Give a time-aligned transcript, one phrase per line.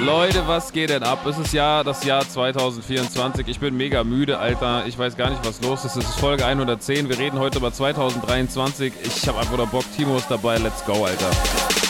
[0.00, 1.26] Leute, was geht denn ab?
[1.26, 3.46] Es ist ja das Jahr 2024.
[3.48, 4.84] Ich bin mega müde, Alter.
[4.86, 5.96] Ich weiß gar nicht, was los ist.
[5.96, 7.10] Es ist Folge 110.
[7.10, 8.94] Wir reden heute über 2023.
[9.02, 9.84] Ich habe einfach nur Bock.
[9.94, 10.56] Timo ist dabei.
[10.56, 11.89] Let's go, Alter.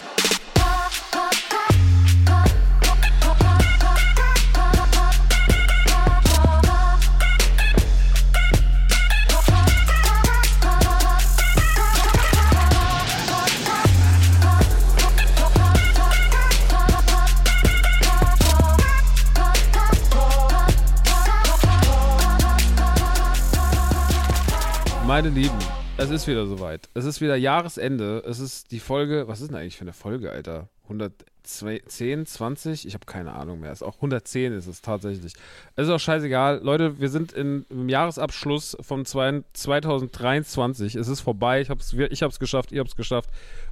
[25.21, 25.59] Meine Lieben,
[25.99, 26.89] es ist wieder soweit.
[26.95, 28.25] Es ist wieder Jahresende.
[28.27, 29.29] Es ist die Folge.
[29.29, 30.71] Was ist denn eigentlich für eine Folge, Alter?
[30.85, 32.87] 110, 20?
[32.87, 33.71] Ich habe keine Ahnung mehr.
[33.71, 35.35] Es ist auch 110 ist es tatsächlich.
[35.77, 36.61] Es ist auch scheißegal.
[36.63, 40.95] Leute, wir sind in, im Jahresabschluss von 2023.
[40.95, 41.61] Es ist vorbei.
[41.61, 42.73] Ich habe es ich hab's geschafft.
[42.73, 43.29] Ihr habt es geschafft.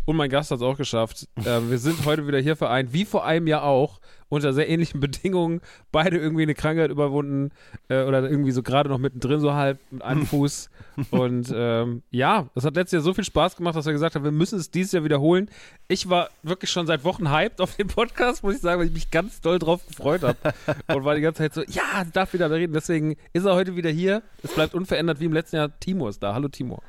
[0.09, 1.28] Und mein Gast hat es auch geschafft.
[1.37, 5.01] Äh, wir sind heute wieder hier vereint, wie vor einem Jahr auch unter sehr ähnlichen
[5.01, 5.61] Bedingungen
[5.92, 7.51] beide irgendwie eine Krankheit überwunden
[7.91, 10.70] äh, oder irgendwie so gerade noch mittendrin, so halb mit einem Fuß.
[11.11, 14.25] Und ähm, ja, es hat letztes Jahr so viel Spaß gemacht, dass wir gesagt haben,
[14.25, 15.51] wir müssen es dieses Jahr wiederholen.
[15.89, 18.95] Ich war wirklich schon seit Wochen hyped auf den Podcast, muss ich sagen, weil ich
[18.95, 20.39] mich ganz doll drauf gefreut habe.
[20.86, 22.73] Und war die ganze Zeit so, ja, darf wieder reden.
[22.73, 24.23] Deswegen ist er heute wieder hier.
[24.42, 25.79] Es bleibt unverändert wie im letzten Jahr.
[25.81, 26.33] Timo ist da.
[26.33, 26.81] Hallo Timo.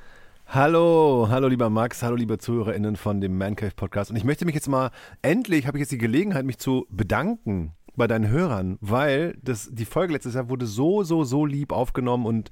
[0.51, 4.09] Hallo, hallo lieber Max, hallo liebe ZuhörerInnen von dem Mancave Podcast.
[4.09, 4.89] Und ich möchte mich jetzt mal,
[5.21, 9.85] endlich habe ich jetzt die Gelegenheit, mich zu bedanken bei deinen Hörern, weil das, die
[9.85, 12.49] Folge letztes Jahr wurde so, so, so lieb aufgenommen und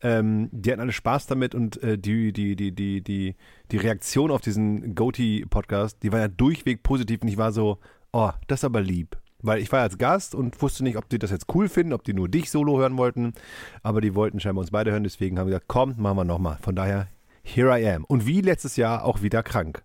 [0.00, 3.34] ähm, die hatten alle Spaß damit und äh, die, die, die, die, die,
[3.70, 7.80] die Reaktion auf diesen Goatee-Podcast, die war ja durchweg positiv und ich war so,
[8.14, 9.14] oh, das ist aber lieb.
[9.42, 12.02] Weil ich war als Gast und wusste nicht, ob die das jetzt cool finden, ob
[12.02, 13.34] die nur dich solo hören wollten.
[13.82, 16.56] Aber die wollten scheinbar uns beide hören, deswegen haben wir gesagt, komm, machen wir nochmal.
[16.62, 17.08] Von daher
[17.46, 18.04] here I am.
[18.04, 19.82] Und wie letztes Jahr auch wieder krank.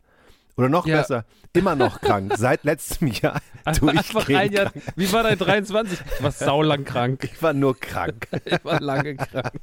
[0.57, 0.97] Oder noch ja.
[0.97, 2.33] besser, immer noch krank.
[2.37, 3.41] Seit letztem Jahr
[3.79, 5.99] durchgehend Jahr, Wie war dein 23?
[6.17, 7.23] Ich war saulang krank.
[7.23, 8.27] Ich war nur krank.
[8.45, 9.53] ich war lange krank.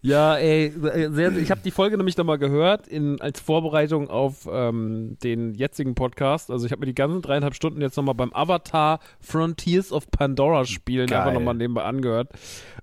[0.00, 5.16] Ja, ey, sehr, ich habe die Folge nämlich nochmal gehört in, als Vorbereitung auf ähm,
[5.22, 6.50] den jetzigen Podcast.
[6.50, 10.64] Also ich habe mir die ganzen dreieinhalb Stunden jetzt nochmal beim Avatar Frontiers of Pandora
[10.64, 11.18] spielen Geil.
[11.18, 12.30] einfach nochmal nebenbei angehört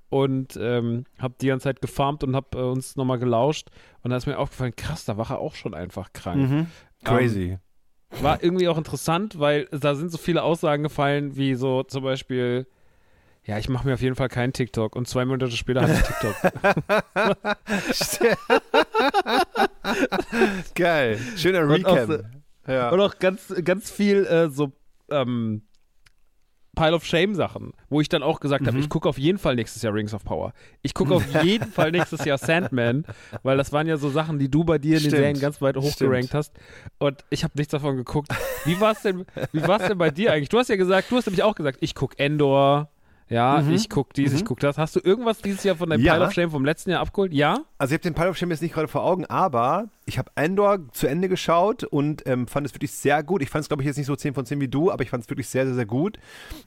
[0.10, 3.70] und ähm, habe die ganze Zeit gefarmt und habe äh, uns nochmal gelauscht.
[4.04, 6.50] Und da ist mir aufgefallen, krass, da war er auch schon einfach krank.
[6.50, 6.68] Mhm.
[7.04, 7.52] Crazy.
[7.52, 7.60] Ähm,
[8.22, 12.66] war irgendwie auch interessant, weil da sind so viele Aussagen gefallen, wie so zum Beispiel,
[13.44, 16.02] ja, ich mache mir auf jeden Fall keinen TikTok und zwei Monate später hatte ich
[16.02, 16.36] TikTok.
[20.76, 21.20] Geil.
[21.36, 22.10] Schöner Recap.
[22.10, 22.20] Und
[22.66, 22.90] auch, ja.
[22.90, 24.72] und auch ganz, ganz viel äh, so
[25.10, 25.64] ähm,
[26.78, 28.68] Pile of Shame Sachen, wo ich dann auch gesagt mhm.
[28.68, 30.54] habe, ich gucke auf jeden Fall nächstes Jahr Rings of Power.
[30.84, 33.04] Ich gucke auf jeden Fall nächstes Jahr Sandman,
[33.42, 35.14] weil das waren ja so Sachen, die du bei dir in Stimmt.
[35.14, 36.54] den Serien ganz weit hochgerankt hast.
[37.00, 38.30] Und ich habe nichts davon geguckt.
[38.66, 40.50] Wie war es denn, denn bei dir eigentlich?
[40.50, 42.92] Du hast ja gesagt, du hast nämlich auch gesagt, ich gucke Endor,
[43.30, 43.74] ja, mhm.
[43.74, 44.38] ich guck dies, mhm.
[44.38, 44.78] ich guck das.
[44.78, 46.14] Hast du irgendwas dieses Jahr von deinem ja.
[46.14, 47.34] Pile of Shame vom letzten Jahr abgeholt?
[47.34, 47.66] Ja?
[47.78, 50.32] Also ich habe den Pile of Shame jetzt nicht gerade vor Augen, aber ich habe
[50.36, 53.42] Endor zu Ende geschaut und ähm, fand es wirklich sehr gut.
[53.42, 55.10] Ich fand es, glaube ich, jetzt nicht so 10 von 10 wie du, aber ich
[55.10, 56.18] fand es wirklich sehr, sehr, sehr gut.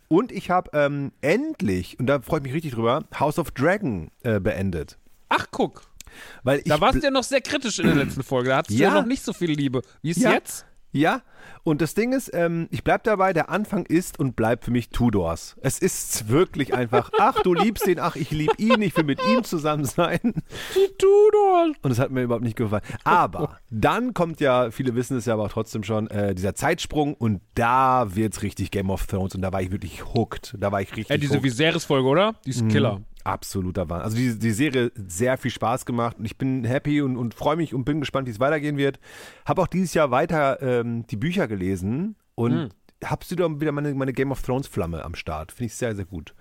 [0.09, 4.11] Und ich habe ähm, endlich, und da freue ich mich richtig drüber, House of Dragon
[4.23, 4.99] äh, beendet.
[5.29, 5.83] Ach, guck.
[6.43, 8.51] Weil da warst du ja noch sehr kritisch in der letzten Folge.
[8.51, 8.91] Da hattest ja.
[8.91, 9.83] du ja noch nicht so viel Liebe.
[10.03, 10.33] Wie ist ja.
[10.33, 10.67] jetzt?
[10.93, 11.23] Ja,
[11.63, 14.91] und das Ding ist, ähm, ich bleib dabei, der Anfang ist und bleibt für mich
[14.91, 15.57] Tudors.
[15.63, 19.21] Es ist wirklich einfach, ach, du liebst ihn, ach, ich lieb ihn, ich will mit
[19.29, 20.19] ihm zusammen sein.
[20.23, 21.77] Die Tudors.
[21.83, 22.83] Und es hat mir überhaupt nicht gefallen.
[23.05, 27.15] Aber dann kommt ja, viele wissen es ja aber auch trotzdem schon, äh, dieser Zeitsprung
[27.15, 30.57] und da wird's richtig Game of Thrones und da war ich wirklich hooked.
[30.59, 31.11] Da war ich richtig.
[31.11, 32.35] Ja, diese Viserys-Folge, oder?
[32.45, 33.01] Die ist ein Killer.
[33.25, 34.05] Absoluter Wahnsinn.
[34.05, 37.57] Also die, die Serie sehr viel Spaß gemacht und ich bin happy und, und freue
[37.57, 38.99] mich und bin gespannt, wie es weitergehen wird.
[39.45, 42.71] Habe auch dieses Jahr weiter ähm, die Bücher gelesen und
[43.05, 45.53] habst du da wieder meine, meine Game of Thrones Flamme am Start.
[45.53, 46.35] Finde ich sehr, sehr gut.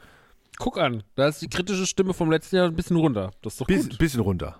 [0.57, 3.31] Guck an, da ist die kritische Stimme vom letzten Jahr ein bisschen runter.
[3.41, 3.97] Das ist doch Biss, gut.
[3.97, 4.59] Bisschen runter.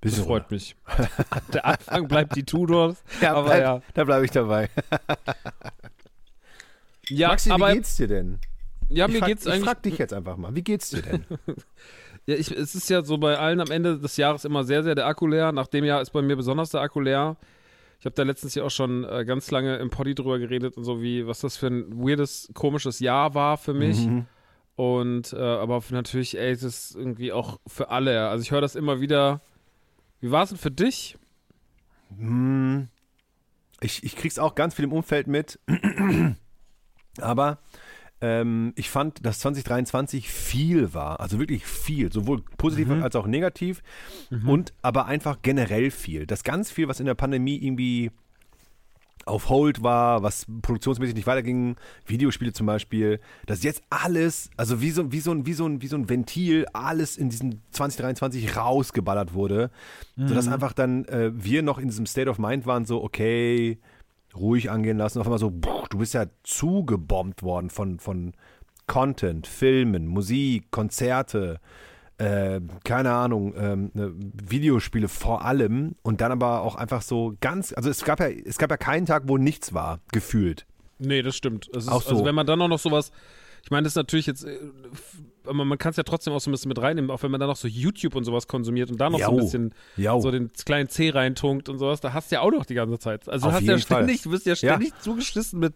[0.00, 0.54] Bisschen das freut runter.
[0.54, 0.76] mich.
[1.52, 3.02] Der Anfang bleibt die Tudors.
[3.20, 3.82] Ja, aber bleib, ja.
[3.94, 4.68] da bleibe ich dabei.
[7.08, 8.40] ja, Maxi, aber, wie geht's dir denn?
[8.88, 9.64] Ja, ich mir frag, geht's ich eigentlich.
[9.64, 11.24] frag dich jetzt einfach mal, wie geht's dir denn?
[12.26, 14.94] Ja, ich, es ist ja so bei allen am Ende des Jahres immer sehr, sehr
[14.94, 15.50] der Akku leer.
[15.50, 17.38] Nach dem Jahr ist bei mir besonders der Akku leer.
[18.00, 20.84] Ich habe da letztens ja auch schon äh, ganz lange im Poddy drüber geredet und
[20.84, 24.06] so, wie, was das für ein weirdes, komisches Jahr war für mich.
[24.06, 24.26] Mhm.
[24.76, 28.28] Und, äh, aber natürlich, ey, es ist irgendwie auch für alle.
[28.28, 29.40] Also ich höre das immer wieder.
[30.20, 31.16] Wie war es denn für dich?
[32.14, 32.88] Hm,
[33.80, 35.58] ich, ich krieg's auch ganz viel im Umfeld mit.
[37.22, 37.58] Aber
[38.20, 41.20] ähm, ich fand, dass 2023 viel war.
[41.20, 42.12] Also wirklich viel.
[42.12, 43.82] Sowohl positiv als auch negativ.
[44.46, 46.26] Und aber einfach generell viel.
[46.26, 48.10] Das ganz viel, was in der Pandemie irgendwie
[49.28, 51.76] auf Hold war, was produktionsmäßig nicht weiterging,
[52.06, 55.82] Videospiele zum Beispiel, dass jetzt alles, also wie so, wie so, ein, wie so, ein,
[55.82, 59.70] wie so ein Ventil, alles in diesem 2023 rausgeballert wurde,
[60.16, 63.78] sodass einfach dann äh, wir noch in diesem State of Mind waren, so, okay,
[64.36, 68.32] ruhig angehen lassen, auf einmal so, du bist ja zugebombt worden von, von
[68.86, 71.60] Content, Filmen, Musik, Konzerte,
[72.18, 77.72] äh, keine Ahnung, ähm, ne, Videospiele vor allem und dann aber auch einfach so ganz,
[77.72, 80.66] also es gab ja, es gab ja keinen Tag, wo nichts war, gefühlt.
[80.98, 81.68] Nee, das stimmt.
[81.68, 82.10] Es ist, Auch so.
[82.10, 83.12] Also wenn man dann auch noch sowas,
[83.62, 84.58] ich meine, das ist natürlich jetzt, äh,
[85.44, 87.40] aber man kann es ja trotzdem auch so ein bisschen mit reinnehmen, auch wenn man
[87.40, 89.42] dann noch so YouTube und sowas konsumiert und da noch so ein Jau.
[89.42, 90.20] bisschen Jau.
[90.20, 92.98] so den kleinen C reintunkt und sowas, da hast du ja auch noch die ganze
[92.98, 93.28] Zeit.
[93.28, 93.96] Also du Auf hast ja jeden Fall.
[94.04, 95.74] ständig, du bist ja ständig zugeschissen mit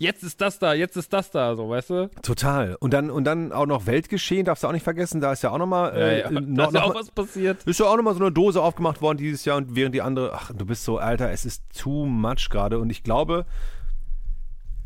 [0.00, 2.10] jetzt ist das da, jetzt ist das da, so, weißt du?
[2.22, 2.76] Total.
[2.78, 5.50] Und dann, und dann auch noch Weltgeschehen, darfst du auch nicht vergessen, da ist ja
[5.50, 7.64] auch nochmal, äh, da noch, ist ja noch auch mal- was passiert.
[7.64, 10.32] ist ja auch nochmal so eine Dose aufgemacht worden dieses Jahr und während die andere,
[10.34, 13.44] ach, du bist so, Alter, es ist too much gerade und ich glaube,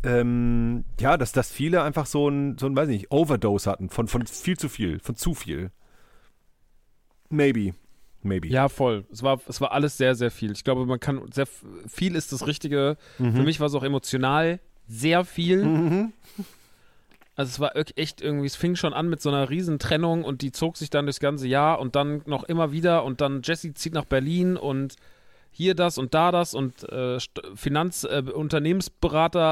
[0.04, 4.08] ähm, ja, dass, dass viele einfach so ein, so ein, weiß nicht, Overdose hatten von,
[4.08, 5.70] von viel zu viel, von zu viel.
[7.28, 7.74] Maybe.
[8.22, 8.48] Maybe.
[8.48, 9.04] Ja, voll.
[9.10, 10.52] Es war, es war alles sehr, sehr viel.
[10.52, 11.46] Ich glaube, man kann sehr
[11.88, 12.96] viel ist das Richtige.
[13.18, 13.34] Mhm.
[13.34, 16.12] Für mich war es auch emotional sehr viel.
[17.34, 20.42] Also es war echt irgendwie, es fing schon an mit so einer riesen Trennung und
[20.42, 23.72] die zog sich dann durchs ganze Jahr und dann noch immer wieder und dann Jesse
[23.72, 24.96] zieht nach Berlin und
[25.54, 28.22] hier das und da das und äh, St- Finanz-, äh,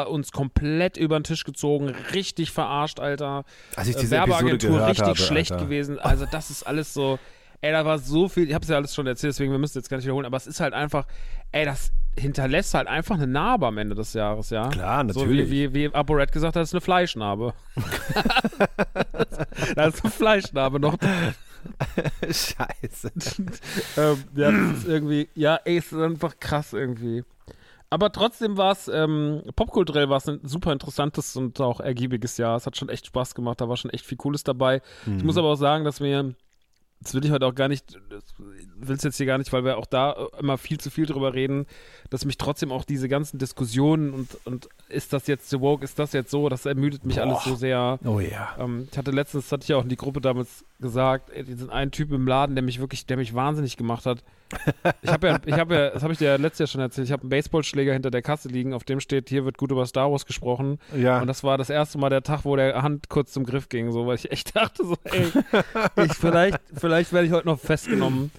[0.08, 3.44] uns komplett über den Tisch gezogen, richtig verarscht, Alter.
[3.76, 5.64] Als ich Äh, diese Werbeagentur richtig habe, schlecht Alter.
[5.64, 5.98] gewesen.
[5.98, 7.18] Also das ist alles so,
[7.60, 9.76] ey, da war so viel, ich habe es ja alles schon erzählt, deswegen wir müssen
[9.78, 11.06] jetzt gar nicht wiederholen, aber es ist halt einfach,
[11.52, 14.68] ey, das hinterlässt halt einfach eine Narbe am Ende des Jahres, ja.
[14.68, 15.50] Klar, So natürlich.
[15.50, 17.52] wie, wie, wie ApoRed gesagt hat, das ist eine Fleischnarbe.
[19.76, 20.96] da ist eine Fleischnarbe noch.
[22.22, 23.12] Scheiße.
[23.96, 27.24] ähm, ja, das ist irgendwie, ja, ey, es ist einfach krass irgendwie.
[27.90, 32.56] Aber trotzdem war es, ähm, popkulturell war es ein super interessantes und auch ergiebiges Jahr.
[32.56, 34.80] Es hat schon echt Spaß gemacht, da war schon echt viel Cooles dabei.
[35.16, 36.34] Ich muss aber auch sagen, dass mir,
[37.02, 37.98] das will ich heute auch gar nicht,
[38.76, 41.06] will es jetzt hier gar nicht, weil wir auch da äh, immer viel zu viel
[41.06, 41.66] drüber reden,
[42.10, 45.98] dass mich trotzdem auch diese ganzen Diskussionen und, und ist das jetzt so woke, ist
[45.98, 47.98] das jetzt so, das ermüdet mich alles so sehr.
[48.04, 48.54] Oh ja.
[48.58, 51.70] Ähm, ich hatte letztens, das hatte ich ja auch in die Gruppe damals gesagt, diesen
[51.70, 54.22] einen Typ im Laden, der mich wirklich, der mich wahnsinnig gemacht hat.
[55.02, 57.06] Ich habe ja, ich habe ja, das habe ich dir ja letztes Jahr schon erzählt,
[57.06, 59.86] ich habe einen Baseballschläger hinter der Kasse liegen, auf dem steht, hier wird gut über
[59.86, 60.78] Star Wars gesprochen.
[60.96, 61.20] Ja.
[61.20, 63.92] Und das war das erste Mal der Tag, wo der Hand kurz zum Griff ging,
[63.92, 65.26] so, weil ich echt dachte, so, ey,
[66.04, 68.30] ich, vielleicht, vielleicht werde ich heute noch festgenommen.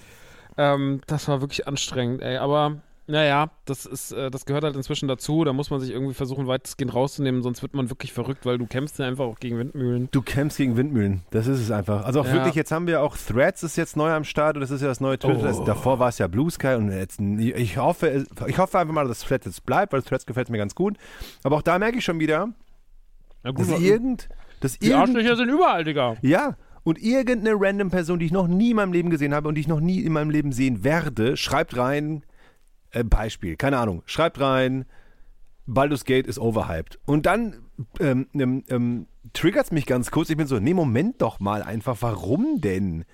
[0.58, 2.81] Ähm, das war wirklich anstrengend, ey, aber
[3.12, 5.44] naja, das ist, äh, das gehört halt inzwischen dazu.
[5.44, 8.66] Da muss man sich irgendwie versuchen, weitestgehend rauszunehmen, sonst wird man wirklich verrückt, weil du
[8.66, 10.08] kämpfst ja einfach auch gegen Windmühlen.
[10.12, 12.06] Du kämpfst gegen Windmühlen, das ist es einfach.
[12.06, 12.34] Also auch Ja.
[12.34, 14.88] wirklich, jetzt haben wir auch Threads ist jetzt neu am Start und das ist ja
[14.88, 15.41] das neue Twitter.
[15.44, 15.65] Das, Oh.
[15.65, 19.20] davor war es ja Blue Sky und jetzt, ich hoffe, ich hoffe einfach mal, dass
[19.20, 20.98] Threads jetzt bleibt, weil Threads gefällt mir ganz gut.
[21.44, 22.50] Aber auch da merke ich schon wieder,
[23.44, 24.30] Ja, dass gut, irgend,
[24.62, 26.15] dass die irgend, Arschlöcher sind überall, Digga.
[26.22, 29.56] ja, und irgendeine random Person, die ich noch nie in meinem Leben gesehen habe und
[29.56, 32.24] die ich noch nie in meinem Leben sehen werde, schreibt rein,
[32.91, 34.86] äh, Beispiel, keine Ahnung, schreibt rein,
[35.67, 37.00] Baldur's Gate ist overhyped.
[37.05, 37.60] Und dann
[38.00, 40.29] ähm, ähm, ähm, triggert es mich ganz kurz.
[40.29, 43.05] Ich bin so, nee, Moment doch mal einfach, warum denn?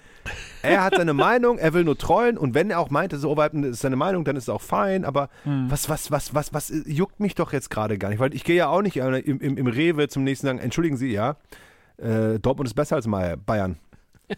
[0.62, 3.26] Er hat seine Meinung, er will nur trollen und wenn er auch meint, es ist
[3.26, 5.30] overhyped ist seine Meinung, dann ist es auch fein, aber
[5.70, 8.44] was, was, was, was, was äh, juckt mich doch jetzt gerade gar nicht, weil ich
[8.44, 11.38] gehe ja auch nicht äh, im, im, im Rewe zum nächsten sagen, entschuldigen Sie, ja,
[11.98, 13.78] äh, Dortmund ist besser als Bayern.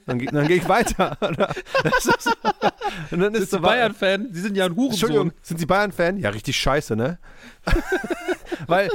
[0.06, 1.18] Dann, dann gehe ich weiter.
[3.12, 4.28] Und dann ist du so, Bayern-Fan?
[4.32, 5.40] Sie sind ja ein Entschuldigung, Hurensohn.
[5.42, 6.18] sind Sie Bayern-Fan?
[6.18, 7.18] Ja, richtig scheiße, ne?
[8.68, 8.92] Weil, äh,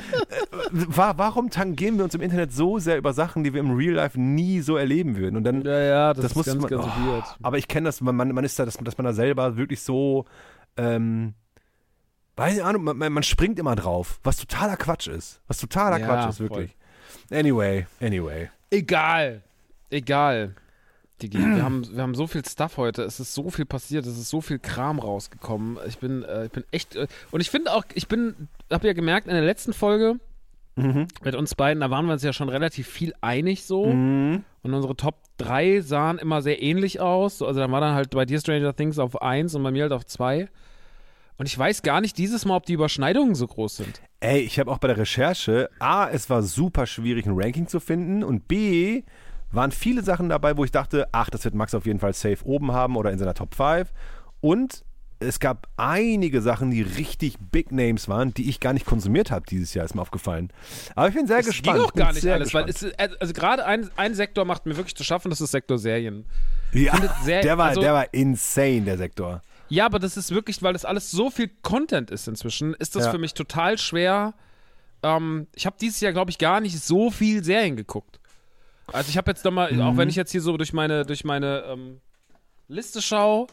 [0.70, 3.94] wa warum tangieren wir uns im Internet so sehr über Sachen, die wir im Real
[3.94, 5.36] Life nie so erleben würden?
[5.36, 7.24] Und dann, Ja, ja, das, das ist muss ganz, man, ganz oh, weird.
[7.42, 10.26] Aber ich kenne das, man, man ist da, dass, dass man da selber wirklich so,
[10.76, 11.34] ähm,
[12.36, 15.40] weiß ich Ahnung, man, man springt immer drauf, was totaler Quatsch ist.
[15.48, 16.50] Was totaler Ja, Quatsch ist, voll.
[16.50, 16.76] wirklich.
[17.32, 18.50] Anyway, anyway.
[18.70, 19.42] Egal.
[19.90, 20.54] Egal.
[21.22, 23.02] Digi, wir haben, wir haben so viel Stuff heute.
[23.02, 24.04] Es ist so viel passiert.
[24.04, 25.78] Es ist so viel Kram rausgekommen.
[25.86, 26.96] Ich bin, äh, ich bin echt.
[26.96, 30.18] Äh, und ich finde auch, ich bin, habe ja gemerkt in der letzten Folge,
[31.22, 33.86] Mit uns beiden, da waren wir uns ja schon relativ viel einig so.
[33.86, 34.44] Mhm.
[34.62, 37.38] Und unsere Top 3 sahen immer sehr ähnlich aus.
[37.38, 39.84] So, Also dann war dann halt bei dir Stranger Things auf 1 und bei mir
[39.84, 40.48] halt auf 2.
[41.36, 44.00] Und ich weiß gar nicht dieses Mal, ob die Überschneidungen so groß sind.
[44.20, 47.80] Ey, ich habe auch bei der Recherche, A, es war super schwierig, ein Ranking zu
[47.80, 49.02] finden und B,
[49.54, 52.44] waren viele Sachen dabei, wo ich dachte, ach, das wird Max auf jeden Fall safe
[52.44, 53.92] oben haben oder in seiner Top 5.
[54.40, 54.84] Und
[55.20, 59.46] es gab einige Sachen, die richtig Big Names waren, die ich gar nicht konsumiert habe
[59.48, 60.50] dieses Jahr, ist mir aufgefallen.
[60.96, 61.78] Aber ich bin sehr Es gespannt.
[61.78, 62.94] ging auch gar nicht alles, weil gespannt.
[62.98, 65.78] es, ist- also gerade ein, ein Sektor macht mir wirklich zu schaffen, das ist Sektor
[65.78, 66.26] Serien.
[66.72, 66.92] ja,
[67.22, 69.40] sehr- der, war, also- der war insane, der Sektor.
[69.70, 73.06] Ja, aber das ist wirklich, weil das alles so viel Content ist inzwischen, ist das
[73.06, 73.10] Ja.
[73.12, 74.34] für mich total schwer.
[75.02, 78.20] Ähm, ich habe dieses Jahr, glaube ich, gar nicht so viel Serien geguckt.
[78.92, 79.80] Also ich habe jetzt nochmal, Mhm.
[79.82, 82.00] auch wenn ich jetzt hier so durch meine, durch meine ähm,
[82.68, 83.46] Liste schaue,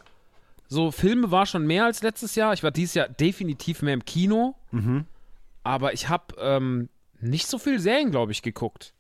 [0.68, 2.54] so Filme war schon mehr als letztes Jahr.
[2.54, 4.56] Ich war dieses Jahr definitiv mehr im Kino.
[4.72, 5.06] Mhm.
[5.64, 8.94] Aber ich habe ähm, nicht so viel Serien, glaube ich, geguckt.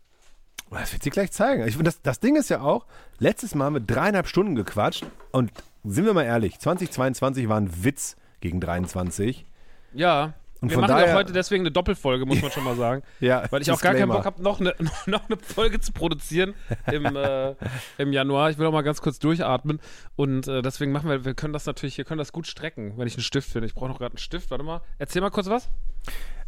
[0.70, 1.68] Das wird sie gleich zeigen.
[1.68, 2.86] Ich, das, das Ding ist ja auch,
[3.20, 5.52] letztes Mal haben wir dreieinhalb Stunden gequatscht und
[5.84, 9.46] sind wir mal ehrlich, 2022 war ein Witz gegen 23.
[9.94, 10.34] Ja.
[10.62, 13.02] Und wir machen ja daher- auch heute deswegen eine Doppelfolge, muss man schon mal sagen.
[13.20, 14.10] Ja, Weil ich auch gar keinen.
[14.10, 14.74] Bock habe, noch eine,
[15.08, 16.54] noch eine Folge zu produzieren
[16.92, 17.56] im, äh,
[17.98, 18.52] im Januar.
[18.52, 19.80] Ich will auch mal ganz kurz durchatmen.
[20.16, 23.08] Und äh, deswegen machen wir, wir können das natürlich, wir können das gut strecken, wenn
[23.08, 23.66] ich einen Stift finde.
[23.66, 24.52] Ich brauche noch gerade einen Stift.
[24.52, 24.82] Warte mal.
[25.00, 25.68] Erzähl mal kurz was.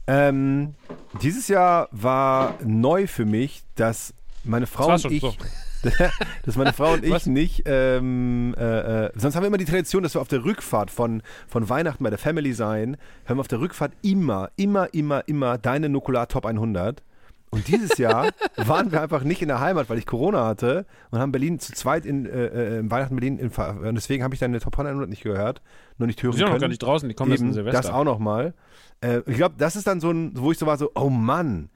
[0.05, 0.75] Ähm,
[1.21, 5.33] dieses Jahr war neu für mich, dass meine Frau Das und ich, so.
[6.45, 7.25] dass meine Frau und ich Was?
[7.25, 10.91] nicht, ähm, äh, äh, sonst haben wir immer die Tradition, dass wir auf der Rückfahrt
[10.91, 15.27] von, von Weihnachten bei der Family sein, hören wir auf der Rückfahrt immer, immer, immer,
[15.27, 17.03] immer deine Nukular Top 100.
[17.49, 21.19] Und dieses Jahr waren wir einfach nicht in der Heimat, weil ich Corona hatte und
[21.19, 24.39] haben Berlin zu zweit in, äh, äh, in Weihnachten Berlin in, und deswegen habe ich
[24.39, 25.61] deine Top 100 nicht gehört,
[25.99, 26.55] nur nicht hören Die sind können.
[26.55, 27.81] noch gar nicht draußen, die kommen erst Eben, in Silvester.
[27.81, 28.55] das auch nochmal.
[29.01, 31.69] Äh, ich glaube, das ist dann so ein, wo ich so war, so, oh Mann,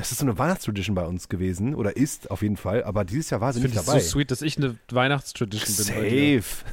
[0.00, 3.28] das ist so eine Weihnachtstradition bei uns gewesen oder ist auf jeden Fall, aber dieses
[3.28, 4.00] Jahr war sie Finde nicht ich dabei.
[4.00, 6.42] so sweet, dass ich eine Weihnachtstradition bin.
[6.42, 6.64] Safe.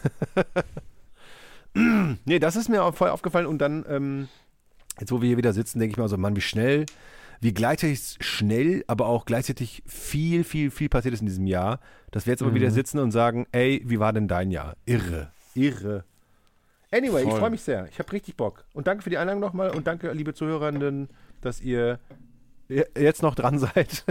[2.25, 4.27] nee, das ist mir auch voll aufgefallen und dann, ähm,
[4.99, 6.85] jetzt wo wir hier wieder sitzen, denke ich mal so, Mann, wie schnell,
[7.41, 11.79] wie gleichzeitig schnell, aber auch gleichzeitig viel, viel, viel passiert ist in diesem Jahr,
[12.11, 12.55] dass wir jetzt aber Mhm.
[12.55, 14.75] wieder sitzen und sagen, ey, wie war denn dein Jahr?
[14.85, 16.03] Irre, irre.
[16.91, 17.39] Anyway, ich Voll.
[17.41, 17.87] freue mich sehr.
[17.91, 18.63] Ich habe richtig Bock.
[18.73, 21.09] Und danke für die Einladung nochmal und danke, liebe Zuhörenden,
[21.41, 21.99] dass ihr
[22.69, 24.03] jetzt noch dran seid.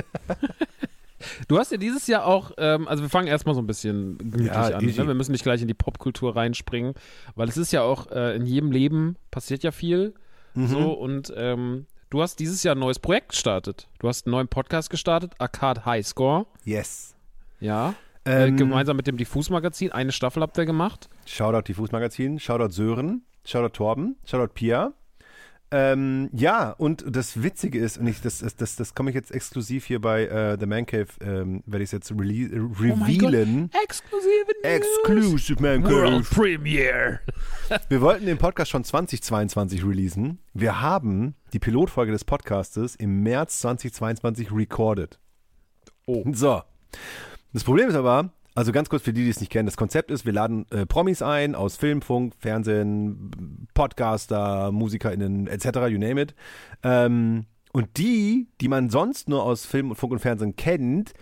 [1.48, 4.46] Du hast ja dieses Jahr auch, ähm, also wir fangen erstmal so ein bisschen gemütlich
[4.48, 4.84] Ja, an.
[4.84, 4.96] Ne?
[4.96, 6.94] Wir müssen nicht gleich in die Popkultur reinspringen,
[7.34, 10.14] weil es ist ja auch, äh, in jedem Leben passiert ja viel.
[10.54, 10.66] Mhm.
[10.68, 13.88] So und ähm, du hast dieses Jahr ein neues Projekt gestartet.
[13.98, 16.46] Du hast einen neuen Podcast gestartet, Arcade High Score.
[16.64, 17.14] Yes.
[17.60, 17.94] Ja.
[18.24, 19.92] Äh, Ähm, gemeinsam mit dem Diffus-Magazin.
[19.92, 21.08] Eine Staffel habt ihr gemacht.
[21.26, 24.92] Shoutout die Fußmagazin, Shoutout Sören, Shoutout Torben, Shoutout Pia.
[25.78, 29.30] Ähm, ja, und das Witzige ist, und ich, das, das, das, das komme ich jetzt
[29.30, 33.70] exklusiv hier bei äh, The Man Cave, ähm, werde ich es jetzt rele äh, revealen.
[33.84, 36.22] Exklusive Exclusive Man Cave.
[36.30, 37.20] Premiere.
[37.90, 40.38] Wir wollten den Podcast schon 2022 releasen.
[40.54, 45.18] Wir haben die Pilotfolge des Podcastes im März 2022 recorded.
[46.06, 46.24] Oh.
[46.32, 46.62] So.
[47.52, 50.10] Das Problem ist aber, also ganz kurz für die, die es nicht kennen, das Konzept
[50.10, 56.20] ist, wir laden äh, Promis ein aus Film, Funk, Fernsehen, Podcaster, MusikerInnen etc., you name
[56.20, 56.34] it.
[56.82, 61.12] Ähm, und die, die man sonst nur aus Film, Funk und Fernsehen kennt,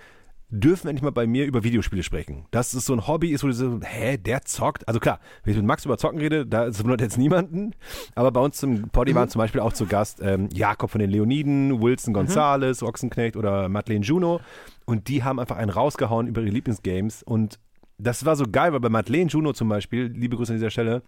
[0.55, 2.47] dürfen endlich mal bei mir über Videospiele sprechen.
[2.53, 4.87] Das ist so ein Hobby, ist, wo du so, hä, der zockt?
[4.87, 7.73] Also klar, wenn ich mit Max über Zocken rede, da wundert jetzt niemanden.
[8.15, 11.11] Aber bei uns zum Poddy waren zum Beispiel auch zu Gast ähm, Jakob von den
[11.11, 14.41] Leoniden, Wilson Gonzales, Ochsenknecht oder Madeleine Juno.
[14.85, 17.25] Und die haben einfach einen rausgehauen über ihre Lieblingsgames.
[17.25, 17.59] Und
[17.99, 21.03] das war so geil, weil bei Madeleine Juno zum Beispiel, liebe Grüße an dieser Stelle,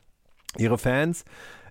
[0.58, 1.24] ihre Fans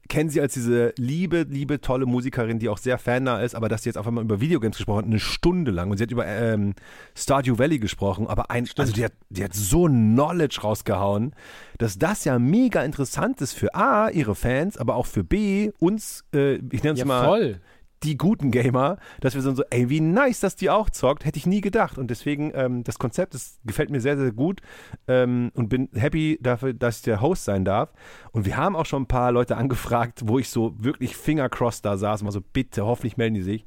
[0.08, 3.84] kennen sie als diese liebe, liebe, tolle Musikerin, die auch sehr fannah ist, aber dass
[3.84, 5.90] sie jetzt auf einmal über Videogames gesprochen hat, eine Stunde lang.
[5.92, 6.74] Und sie hat über ähm,
[7.16, 11.34] Stardew Valley gesprochen, aber ein, also die hat, die hat so Knowledge rausgehauen,
[11.78, 16.24] dass das ja mega interessant ist für A, ihre Fans, aber auch für B, uns,
[16.34, 17.62] äh, ich nenne es Ja, mal voll.
[18.04, 21.46] Die guten Gamer, dass wir so, ey, wie nice, dass die auch zockt, hätte ich
[21.46, 21.98] nie gedacht.
[21.98, 24.62] Und deswegen, ähm, das Konzept das gefällt mir sehr, sehr gut
[25.08, 27.94] ähm, und bin happy dafür, dass ich der Host sein darf.
[28.32, 31.98] Und wir haben auch schon ein paar Leute angefragt, wo ich so wirklich fingercrossed da
[31.98, 33.66] saß und war so, bitte, hoffentlich melden die sich.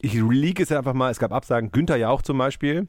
[0.00, 2.88] Ich leak es einfach mal, es gab Absagen, Günther ja auch zum Beispiel.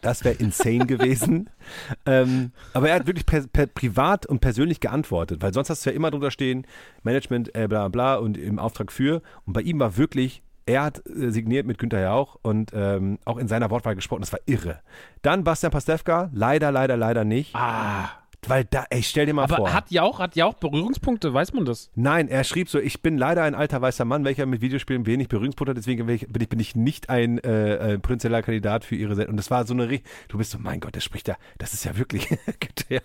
[0.00, 1.50] Das wäre insane gewesen.
[2.06, 5.90] Ähm, aber er hat wirklich per, per privat und persönlich geantwortet, weil sonst hast du
[5.90, 6.66] ja immer drunter stehen,
[7.02, 9.22] Management, äh, bla bla und im Auftrag für.
[9.46, 13.36] Und bei ihm war wirklich, er hat äh, signiert mit Günther Jauch und ähm, auch
[13.36, 14.80] in seiner Wortwahl gesprochen, das war irre.
[15.22, 17.54] Dann Bastian Pastewka, leider, leider, leider nicht.
[17.54, 18.19] Ah.
[18.46, 19.72] Weil da, ey, stell dir mal Aber vor.
[19.72, 21.90] hat Jauch, hat Jauch Berührungspunkte, weiß man das?
[21.94, 25.28] Nein, er schrieb so, ich bin leider ein alter weißer Mann, welcher mit Videospielen wenig
[25.28, 29.14] Berührungspunkte hat, deswegen bin ich, bin ich, nicht ein äh, äh, potenzieller Kandidat für ihre
[29.14, 29.32] Sendung.
[29.32, 31.84] Und das war so eine, du bist so, mein Gott, der spricht ja, das ist
[31.84, 32.28] ja wirklich,
[32.88, 33.00] ja.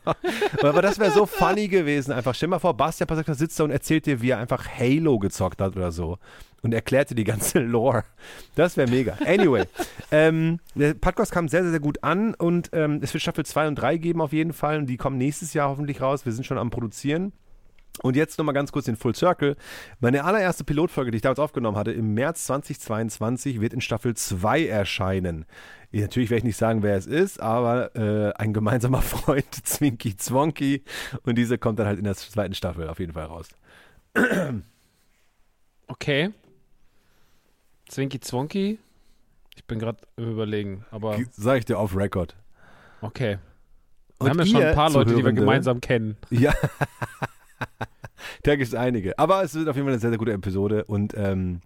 [0.61, 2.33] aber das wäre so funny gewesen, einfach.
[2.33, 5.19] Stell dir mal vor, Bastian Pasek sitzt da und erzählt dir, wie er einfach Halo
[5.19, 6.17] gezockt hat oder so
[6.65, 8.03] und erklärt dir die ganze Lore.
[8.55, 9.17] Das wäre mega.
[9.25, 9.65] Anyway,
[10.11, 13.67] ähm, der Podcast kam sehr, sehr, sehr gut an und ähm, es wird Staffel 2
[13.67, 16.25] und 3 geben auf jeden Fall und die kommen nächstes Jahr hoffentlich raus.
[16.25, 17.31] Wir sind schon am Produzieren.
[18.01, 19.55] Und jetzt nochmal ganz kurz den Full Circle.
[20.01, 24.67] Meine allererste Pilotfolge, die ich damals aufgenommen hatte, im März 2022, wird in Staffel 2
[24.67, 25.45] erscheinen.
[25.93, 30.83] Natürlich werde ich nicht sagen, wer es ist, aber äh, ein gemeinsamer Freund, Zwinky Zwonky.
[31.23, 33.47] Und diese kommt dann halt in der zweiten Staffel auf jeden Fall raus.
[35.87, 36.31] Okay.
[37.87, 38.79] Zwinky Zwonky?
[39.55, 42.35] Ich bin gerade überlegen, aber Sag ich dir auf Record.
[43.01, 43.37] okay.
[44.17, 46.15] Wir Und haben ja schon ein paar Leute, die wir gemeinsam kennen.
[46.29, 46.53] Ja.
[48.43, 49.17] da gibt es einige.
[49.19, 50.85] Aber es wird auf jeden Fall eine sehr, sehr gute Episode.
[50.85, 51.59] Und ähm,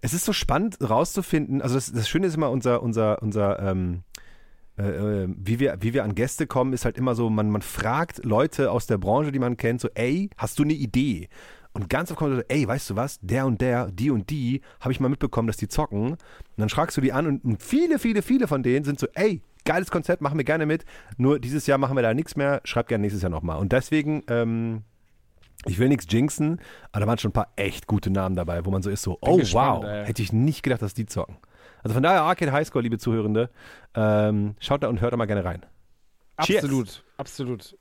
[0.00, 1.62] es ist so spannend rauszufinden.
[1.62, 4.02] Also das, das Schöne ist immer unser, unser, unser, ähm,
[4.76, 7.62] äh, äh, wie, wir, wie wir an Gäste kommen, ist halt immer so, man, man
[7.62, 11.28] fragt Leute aus der Branche, die man kennt, so, ey, hast du eine Idee?
[11.74, 14.62] Und ganz oft kommt so, ey, weißt du was, der und der, die und die,
[14.80, 16.12] habe ich mal mitbekommen, dass die zocken.
[16.12, 16.18] Und
[16.56, 19.90] dann fragst du die an und, viele, viele, viele von denen sind so, ey, geiles
[19.90, 20.84] Konzept, machen wir gerne mit.
[21.16, 23.58] Nur dieses Jahr machen wir da nichts mehr, schreib gerne nächstes Jahr nochmal.
[23.58, 24.82] Und deswegen, ähm,
[25.66, 26.60] ich will nichts jinxen,
[26.92, 29.18] aber da waren schon ein paar echt gute Namen dabei, wo man so ist, so,
[29.20, 30.06] oh gespannt, wow, ey.
[30.06, 31.38] hätte ich nicht gedacht, dass die zocken.
[31.82, 33.50] Also von daher Arcade Highscore, liebe Zuhörende,
[33.96, 35.66] ähm, schaut da und hört da mal gerne rein.
[36.40, 36.64] Cheers.
[36.64, 37.76] Absolut, absolut.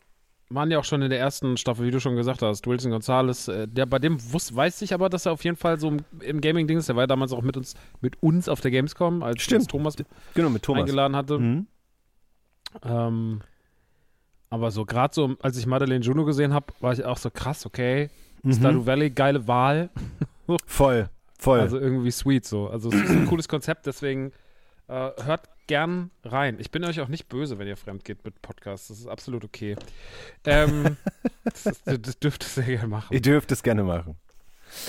[0.53, 3.47] Waren ja auch schon in der ersten Staffel, wie du schon gesagt hast, Wilson Gonzalez,
[3.47, 5.99] äh, der bei dem wus, weiß ich aber, dass er auf jeden Fall so im,
[6.19, 6.89] im Gaming-Ding ist.
[6.89, 9.61] Der war ja damals auch mit uns, mit uns auf der Gamescom, als Stimmt.
[9.61, 9.95] uns Thomas
[10.35, 10.81] Genau, mit Thomas.
[10.81, 11.39] eingeladen hatte.
[11.39, 11.67] Mhm.
[12.83, 13.41] Ähm,
[14.49, 17.65] aber so gerade so, als ich Madeleine Juno gesehen habe, war ich auch so krass,
[17.65, 18.09] okay.
[18.43, 18.53] Mhm.
[18.53, 19.89] Stardew Valley, geile Wahl.
[20.67, 21.59] Voll, voll.
[21.61, 22.67] Also irgendwie sweet so.
[22.67, 24.31] Also es ist ein cooles Konzept, deswegen
[24.87, 26.57] äh, hört gern rein.
[26.59, 28.87] Ich bin euch auch nicht böse, wenn ihr fremd geht mit Podcasts.
[28.89, 29.75] Das ist absolut okay.
[30.45, 30.97] Ähm,
[31.43, 33.13] das, ist, das dürft ihr sehr gerne machen.
[33.13, 34.15] Ihr dürft es gerne machen.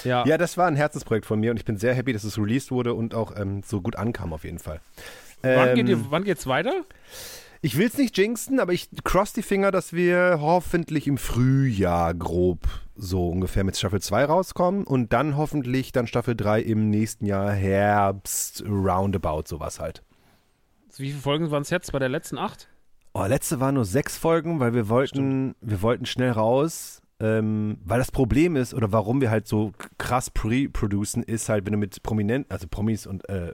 [0.04, 2.38] Ja, Ja, das war ein Herzensprojekt von mir und ich bin sehr happy, dass es
[2.38, 4.80] released wurde und auch ähm, so gut ankam auf jeden Fall.
[5.42, 6.72] wann, Ähm, geht ihr, wann geht's weiter?
[7.60, 12.12] Ich will es nicht jinxen, aber ich cross die Finger, dass wir hoffentlich im Frühjahr
[12.12, 12.60] grob
[12.94, 17.52] so ungefähr mit Staffel 2 rauskommen und dann hoffentlich dann Staffel 3 im nächsten Jahr
[17.52, 20.02] Herbst, roundabout, sowas halt.
[21.00, 22.68] Wie viele Folgen waren es jetzt bei der letzten acht?
[23.12, 27.00] Oh, letzte waren nur sechs Folgen, weil wir wollten, wir wollten schnell raus.
[27.20, 31.72] Ähm, weil das Problem ist, oder warum wir halt so krass pre-producen, ist halt, wenn
[31.72, 33.52] du mit Prominenten, also Promis und äh,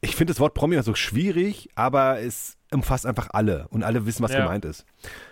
[0.00, 4.22] ich finde das Wort Promi so schwierig, aber es umfasst einfach alle und alle wissen,
[4.22, 4.42] was Ja.
[4.44, 4.84] gemeint ist.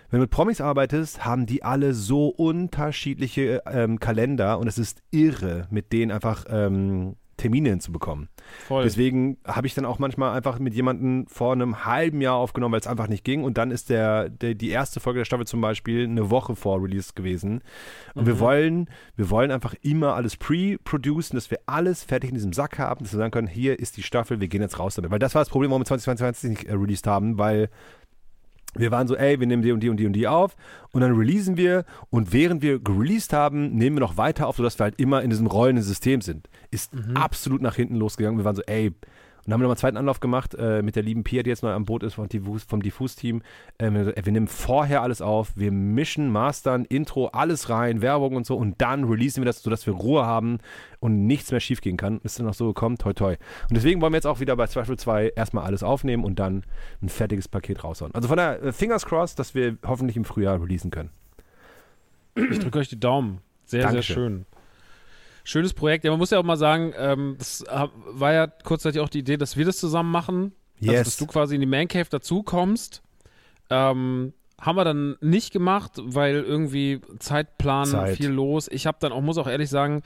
[0.09, 5.01] Wenn du mit Promis arbeitest, haben die alle so unterschiedliche ähm, Kalender und es ist
[5.11, 8.29] irre, mit denen einfach ähm, Termine hinzubekommen.
[8.67, 8.83] Voll.
[8.83, 12.79] Deswegen habe ich dann auch manchmal einfach mit jemandem vor einem halben Jahr aufgenommen, weil
[12.79, 13.43] es einfach nicht ging.
[13.43, 16.81] Und dann ist der, der die erste Folge der Staffel zum Beispiel eine Woche vor
[16.81, 17.61] Release gewesen.
[18.15, 22.53] Und wir wollen, wir wollen einfach immer alles pre-producen, dass wir alles fertig in diesem
[22.53, 25.11] Sack haben, dass wir sagen können, hier ist die Staffel, wir gehen jetzt raus damit.
[25.11, 27.69] Weil das war das Problem, warum wir 2022 nicht äh, released haben, weil
[28.79, 30.55] wir waren so, ey, wir nehmen die und die und die und die auf
[30.91, 34.79] und dann releasen wir und während wir released haben, nehmen wir noch weiter auf, sodass
[34.79, 36.49] wir halt immer in diesem rollenden System sind.
[36.71, 38.37] Ist absolut nach hinten losgegangen.
[38.39, 38.93] Wir waren so, ey,
[39.47, 41.71] und haben nochmal einen zweiten Anlauf gemacht äh, mit der lieben Pia, die jetzt neu
[41.71, 43.41] am Boot ist vom Diffus, vom Diffus-Team.
[43.79, 48.45] Ähm, wir, wir nehmen vorher alles auf, wir mischen, mastern, Intro, alles rein, Werbung und
[48.45, 50.59] so und dann releasen wir das, sodass wir Ruhe haben
[50.99, 52.19] und nichts mehr schief gehen kann.
[52.23, 53.37] Ist dann auch so gekommen, toi toi.
[53.69, 56.63] Und deswegen wollen wir jetzt auch wieder bei Staffel 2 erstmal alles aufnehmen und dann
[57.01, 58.13] ein fertiges Paket raushauen.
[58.13, 61.09] Also von daher, äh, fingers crossed, dass wir hoffentlich im Frühjahr releasen können.
[62.35, 63.39] Ich drücke euch die Daumen.
[63.65, 64.15] Sehr, Dankeschön.
[64.15, 64.56] sehr schön.
[65.49, 66.03] Schönes Projekt.
[66.03, 69.37] Ja, man muss ja auch mal sagen, ähm, das war ja kurzzeitig auch die Idee,
[69.37, 70.51] dass wir das zusammen machen.
[70.81, 71.05] Also, Yes.
[71.05, 73.01] dass du quasi in die Man Cave dazukommst.
[73.69, 78.17] Ähm, haben wir dann nicht gemacht, weil irgendwie Zeitplan, Zeit.
[78.17, 78.67] viel los.
[78.69, 80.01] Ich habe dann auch, muss auch ehrlich sagen,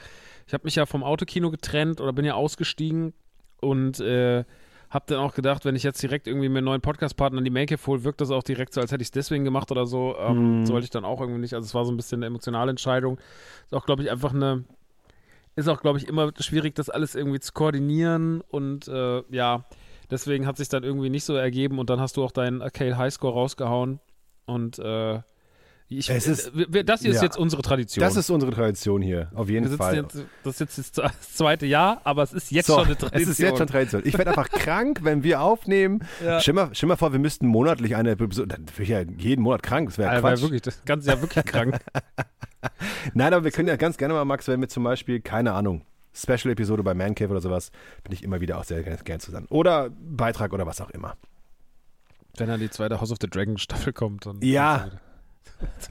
[0.46, 3.14] ich habe mich ja vom Autokino getrennt oder bin ja ausgestiegen
[3.62, 4.44] und äh,
[4.92, 7.66] habe dann auch gedacht, wenn ich jetzt direkt irgendwie mir einen neuen Podcast-Partner in die
[7.66, 10.16] Cave hole, wirkt das auch direkt so, als hätte ich es deswegen gemacht oder so.
[10.20, 10.66] Ähm, Mhm.
[10.68, 11.54] Sollte ich dann auch irgendwie nicht.
[11.56, 13.18] Also es war so ein bisschen eine emotionale Entscheidung.
[13.66, 14.66] Ist auch, glaube ich, einfach eine
[15.56, 19.66] ist auch, glaube ich, immer schwierig, das alles irgendwie zu koordinieren und äh, ja,
[20.10, 22.98] deswegen hat sich dann irgendwie nicht so ergeben und dann hast du auch deinen Arcade
[22.98, 24.00] Highscore rausgehauen
[24.46, 25.20] und äh,
[25.94, 26.52] Ich, ist-
[26.86, 27.24] das hier ist ja.
[27.24, 28.02] jetzt unsere Tradition.
[28.02, 29.96] Das ist unsere Tradition hier, auf jeden Fall.
[29.98, 33.22] jetzt, das ist jetzt das zweite Jahr, aber es ist jetzt So, schon eine Tradition.
[33.24, 34.02] es ist jetzt schon Tradition.
[34.06, 36.00] Ich werde einfach krank, wenn wir aufnehmen.
[36.24, 36.40] Ja.
[36.40, 39.42] Stell, mal, stell mal vor, wir müssten monatlich eine Episode, dann wäre ich ja jeden
[39.42, 40.42] Monat krank, das wäre Quatsch.
[40.42, 41.78] wirklich, das ganze Jahr wirklich krank.
[43.14, 45.84] Nein, aber wir können ja ganz gerne mal, Max, wenn wir zum Beispiel, keine Ahnung,
[46.14, 47.72] Special-Episode bei Man Cave oder sowas,
[48.04, 49.48] bin ich immer wieder auch sehr gerne gern zusammen.
[49.50, 51.16] Oder Beitrag oder was auch immer.
[52.38, 54.26] Wenn dann die zweite House of the Dragon Staffel kommt.
[54.26, 54.90] Dann Ja.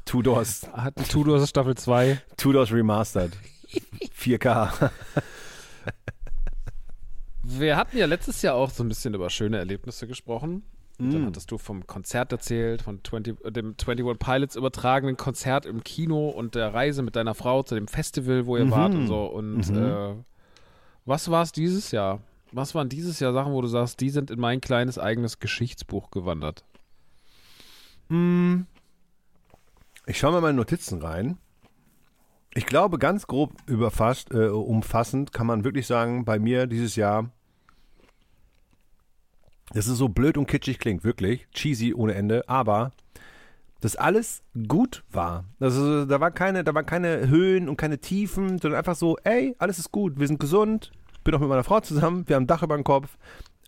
[0.04, 2.20] Two Doors, Hat Tudor Staffel 2.
[2.37, 3.33] Two Doors Remastered.
[4.18, 4.90] 4K.
[7.42, 10.62] Wir hatten ja letztes Jahr auch so ein bisschen über schöne Erlebnisse gesprochen.
[11.00, 11.26] Und Dann Mm.
[11.26, 16.28] hattest du vom Konzert erzählt, von 20, äh, dem 21 Pilots übertragenen Konzert im Kino
[16.28, 18.70] und der Reise mit deiner Frau zu dem Festival, wo ihr Mhm.
[18.70, 19.24] wart und so.
[19.26, 19.76] Und Mhm.
[19.76, 20.14] äh,
[21.06, 22.20] was war es dieses Jahr?
[22.52, 26.10] Was waren dieses Jahr Sachen, wo du sagst, die sind in mein kleines eigenes Geschichtsbuch
[26.10, 26.64] gewandert?
[28.08, 28.62] Mm.
[30.06, 31.38] Ich schaue mal in meine Notizen rein.
[32.54, 37.30] Ich glaube, ganz grob überfasst, äh, umfassend kann man wirklich sagen, bei mir dieses Jahr,
[39.72, 42.92] das ist so blöd und kitschig klingt, wirklich, cheesy ohne Ende, aber
[43.80, 45.44] dass alles gut war.
[45.59, 49.54] Also, da, war keine, da waren keine Höhen und keine Tiefen, sondern einfach so, ey,
[49.59, 50.92] alles ist gut, wir sind gesund,
[51.24, 53.16] bin auch mit meiner Frau zusammen, wir haben ein Dach über dem Kopf,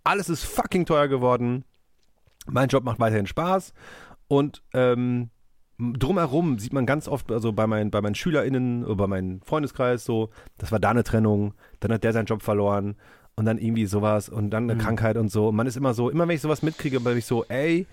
[0.04, 1.64] alles ist fucking teuer geworden,
[2.46, 3.72] mein Job macht weiterhin Spaß.
[4.28, 5.30] Und ähm,
[5.78, 10.04] drumherum sieht man ganz oft, also bei meinen, bei meinen SchülerInnen oder bei meinem Freundeskreis
[10.04, 12.96] so, das war da eine Trennung, dann hat der seinen Job verloren
[13.36, 14.78] und dann irgendwie sowas und dann eine Mhm.
[14.78, 15.48] Krankheit und so.
[15.48, 17.86] Und man ist immer so, immer wenn ich sowas mitkriege, bin ich so, ey,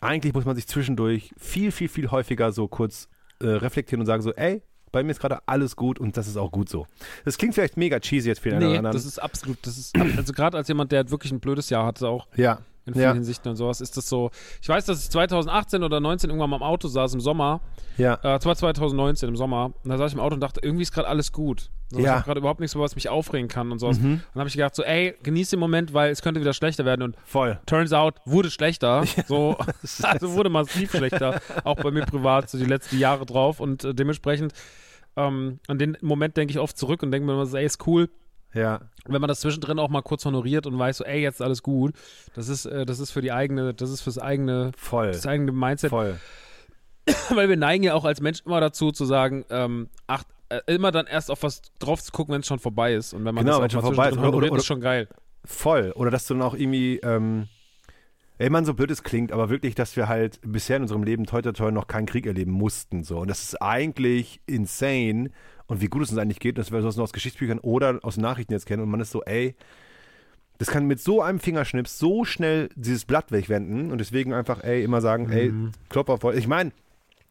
[0.00, 3.08] eigentlich muss man sich zwischendurch viel, viel, viel häufiger so kurz
[3.40, 6.36] äh, reflektieren und sagen so, ey, bei mir ist gerade alles gut und das ist
[6.36, 6.86] auch gut so.
[7.24, 8.94] Das klingt vielleicht mega cheesy jetzt für den einen Nee, oder anderen.
[8.96, 12.08] das ist absolut, das ist, also gerade als jemand, der wirklich ein blödes Jahr hatte,
[12.08, 13.12] auch ja, in vielen Ja.
[13.14, 14.30] Hinsichten und sowas, ist das so.
[14.60, 17.60] Ich weiß, dass ich 2018 oder 19 irgendwann mal im Auto saß im Sommer.
[17.96, 19.72] ja, Äh, es war 2019 im Sommer.
[19.84, 21.70] Und da saß ich im Auto und dachte, irgendwie ist gerade alles gut.
[21.90, 22.14] So, Ich Ja.
[22.14, 23.98] habe gerade überhaupt nichts, was mich aufregen kann und sowas.
[23.98, 24.04] Mhm.
[24.14, 26.84] Und dann habe ich gedacht, so, ey, genieß den Moment, weil es könnte wieder schlechter
[26.84, 27.02] werden.
[27.02, 27.60] Und voll.
[27.66, 29.04] turns out, wurde schlechter.
[29.28, 29.56] So,
[30.02, 31.40] also wurde massiv schlechter.
[31.64, 33.60] Auch bei mir privat, so die letzten Jahre drauf.
[33.60, 34.54] Und äh, dementsprechend,
[35.16, 37.86] ähm, an den Moment denke ich oft zurück und denke mir immer so, ey, ist
[37.86, 38.08] cool.
[38.54, 41.40] Ja, wenn man das zwischendrin auch mal kurz honoriert und weiß so, ey, jetzt ist
[41.42, 41.94] alles gut,
[42.34, 45.08] das ist, äh, das ist für die eigene, das ist fürs eigene, voll.
[45.12, 46.20] das eigene Mindset, Voll.
[47.30, 50.92] weil wir neigen ja auch als Mensch immer dazu zu sagen, ähm, ach, äh, immer
[50.92, 53.44] dann erst auf was drauf zu gucken, wenn es schon vorbei ist und wenn man
[53.44, 54.14] Genau, das auch schon vorbei ist.
[54.14, 55.08] zwischendrin Oder- honoriert, oder- ist schon geil.
[55.44, 55.92] Voll.
[55.96, 57.48] Oder dass du dann auch irgendwie, ähm,
[58.38, 61.26] ey man, so blöd es klingt, aber wirklich, dass wir halt bisher in unserem Leben
[61.26, 63.02] toi toi toi noch keinen Krieg erleben mussten.
[63.02, 63.18] So.
[63.18, 65.30] Und das ist eigentlich insane
[65.72, 68.18] und wie gut es uns eigentlich geht, dass wir sowas nur aus Geschichtsbüchern oder aus
[68.18, 69.54] Nachrichten jetzt kennen und man ist so, ey,
[70.58, 74.84] das kann mit so einem Fingerschnips so schnell dieses Blatt wegwenden und deswegen einfach, ey,
[74.84, 75.72] immer sagen, ey, Mhm.
[75.88, 76.36] Klopper voll.
[76.36, 76.72] Ich meine,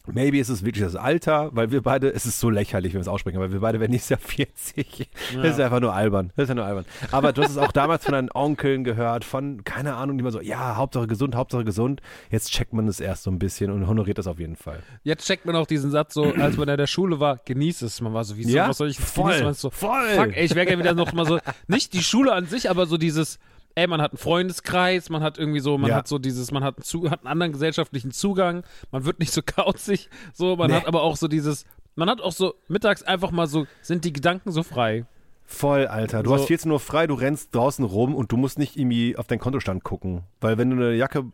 [0.08, 3.02] maybe ist es wirklich das Alter, weil wir beide, es ist so lächerlich, wenn wir
[3.02, 5.10] es aussprechen, weil wir beide werden nächstes Jahr 40.
[5.36, 6.32] Das ist einfach nur albern.
[6.36, 6.86] Das ist ja nur albern.
[7.12, 10.32] Aber du hast es auch damals von deinen Onkeln gehört, von, keine Ahnung, die immer
[10.32, 12.02] so, ja, Hauptsache gesund, Hauptsache gesund.
[12.30, 14.80] Jetzt checkt man es erst so ein bisschen und honoriert das auf jeden Fall.
[15.04, 18.02] Jetzt checkt man auch diesen Satz so, als man in der Schule war, genieß es.
[18.02, 19.46] Man war so, wieso, Ja, was soll ich voll, genießen?
[19.46, 20.08] Man so, voll.
[20.16, 22.86] Fuck, ey, ich wäre gerne wieder noch mal so, nicht die Schule an sich, aber
[22.86, 23.40] so dieses,
[23.76, 25.98] ey, man hat einen Freundeskreis, man hat irgendwie so, man Ja.
[25.98, 29.32] hat so dieses, man hat einen, Zu hat einen anderen gesellschaftlichen Zugang, man wird nicht
[29.34, 30.78] so kauzig, so, man Nee.
[30.78, 34.14] hat aber auch so dieses, man hat auch so mittags einfach mal so, sind die
[34.14, 35.06] Gedanken so frei.
[35.46, 36.24] Voll, Alter.
[36.24, 36.36] Du So.
[36.36, 39.40] hast 14 Uhr frei, du rennst draußen rum und du musst nicht irgendwie auf deinen
[39.40, 40.24] Kontostand gucken.
[40.40, 41.26] Weil wenn du eine Jacke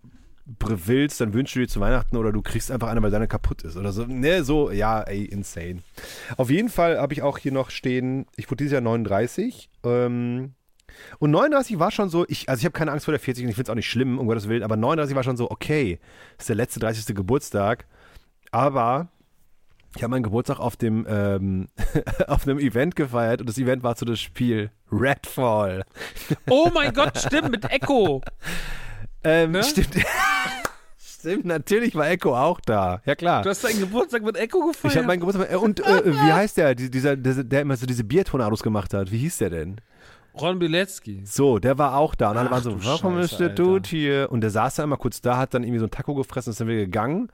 [0.59, 3.63] willst, dann wünschst du dir zu Weihnachten oder du kriegst einfach eine, weil deine kaputt
[3.63, 4.05] ist oder so.
[4.05, 5.83] Ne, so, ja, ey, insane.
[6.37, 9.69] Auf jeden Fall habe ich auch hier noch stehen, ich wurde dieses Jahr 39.
[9.83, 10.53] Ähm,
[11.19, 13.49] und 39 war schon so, ich, also ich habe keine Angst vor der 40 und
[13.49, 15.99] ich finde es auch nicht schlimm, um Gottes Willen, aber 39 war schon so, okay,
[16.37, 17.15] das ist der letzte 30.
[17.15, 17.85] Geburtstag,
[18.51, 19.07] aber
[19.95, 21.67] ich habe meinen Geburtstag auf dem ähm,
[22.27, 25.83] auf einem Event gefeiert und das Event war zu das Spiel Redfall.
[26.49, 28.21] Oh mein Gott, stimmt, mit Echo.
[29.23, 29.63] Ähm, Ne?
[29.63, 29.89] Stimmt.
[30.97, 33.01] stimmt, natürlich war Echo auch da.
[33.05, 33.41] Ja klar.
[33.43, 34.93] Du hast deinen Geburtstag mit Echo gefeiert.
[34.93, 37.75] Ich habe meinen Geburtstag äh, und äh, wie heißt der, Die- dieser, der, der immer
[37.75, 39.11] so diese Biertornados gemacht hat?
[39.11, 39.81] Wie hieß der denn?
[40.41, 41.21] Ron Bilecki.
[41.25, 43.49] So, der war auch da und alle Ach waren so, warum ist der.
[43.49, 44.27] Dude hier?
[44.31, 46.51] Und der saß da immer kurz da, hat dann irgendwie so ein Taco gefressen und
[46.51, 47.29] ist dann wieder gegangen.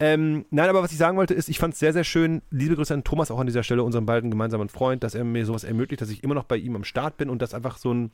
[0.00, 2.74] Ähm, nein, aber was ich sagen wollte ist, ich fand es sehr, sehr schön, liebe
[2.74, 5.64] Grüße an Thomas auch an dieser Stelle, unseren beiden gemeinsamen Freund, dass er mir sowas
[5.64, 8.10] ermöglicht, dass ich immer noch bei ihm am Start bin und das einfach so ein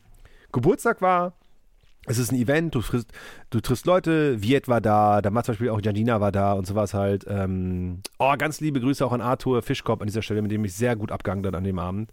[0.53, 1.35] Geburtstag war.
[2.07, 3.13] Es ist ein Event, du triffst,
[3.51, 6.67] du triffst Leute, Viet war da, da war zum Beispiel auch Janina war da und
[6.67, 7.27] sowas halt.
[7.29, 10.75] Ähm, oh, ganz liebe Grüße auch an Arthur Fischkopf an dieser Stelle, mit dem ich
[10.75, 12.13] sehr gut abgegangen dann an dem Abend.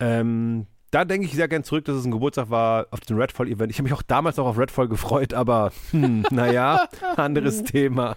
[0.00, 3.70] Ähm, da denke ich sehr gern zurück, dass es ein Geburtstag war auf dem Redfall-Event.
[3.70, 8.16] Ich habe mich auch damals noch auf Redfall gefreut, aber hm, naja, anderes Thema.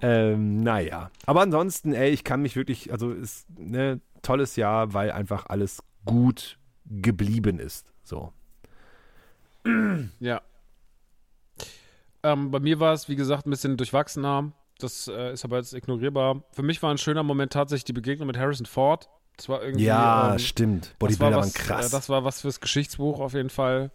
[0.00, 1.10] Ähm, naja.
[1.26, 5.46] Aber ansonsten, ey, ich kann mich wirklich, also ist ein ne, tolles Jahr, weil einfach
[5.46, 7.92] alles gut geblieben ist.
[8.02, 8.32] So.
[10.20, 10.42] Ja.
[12.24, 14.52] Ähm, bei mir war es, wie gesagt, ein bisschen durchwachsener.
[14.78, 16.42] Das äh, ist aber jetzt ignorierbar.
[16.50, 19.08] Für mich war ein schöner Moment tatsächlich die Begegnung mit Harrison Ford.
[19.36, 19.84] Das war irgendwie.
[19.84, 20.94] Ja, ähm, stimmt.
[20.98, 21.88] Das war was, waren krass.
[21.88, 23.90] Äh, das war was fürs Geschichtsbuch auf jeden Fall.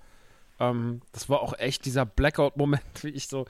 [0.59, 3.45] Ähm, das war auch echt dieser Blackout-Moment, wie ich so.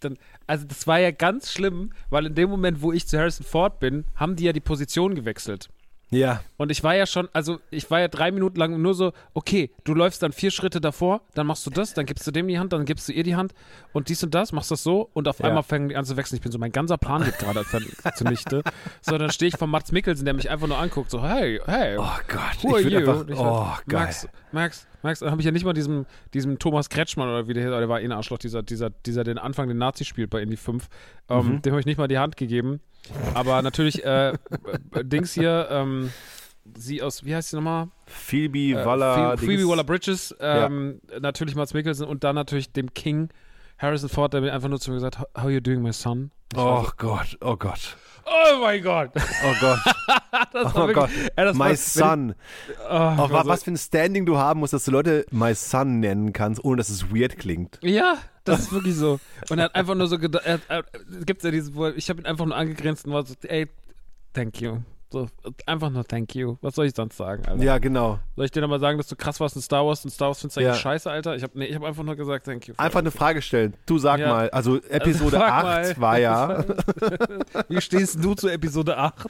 [0.00, 3.46] Dann, also, das war ja ganz schlimm, weil in dem Moment, wo ich zu Harrison
[3.46, 5.68] Ford bin, haben die ja die Position gewechselt.
[6.10, 6.40] Ja.
[6.56, 9.70] Und ich war ja schon, also ich war ja drei Minuten lang nur so, okay,
[9.84, 12.58] du läufst dann vier Schritte davor, dann machst du das, dann gibst du dem die
[12.58, 13.52] Hand, dann gibst du ihr die Hand
[13.92, 15.46] und dies und das, machst das so und auf Ja.
[15.46, 16.36] einmal fangen die an zu wechseln.
[16.36, 17.64] Ich bin so, mein ganzer Plan geht gerade
[18.16, 18.62] zunichte.
[19.02, 21.96] So, dann stehe ich vor Mats Mikkelsen, der mich einfach nur anguckt, so, hey, hey,
[21.98, 22.62] Oh Gott.
[22.62, 23.10] who are ich würd you?
[23.10, 24.00] einfach, oh, geil.
[24.04, 27.52] Max, Max, Max, dann habe ich ja nicht mal diesem, diesem Thomas Kretschmann oder wie
[27.52, 30.40] der, der war eh ein Arschloch, dieser, dieser, dieser den Anfang den Nazi spielt bei
[30.40, 30.88] Indie 5,
[31.28, 31.62] ähm, Mhm.
[31.62, 32.80] dem habe ich nicht mal die Hand gegeben.
[33.34, 34.34] Aber natürlich, äh, äh,
[35.04, 36.10] Dings hier, ähm,
[36.76, 37.88] sie aus, wie heißt sie nochmal?
[38.06, 39.36] Phoebe Äh, Waller.
[39.36, 40.66] Phoebe, Phoebe Waller Bridges, Ja.
[40.66, 43.28] ähm, natürlich Mats Mikkelsen und dann natürlich dem King
[43.78, 46.30] Harrison Ford, der mir einfach nur zu mir gesagt how you doing, my son?
[46.52, 47.96] Ich war Oh so, Gott, oh Gott.
[48.24, 49.10] oh mein Gott.
[49.16, 49.78] Oh Gott,
[50.52, 51.10] Das war oh wirklich, Gott.
[51.36, 52.30] ey, das war, My wenn son.
[52.68, 54.84] Ich, oh, ich Oh, war wa- so- was für ein Standing du haben musst, dass
[54.84, 57.78] du Leute My Son nennen kannst, ohne dass es weird klingt.
[57.82, 59.18] Ja, das ist wirklich so.
[59.50, 60.84] Und er hat einfach nur so gedacht, er, er,
[61.24, 63.68] gibt's ja dieses, ich habe ihn einfach nur angegrinst und war so, ey,
[64.32, 64.78] thank you.
[65.12, 65.28] So,
[65.66, 66.56] einfach nur thank you.
[66.62, 67.62] Was soll ich sonst sagen, Alter?
[67.62, 68.18] Ja, genau.
[68.34, 70.40] Soll ich dir nochmal sagen, dass du krass warst in Star Wars und Star Wars
[70.40, 70.80] findest du eigentlich Ja.
[70.80, 71.36] scheiße, Alter?
[71.36, 72.74] Ich habe nee, ich hab einfach nur gesagt, thank you.
[72.76, 73.74] Einfach eine Frage stellen.
[73.86, 74.28] Du sag Ja.
[74.28, 76.00] mal, also Episode frag 8 mal.
[76.00, 76.64] war ja.
[77.68, 79.26] Wie stehst du zu Episode 8?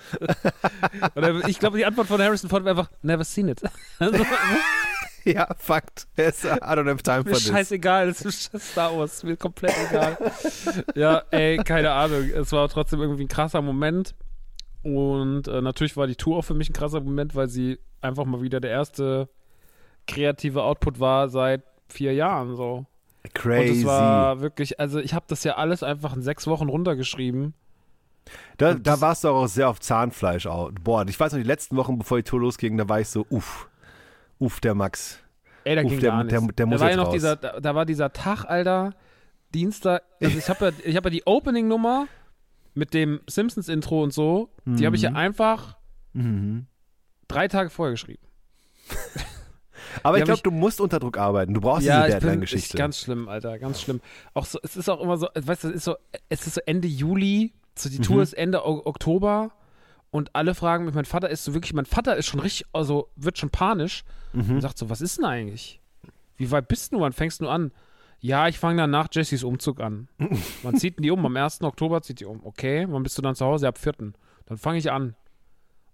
[1.14, 3.60] Und er- ich glaube, die Antwort von Harrison Ford war einfach, never seen it.
[3.98, 4.24] Also,
[5.24, 6.06] ja, Fakt.
[6.16, 7.48] I don't have time for mir this.
[7.48, 10.16] scheißegal, es ist Star Wars, mir komplett egal.
[10.94, 12.30] ja, ey, keine Ahnung.
[12.34, 14.14] Es war trotzdem irgendwie ein krasser Moment.
[14.94, 18.24] Und äh, natürlich war die Tour auch für mich ein krasser Moment, weil sie einfach
[18.24, 19.28] mal wieder der erste
[20.06, 22.86] kreative Output war seit vier Jahren so.
[23.24, 23.80] Und Crazy.
[23.80, 27.54] es war wirklich, also ich habe das ja alles einfach in sechs Wochen runtergeschrieben.
[28.58, 30.46] da, und da warst du auch sehr auf Zahnfleisch.
[30.46, 30.70] Auch.
[30.84, 33.26] Boah, ich weiß noch, die letzten Wochen, bevor die Tour losging, da war ich so,
[33.28, 33.68] uff,
[34.38, 35.18] uff, der Max.
[35.64, 36.54] Ey, da Uff, ging der- gar der- nichts.
[36.56, 37.12] der muss da war ja jetzt noch raus.
[37.14, 38.94] dieser, da, da war dieser Tag, Alter,
[39.52, 42.06] Dienstag, also ich habe ja, ich hab ja die Opening-Nummer
[42.76, 45.76] mit dem Simpsons-Intro und so, die habe ich ja einfach
[46.12, 46.66] Mhm.
[47.28, 48.22] drei Tage vorher geschrieben.
[50.02, 51.54] Aber Die ich glaube, du musst unter Druck arbeiten.
[51.54, 52.76] Du brauchst ja, diese Deadline-Geschichte.
[52.76, 54.00] ganz schlimm, Alter, ganz schlimm.
[54.34, 55.96] Auch so, es ist auch immer so, weißt du, es ist so,
[56.28, 58.22] es ist so Ende Juli, so die Tour Mhm.
[58.22, 59.52] ist Ende O- Oktober
[60.10, 63.08] und alle fragen mich, mein Vater ist so wirklich, mein Vater ist schon richtig, also
[63.16, 64.56] wird schon panisch Mhm.
[64.56, 65.80] und sagt so, was ist denn eigentlich?
[66.36, 67.00] Wie weit bist du?
[67.00, 67.72] Wann fängst du an?
[68.20, 70.08] Ja, ich fange dann nach Jessys Umzug an.
[70.62, 71.24] Wann zieht die um?
[71.24, 71.62] Am 1.
[71.62, 72.44] Oktober zieht die um.
[72.44, 73.66] Okay, wann bist du dann zu Hause?
[73.66, 73.92] Ja, ab 4.
[74.46, 75.14] Dann fange ich an.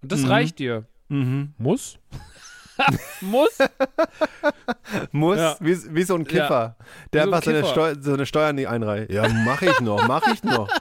[0.02, 0.28] Und das Mhm.
[0.28, 0.87] reicht dir.
[1.08, 1.52] Mhm.
[1.58, 1.98] Muss?
[3.20, 3.58] Muss?
[5.12, 5.56] Muss, Ja.
[5.61, 6.76] wie, wie so ein Kiffer,
[7.12, 7.72] der Wie so ein einfach seine, Kiffer.
[7.72, 9.11] Steu seine Steuern nicht einreiht.
[9.12, 10.68] Ja, mach ich noch, mach ich noch.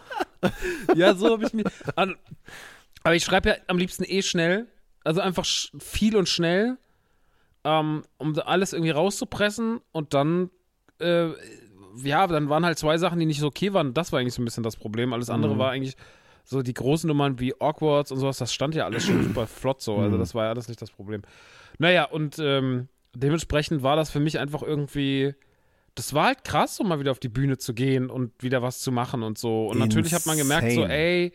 [0.95, 1.65] Ja, so habe ich mir.
[1.95, 4.65] Aber ich schreibe ja am liebsten eh schnell.
[5.04, 5.45] Also einfach
[5.80, 6.77] viel und schnell,
[7.63, 9.82] ähm, um alles irgendwie rauszupressen.
[9.91, 10.49] Und dann,
[11.02, 11.34] äh,
[12.04, 13.94] ja, dann waren halt zwei Sachen, die nicht so okay waren.
[13.94, 15.12] Das war eigentlich so ein bisschen das Problem.
[15.14, 15.60] Alles andere Mhm.
[15.60, 15.96] war eigentlich
[16.46, 18.38] so die großen Nummern wie Awkwards und sowas.
[18.38, 19.98] Das stand ja alles schon super flott so.
[19.98, 20.20] Also Mhm.
[20.20, 21.22] das war ja alles nicht das Problem.
[21.80, 25.34] Naja, und ähm, dementsprechend war das für mich einfach irgendwie.
[25.96, 28.80] Das war halt krass, um mal wieder auf die Bühne zu gehen und wieder was
[28.80, 29.68] zu machen und so.
[29.68, 30.94] Und natürlich hat man gemerkt, so, Insane.
[30.94, 31.32] ey,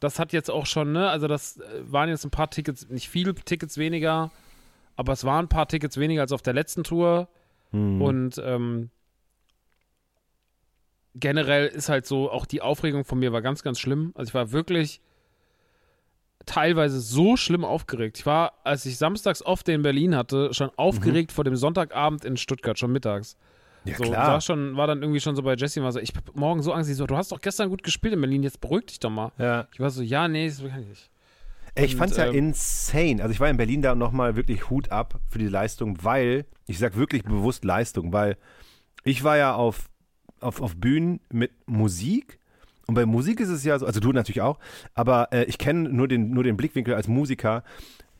[0.00, 3.08] das hat jetzt auch schon, ne, also das äh, waren jetzt ein paar Tickets, nicht
[3.08, 4.30] viele Tickets weniger,
[4.96, 7.28] aber es waren ein paar Tickets weniger als auf der letzten Tour.
[7.72, 8.02] Mhm.
[8.02, 8.90] Und ähm,
[11.14, 14.12] generell ist halt so, auch die Aufregung von mir war ganz, ganz schlimm.
[14.14, 15.00] Also ich war wirklich
[16.46, 18.18] teilweise so schlimm aufgeregt.
[18.18, 22.36] Ich war, als ich samstags oft in Berlin hatte, schon aufgeregt vor dem Sonntagabend in
[22.36, 23.36] Stuttgart, schon mittags.
[23.84, 24.32] ja, So, klar.
[24.32, 26.72] war, schon, war dann irgendwie schon so bei Jesse war so, ich hab morgen so
[26.72, 29.10] Angst, sie so, du hast doch gestern gut gespielt in Berlin, jetzt beruhig dich doch
[29.10, 29.32] mal.
[29.38, 29.66] ja.
[29.72, 31.10] Ich war so, ja, nee, das kann ich nicht.
[31.76, 33.20] Ey, ich fand's ja ähm, insane.
[33.20, 36.78] Also ich war in Berlin da nochmal wirklich Hut ab für die Leistung, weil, ich
[36.78, 38.36] sag wirklich bewusst Leistung, weil
[39.02, 39.90] ich war ja auf,
[40.44, 42.38] auf, auf Bühnen mit Musik
[42.86, 44.58] und bei Musik ist es ja so, also du natürlich auch,
[44.94, 47.64] aber äh, ich kenne nur den, nur den Blickwinkel als Musiker.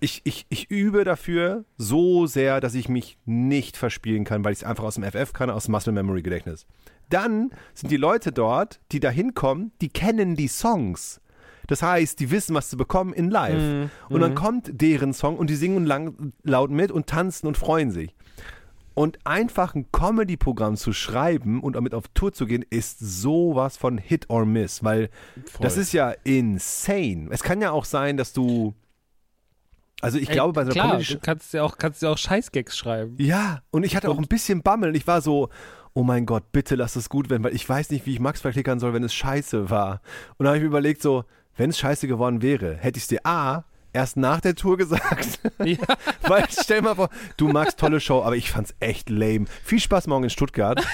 [0.00, 4.60] Ich, ich, ich übe dafür so sehr, dass ich mich nicht verspielen kann, weil ich
[4.60, 6.66] es einfach aus dem FF kann, aus dem Muscle Memory Gedächtnis.
[7.10, 11.20] Dann sind die Leute dort, die da hinkommen, die kennen die Songs.
[11.66, 13.62] Das heißt, die wissen, was zu bekommen in live.
[13.62, 13.90] Mhm.
[14.10, 14.36] Und dann Mhm.
[14.36, 18.14] kommt deren Song und die singen lang, laut mit und tanzen und freuen sich.
[18.94, 23.98] Und einfach ein Comedy-Programm zu schreiben und damit auf Tour zu gehen, ist sowas von
[23.98, 25.10] Hit or Miss, weil
[25.46, 25.62] Voll.
[25.62, 27.28] das ist ja insane.
[27.30, 28.74] Es kann ja auch sein, dass du.
[30.00, 32.18] Also ich glaube, bei so einer Klar, Comedy du kannst ja auch, kannst ja auch
[32.18, 33.16] Scheißgags schreiben.
[33.18, 34.94] ja, und ich hatte auch ein bisschen Bammel.
[34.96, 35.48] Ich war so,
[35.94, 38.42] oh mein Gott, bitte lass es gut werden, weil ich weiß nicht, wie ich Max
[38.42, 40.02] verklickern soll, wenn es scheiße war.
[40.36, 41.24] Und dann habe ich mir überlegt, so,
[41.56, 45.40] wenn es scheiße geworden wäre, hätte ich es dir A, erst nach der Tour gesagt.
[45.64, 45.78] Ja.
[46.22, 49.46] weil stell mal vor, du magst tolle Show, aber ich fand's echt lame.
[49.62, 50.84] Viel Spaß morgen in Stuttgart.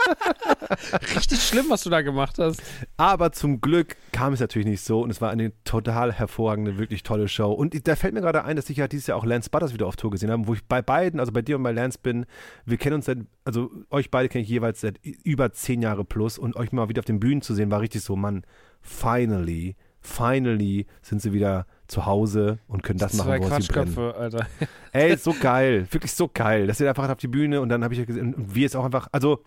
[1.14, 2.60] Richtig schlimm, was du da gemacht hast.
[2.96, 7.02] Aber zum Glück kam es natürlich nicht so und es war eine total hervorragende, wirklich
[7.02, 7.52] tolle Show.
[7.52, 9.86] Und da fällt mir gerade ein, dass ich ja dieses Jahr auch Lance Butters wieder
[9.86, 12.26] auf Tour gesehen habe, wo ich bei beiden, also bei dir und bei Lance bin,
[12.66, 16.36] wir kennen uns seit, also euch beide kenne ich jeweils seit über zehn Jahre plus
[16.38, 18.42] und euch mal wieder auf den Bühnen zu sehen, war richtig so, Mann,
[18.80, 19.76] finally,
[20.08, 23.96] finally sind sie wieder zu Hause und können das machen, Zwei woraus sie brennen.
[23.96, 24.46] Alter.
[24.92, 26.66] Ey, ist so geil, wirklich so geil.
[26.66, 28.84] Das ihr einfach auf die Bühne und dann habe ich gesehen, und wir es auch
[28.84, 29.42] einfach, also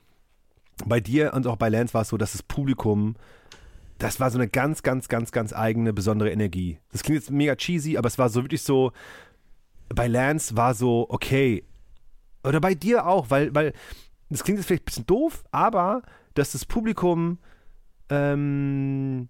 [0.86, 3.16] bei dir und auch bei Lance war es so, dass das Publikum,
[3.98, 6.80] das war so eine ganz, ganz, ganz, ganz eigene, besondere Energie.
[6.92, 8.92] Das klingt jetzt mega cheesy, aber es war so wirklich so,
[9.90, 11.64] bei Lance war so, okay,
[12.44, 13.74] oder bei dir auch, weil, weil,
[14.30, 16.02] das klingt jetzt vielleicht ein bisschen doof, aber
[16.34, 17.38] dass das Publikum,
[18.10, 19.30] ähm,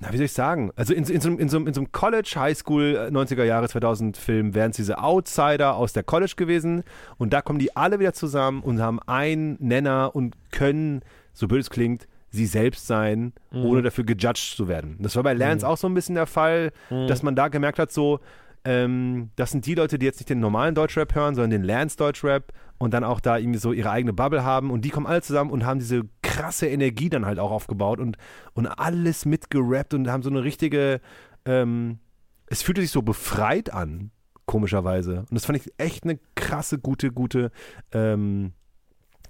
[0.00, 0.70] na, wie soll ich sagen?
[0.76, 3.68] Also in, in, so, einem- in, so, in so einem College, Highschool, äh, 90er Jahre,
[3.68, 6.82] 2000 Film wären es diese Outsider aus der College gewesen.
[7.18, 11.00] Und da kommen die alle wieder zusammen und haben einen Nenner und können,
[11.32, 14.96] so blöd es klingt, sie selbst sein, ohne dafür gejudged zu werden.
[15.00, 16.72] Das war bei Lance auch so ein bisschen der Fall,
[17.06, 18.20] dass man da gemerkt hat, so,
[18.64, 21.96] ähm, das sind die Leute, die jetzt nicht den normalen Deutschrap hören, sondern den Lance
[21.96, 25.22] Deutschrap und dann auch da irgendwie so ihre eigene Bubble haben und die kommen alle
[25.22, 28.16] zusammen und haben diese krasse Energie dann halt auch aufgebaut und,
[28.54, 31.00] und alles mitgerappt und haben so eine richtige,
[31.44, 31.98] ähm,
[32.46, 34.10] es fühlte sich so befreit an,
[34.44, 35.20] komischerweise.
[35.20, 37.50] Und das fand ich echt eine krasse, gute, gute
[37.92, 38.52] ähm,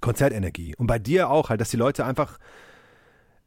[0.01, 0.75] Konzertenergie.
[0.75, 2.37] Und bei dir auch halt, dass die Leute einfach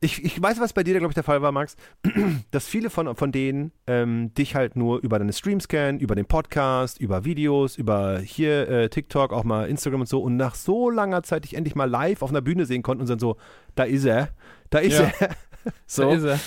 [0.03, 1.77] ich, ich weiß, was bei dir, glaube ich, der Fall war, Max,
[2.51, 6.25] dass viele von, von denen ähm, dich halt nur über deine Streams kennen, über den
[6.27, 10.89] Podcast, über Videos, über hier äh, TikTok, auch mal Instagram und so und nach so
[10.89, 13.37] langer Zeit dich endlich mal live auf einer Bühne sehen konnten und dann so,
[13.75, 14.31] da ist er,
[14.71, 15.13] da ist Ja.
[15.21, 15.37] er.
[15.87, 16.03] so.
[16.05, 16.41] Da ist er.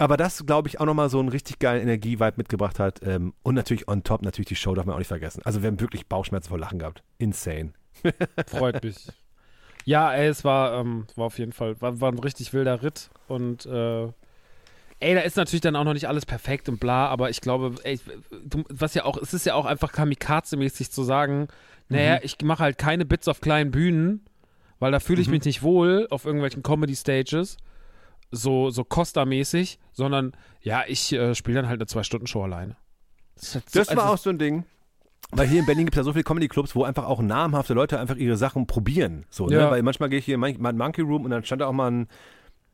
[0.00, 3.00] Aber das, glaube ich, auch nochmal so einen richtig geilen Energievibe mitgebracht hat.
[3.02, 5.42] Ähm, und natürlich on top, natürlich die Show darf man auch nicht vergessen.
[5.44, 7.02] Also wir haben wirklich Bauchschmerzen vor Lachen gehabt.
[7.18, 7.72] Insane.
[8.46, 9.08] Freut mich.
[9.88, 13.08] Ja, ey, es war, ähm, war auf jeden Fall, war, war ein richtig wilder Ritt
[13.26, 14.02] und äh,
[15.00, 17.74] ey, da ist natürlich dann auch noch nicht alles perfekt und bla, aber ich glaube,
[17.84, 17.98] ey,
[18.44, 21.48] du, was ja auch, es ist ja auch einfach kamikaze-mäßig zu sagen,
[21.88, 24.26] naja, ich mache halt keine Bits auf kleinen Bühnen,
[24.78, 27.56] weil da fühle ich mich nicht wohl auf irgendwelchen Comedy-Stages,
[28.30, 32.76] so, so Costa-mäßig, sondern ja, ich äh, spiele dann halt eine Zwei-Stunden-Show alleine.
[33.36, 34.64] Das, halt so- Das war also, auch so ein Ding.
[35.30, 38.00] Weil hier in Berlin gibt es ja so viele Comedy-Clubs, wo einfach auch namhafte Leute
[38.00, 39.26] einfach ihre Sachen probieren.
[39.28, 39.56] So, ne?
[39.56, 39.70] Ja.
[39.70, 41.90] Weil manchmal gehe ich hier in mein, Monkey Room und dann stand da auch mal
[41.90, 42.08] ein,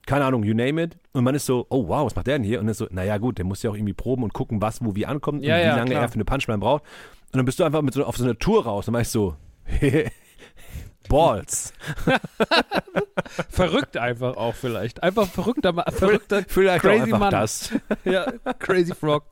[0.07, 0.97] keine Ahnung, you name it.
[1.13, 2.61] Und man ist so, oh wow, was macht der denn hier?
[2.61, 4.85] Und dann ist so, naja gut, der muss ja auch irgendwie proben und gucken, was
[4.85, 6.03] wo wie ankommt Ja, und wie ja, lange klar.
[6.03, 6.85] er für eine Punchline braucht.
[7.33, 9.35] Und dann bist du einfach mit so, auf so eine Tour raus und du so,
[11.09, 11.73] Balls.
[13.49, 15.03] verrückt einfach auch vielleicht.
[15.03, 17.31] Einfach verrückter, verrückter Vielleicht Crazy Mann.
[17.31, 17.73] das.
[18.05, 19.25] ja, Crazy Frog.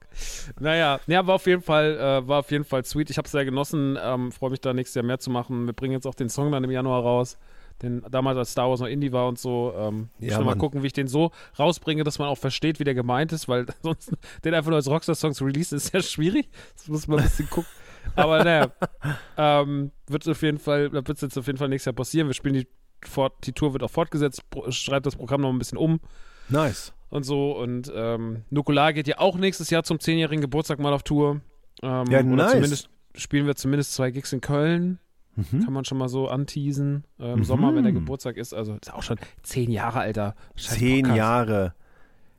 [0.61, 3.11] Naja, ja, war auf jeden Fall, äh, war auf jeden Fall sweet.
[3.11, 3.99] Ich habe es sehr genossen.
[4.01, 5.67] Ähm, Freue mich da nächstes Jahr mehr zu machen.
[5.67, 7.39] Wir bringen jetzt auch den Song dann im Januar raus.
[7.81, 9.75] Den damals als Star Wars noch Indie war und so.
[9.77, 12.95] Ähm, Ja, mal gucken, wie ich den so rausbringe, dass man auch versteht, wie der
[12.95, 14.13] gemeint ist, weil sonst
[14.45, 16.51] den einfach nur als Rockstar-Song zu releasen ist sehr schwierig.
[16.77, 17.71] Das muss man ein bisschen gucken.
[18.15, 18.71] Aber naja,
[19.37, 22.27] ähm, wird auf jeden Fall, da wird es jetzt auf jeden Fall nächstes Jahr passieren.
[22.29, 22.69] Wir spielen die,
[23.07, 26.01] fort, die Tour wird auch fortgesetzt, schreibt das Programm noch ein bisschen um
[26.49, 26.93] Nice.
[27.11, 27.53] und so.
[27.57, 31.41] Und ähm, Nukular geht ja auch nächstes Jahr zum 10-jährigen Geburtstag mal auf Tour.
[31.83, 32.53] Ähm, Ja, nice.
[32.53, 34.99] zumindest spielen wir zumindest zwei Gigs in Köln.
[35.35, 35.65] Mhm.
[35.65, 37.05] Kann man schon mal so anteasen.
[37.19, 38.53] Äh, Im Sommer, wenn der Geburtstag ist.
[38.53, 40.35] Also ist auch schon zehn Jahre, Alter.
[40.57, 41.17] Scheiß Zehn Podcast.
[41.19, 41.75] Jahre.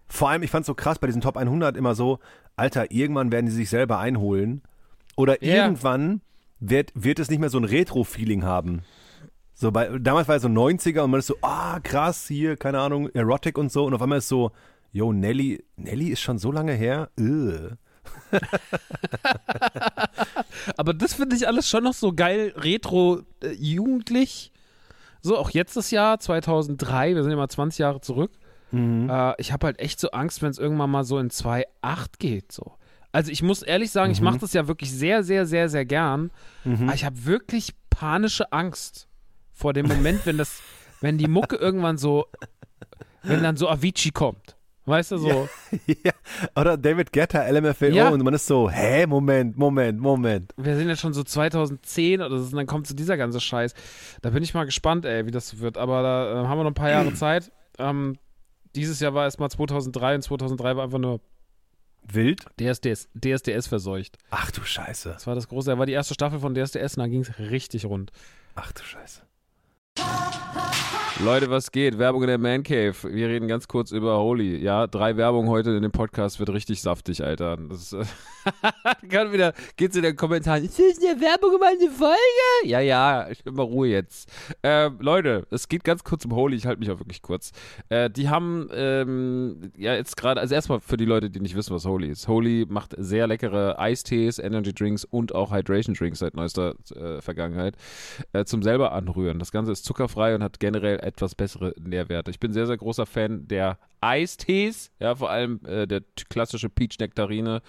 [0.07, 2.19] Vor allem, ich fand es so krass bei diesen Top 100 immer so,
[2.55, 4.61] Alter, irgendwann werden die sich selber einholen.
[5.15, 5.63] Oder Ja.
[5.63, 6.21] irgendwann
[6.59, 8.83] wird, wird es nicht mehr so ein Retro-Feeling haben.
[9.63, 12.79] So bei, damals war es so 90er und man ist so, ah, krass, hier, keine
[12.81, 13.85] Ahnung, Erotic und so.
[13.85, 14.51] Und auf einmal ist so,
[14.91, 17.09] yo, Nelly, Nelly ist schon so lange her.
[17.17, 17.77] Ugh.
[20.75, 24.51] Aber das finde ich alles schon noch so geil, retro, äh, jugendlich.
[25.21, 28.33] So, auch jetzt das Jahr, 2003, wir sind ja mal 20 Jahre zurück.
[29.09, 32.51] Äh, ich habe halt echt so Angst, wenn es irgendwann mal so in 2.8 geht.
[32.51, 32.73] So.
[33.13, 36.31] Also ich muss ehrlich sagen, ich mache das ja wirklich sehr, sehr, sehr, sehr gern.
[36.65, 39.07] Aber ich habe wirklich panische Angst
[39.53, 40.61] vor dem Moment, wenn das,
[41.01, 42.25] wenn die Mucke irgendwann so,
[43.23, 44.55] wenn dann so Avicii kommt.
[44.85, 45.47] Weißt du, so.
[45.87, 46.11] ja.
[46.59, 48.09] Oder David Guetta, LMFAO Ja.
[48.09, 50.53] und man ist so, hä, Moment, Moment, Moment.
[50.57, 53.73] Wir sind jetzt schon so 2010 oder so, und dann kommt so dieser ganze Scheiß.
[54.21, 55.77] Da bin ich mal gespannt, ey, wie das wird.
[55.77, 57.49] Aber da äh, haben wir noch ein paar Jahre Zeit.
[57.79, 58.17] Ähm,
[58.75, 61.21] dieses Jahr war erstmal 2003 und 2003 war einfach nur
[62.05, 62.45] Wild?
[62.59, 64.17] DSDS, DSDS verseucht.
[64.31, 65.11] Ach du Scheiße.
[65.13, 67.39] Das war das große, das war die erste Staffel von DSDS und da ging es
[67.39, 68.11] richtig rund.
[68.55, 69.21] Ach du Scheiße.
[69.95, 71.02] Ha, ha, ha.
[71.19, 71.99] Leute, was geht?
[71.99, 72.95] Werbung in der Man Cave.
[73.03, 74.57] Wir reden ganz kurz über Holy.
[74.57, 77.55] Ja, drei Werbungen heute in dem Podcast wird richtig saftig, Alter.
[77.69, 78.03] Das äh,
[79.09, 80.65] kann wieder, geht's in den Kommentaren.
[80.65, 82.17] Ist das eine Werbung über eine Folge?
[82.65, 84.27] Ja, ja, ich bin mal Ruhe jetzt.
[84.63, 86.57] Ähm, Leute, es geht ganz kurz um Holy.
[86.57, 87.51] Ich halte mich auch wirklich kurz.
[87.89, 91.75] Äh, die haben, ähm, ja, jetzt gerade, also erstmal für die Leute, die nicht wissen,
[91.75, 92.27] was Holy ist.
[92.27, 97.75] Holy macht sehr leckere Eistees, Energy Drinks und auch Hydration Drinks seit neuester äh, Vergangenheit
[98.33, 99.37] äh, zum selber anrühren.
[99.37, 102.31] Das Ganze ist zuckerfrei und hat generell etwas bessere Nährwerte.
[102.31, 106.97] Ich bin sehr, sehr großer Fan der Eistees, ja, vor allem äh, der klassische Peach
[106.99, 107.61] Nektarine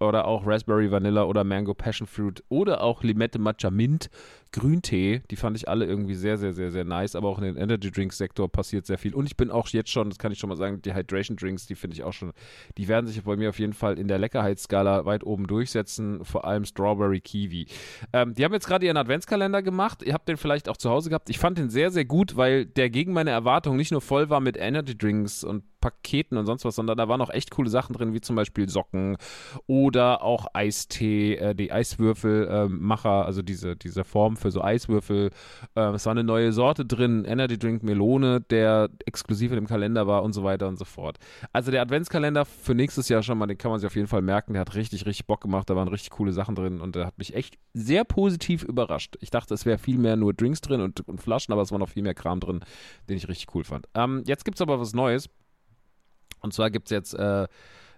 [0.00, 4.10] oder auch Raspberry Vanilla oder Mango Passion Fruit oder auch Limette Matcha Mint
[4.52, 5.22] Grüntee.
[5.30, 7.14] Die fand ich alle irgendwie sehr, sehr, sehr, sehr nice.
[7.16, 9.14] Aber auch in den Energy Drinks Sektor passiert sehr viel.
[9.14, 11.66] Und ich bin auch jetzt schon, das kann ich schon mal sagen, die Hydration Drinks,
[11.66, 12.32] die finde ich auch schon,
[12.76, 16.24] die werden sich bei mir auf jeden Fall in der Leckerheitsskala weit oben durchsetzen.
[16.24, 17.66] Vor allem Strawberry Kiwi.
[18.12, 20.02] Ähm, die haben jetzt gerade ihren Adventskalender gemacht.
[20.02, 21.30] Ihr habt den vielleicht auch zu Hause gehabt.
[21.30, 24.40] Ich fand den sehr, sehr gut, weil der gegen meine Erwartungen nicht nur voll war
[24.40, 27.94] mit Energy Drinks und Paketen und sonst was, sondern da waren auch echt coole Sachen
[27.94, 29.16] drin, wie zum Beispiel Socken
[29.66, 35.30] oder auch Eistee, äh, die Eiswürfelmacher, also diese, diese Form für so Eiswürfel.
[35.74, 40.06] Äh, es war eine neue Sorte drin, Energy Drink Melone, der exklusiv in dem Kalender
[40.06, 41.18] war und so weiter und so fort.
[41.52, 44.22] Also der Adventskalender für nächstes Jahr schon mal, den kann man sich auf jeden Fall
[44.22, 44.54] merken.
[44.54, 45.70] Der hat richtig, richtig Bock gemacht.
[45.70, 49.16] Da waren richtig coole Sachen drin und der hat mich echt sehr positiv überrascht.
[49.20, 51.78] Ich dachte, es wäre viel mehr nur Drinks drin und, und Flaschen, aber es war
[51.78, 52.60] noch viel mehr Kram drin,
[53.08, 53.86] den ich richtig cool fand.
[53.94, 55.28] Ähm, jetzt gibt es aber was Neues.
[56.40, 57.46] Und zwar gibt es jetzt äh,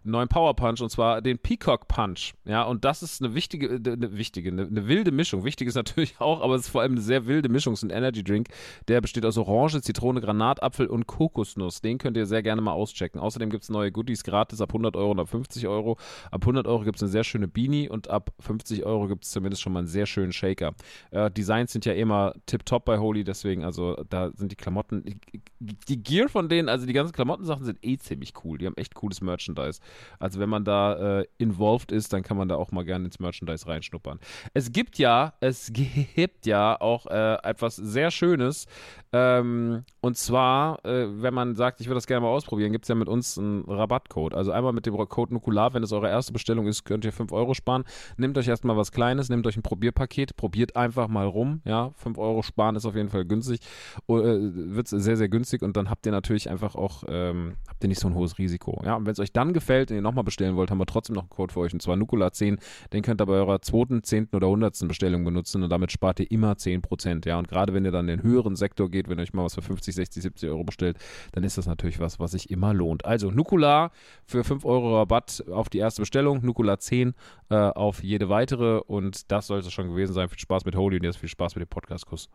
[0.05, 2.33] einen neuen Power Punch und zwar den Peacock Punch.
[2.45, 5.45] Ja, und das ist eine wichtige, äh, eine wichtige, eine, eine wilde Mischung.
[5.45, 7.75] Wichtig ist natürlich auch, aber es ist vor allem eine sehr wilde Mischung.
[7.75, 8.49] Es ist ein Energy Drink,
[8.89, 11.81] der besteht aus Orange, Zitrone, Granatapfel und Kokosnuss.
[11.81, 13.21] Den könnt ihr sehr gerne mal auschecken.
[13.21, 15.99] Außerdem gibt es neue Goodies gratis ab 100 Euro und ab 50 Euro.
[16.31, 19.31] Ab 100 Euro gibt es eine sehr schöne Beanie und ab 50 Euro gibt es
[19.31, 20.75] zumindest schon mal einen sehr schönen Shaker.
[21.11, 25.21] Äh, Designs sind ja immer tip-top bei Holy, deswegen, also da sind die Klamotten,
[25.61, 28.59] die Gear von denen, also die ganzen Klamottensachen sind eh ziemlich cool.
[28.59, 29.81] Die haben echt cooles Merchandise.
[30.19, 33.19] Also wenn man da äh, involved ist, dann kann man da auch mal gerne ins
[33.19, 34.19] Merchandise reinschnuppern.
[34.55, 38.67] Es gibt ja, es gibt ja auch äh, etwas sehr Schönes.
[39.13, 42.89] Ähm, und zwar, äh, wenn man sagt, ich würde das gerne mal ausprobieren, gibt es
[42.89, 44.35] ja mit uns einen Rabattcode.
[44.35, 47.33] Also einmal mit dem Code Nukular, wenn es eure erste Bestellung ist, könnt ihr 5
[47.33, 47.85] Euro sparen.
[48.17, 51.61] Nehmt euch erstmal was Kleines, nehmt euch ein Probierpaket, probiert einfach mal rum.
[51.65, 53.61] Ja, 5 Euro sparen ist auf jeden Fall günstig.
[54.09, 57.89] Äh, Wird sehr, sehr günstig und dann habt ihr natürlich einfach auch, ähm, habt ihr
[57.89, 58.81] nicht so ein hohes Risiko.
[58.85, 61.15] Ja, und wenn es euch dann gefällt und ihr nochmal bestellen wollt, haben wir trotzdem
[61.15, 62.59] noch einen Code für euch und zwar Nukula10.
[62.93, 66.31] Den könnt ihr bei eurer zweiten, zehnten oder hundertsten Bestellung benutzen und damit spart ihr
[66.31, 67.27] immer 10%.
[67.27, 69.45] Ja, und gerade wenn ihr dann in den höheren Sektor geht, wenn ihr euch mal
[69.45, 70.99] was für 50, 60, 70 Euro bestellt,
[71.33, 73.05] dann ist das natürlich was, was sich immer lohnt.
[73.05, 73.93] Also Nukula
[74.27, 77.15] für 5 Euro Rabatt auf die erste Bestellung, Nukula 10
[77.49, 80.29] äh, auf jede weitere und das sollte es schon gewesen sein.
[80.29, 82.29] Viel Spaß mit Holy und jetzt viel Spaß mit dem Podcast-Kuss.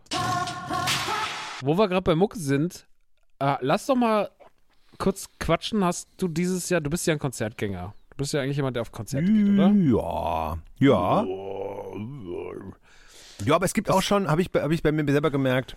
[1.61, 2.87] Wo wir gerade bei Mucke sind,
[3.39, 4.29] äh, lass doch mal
[4.97, 5.83] kurz quatschen.
[5.83, 7.93] Hast du dieses Jahr, du bist ja ein Konzertgänger.
[8.11, 9.69] Du bist ja eigentlich jemand, der auf Konzerte geht, oder?
[9.71, 10.57] Ja.
[10.79, 11.25] Ja.
[13.45, 15.75] Ja, aber es gibt auch schon, habe ich, bei- hab ich bei mir selber gemerkt,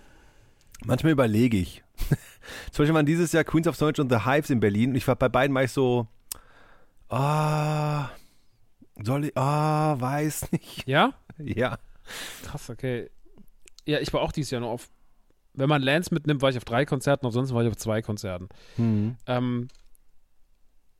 [0.84, 1.82] manchmal überlege ich.
[2.70, 5.06] Zum Beispiel waren dieses Jahr Queens of Stone und The Hives in Berlin und ich
[5.08, 6.06] war bei beiden war ich so,
[7.08, 8.10] ah,
[9.02, 10.86] soll ich, ah, weiß nicht.
[10.86, 11.14] Ja?
[11.38, 11.78] Ja.
[12.42, 13.10] Krass, okay.
[13.86, 14.88] Ja, ich war auch dieses Jahr nur auf,
[15.58, 18.48] wenn man Lance mitnimmt, war ich auf drei Konzerten, ansonsten war ich auf zwei Konzerten.
[18.76, 19.16] Mhm.
[19.26, 19.68] Ähm,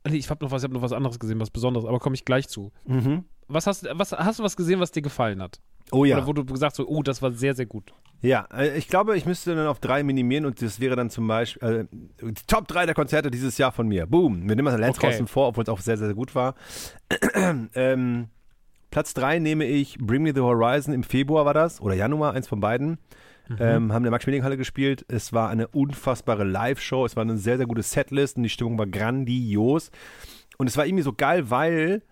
[0.03, 2.25] ich habe noch was, ich habe noch was anderes gesehen, was Besonderes, aber komme ich
[2.25, 2.71] gleich zu.
[2.85, 3.25] Mhm.
[3.47, 5.59] Was hast, was, hast du was gesehen, was dir gefallen hat?
[5.91, 6.17] Oh ja.
[6.17, 7.93] Oder wo du gesagt hast, oh, das war sehr, sehr gut.
[8.21, 11.27] Ja, äh, ich glaube, ich müsste dann auf drei minimieren und das wäre dann zum
[11.27, 14.05] Beispiel äh, die Top 3 der Konzerte dieses Jahr von mir.
[14.05, 14.47] Boom.
[14.47, 15.07] Wir nehmen mal Lance Okay.
[15.09, 16.55] draußen vor, obwohl es auch sehr, sehr gut war.
[17.73, 18.27] ähm,
[18.91, 22.47] Platz 3 nehme ich Bring Me the Horizon im Februar war das, oder Januar, eins
[22.47, 22.97] von beiden.
[23.59, 25.05] Ähm, haben in der Max-Schmeling-Halle gespielt.
[25.07, 27.05] Es war eine unfassbare Live-Show.
[27.05, 29.91] Es war eine sehr, sehr gute Setlist und die Stimmung war grandios.
[30.57, 32.03] Und es war irgendwie so geil, weil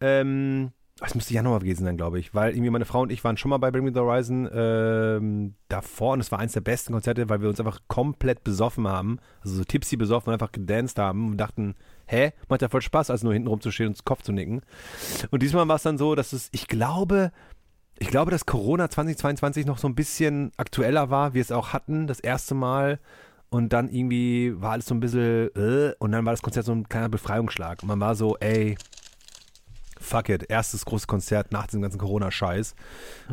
[0.00, 0.70] ähm,
[1.00, 3.50] es müsste Januar gewesen sein, glaube ich, weil irgendwie meine Frau und ich waren schon
[3.50, 7.28] mal bei Bring Me the Horizon ähm, davor und es war eins der besten Konzerte,
[7.28, 11.30] weil wir uns einfach komplett besoffen haben, also so tipsy besoffen und einfach gedanced haben
[11.30, 11.76] und dachten,
[12.06, 14.62] hä, macht ja voll Spaß, als nur hinten rumzustehen und ins Kopf zu nicken.
[15.30, 17.30] Und diesmal war es dann so, dass es, ich glaube,
[17.98, 22.06] ich glaube, dass Corona 2022 noch so ein bisschen aktueller war, wir es auch hatten,
[22.06, 22.98] das erste Mal.
[23.50, 26.72] Und dann irgendwie war alles so ein bisschen, äh, und dann war das Konzert so
[26.72, 27.82] ein kleiner Befreiungsschlag.
[27.82, 28.76] Und man war so, ey,
[30.00, 32.74] fuck it, erstes großes Konzert nach diesem ganzen Corona-Scheiß.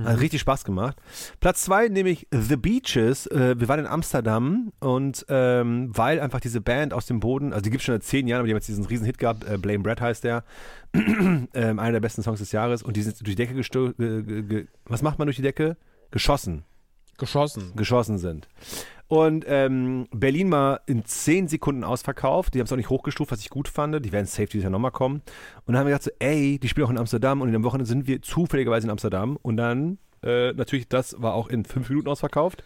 [0.03, 0.97] Hat richtig Spaß gemacht.
[1.39, 3.27] Platz zwei nämlich The Beaches.
[3.27, 7.61] Äh, wir waren in Amsterdam und ähm, weil einfach diese Band aus dem Boden, also
[7.61, 9.43] die gibt es schon seit zehn Jahren, aber die haben jetzt diesen riesen Hit gehabt,
[9.43, 10.43] äh, Blame Brad heißt der,
[10.93, 14.23] ähm, einer der besten Songs des Jahres und die sind durch die Decke gestoßen, ge
[14.23, 15.77] ge ge was macht man durch die Decke?
[16.11, 16.63] Geschossen
[17.17, 17.71] Geschossen.
[17.75, 18.47] geschossen sind.
[19.07, 22.53] Und ähm, Berlin war in 10 Sekunden ausverkauft.
[22.53, 24.03] Die haben es auch nicht hochgestuft, was ich gut fand.
[24.03, 25.21] Die werden safe dieses Jahr nochmal kommen.
[25.65, 27.41] Und dann haben wir gedacht, so, ey, die spielen auch in Amsterdam.
[27.41, 29.37] Und in der Woche sind wir zufälligerweise in Amsterdam.
[29.41, 32.63] Und dann, äh, natürlich, das war auch in 5 Minuten ausverkauft.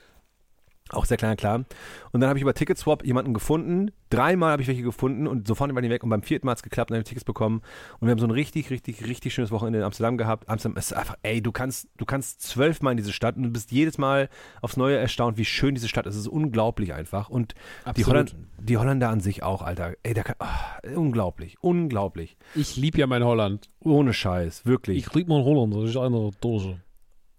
[0.91, 1.65] Auch sehr kleiner, klar.
[2.11, 3.91] Und dann habe ich über Ticketswap jemanden gefunden.
[4.09, 6.03] Dreimal habe ich welche gefunden und sofort waren die weg.
[6.03, 7.61] Und beim vierten Mal hat es geklappt und dann habe ich Tickets bekommen.
[7.99, 10.49] Und wir haben so ein richtig, richtig, richtig schönes Wochenende in Amsterdam gehabt.
[10.49, 13.71] Amsterdam ist einfach, ey, du kannst, du kannst zwölfmal in diese Stadt und du bist
[13.71, 14.29] jedes Mal
[14.61, 16.15] aufs Neue erstaunt, wie schön diese Stadt ist.
[16.15, 17.29] Es ist unglaublich einfach.
[17.29, 17.53] Und
[17.95, 18.05] die.
[18.05, 19.93] Holland, die Holländer an sich auch, Alter.
[20.01, 22.37] Ey, da kann, ah, unglaublich, unglaublich.
[22.55, 23.69] Ich liebe ja mein Holland.
[23.81, 25.13] Ohne Scheiß, wirklich.
[25.13, 26.79] liebe mein Holland, das ist eine Dose.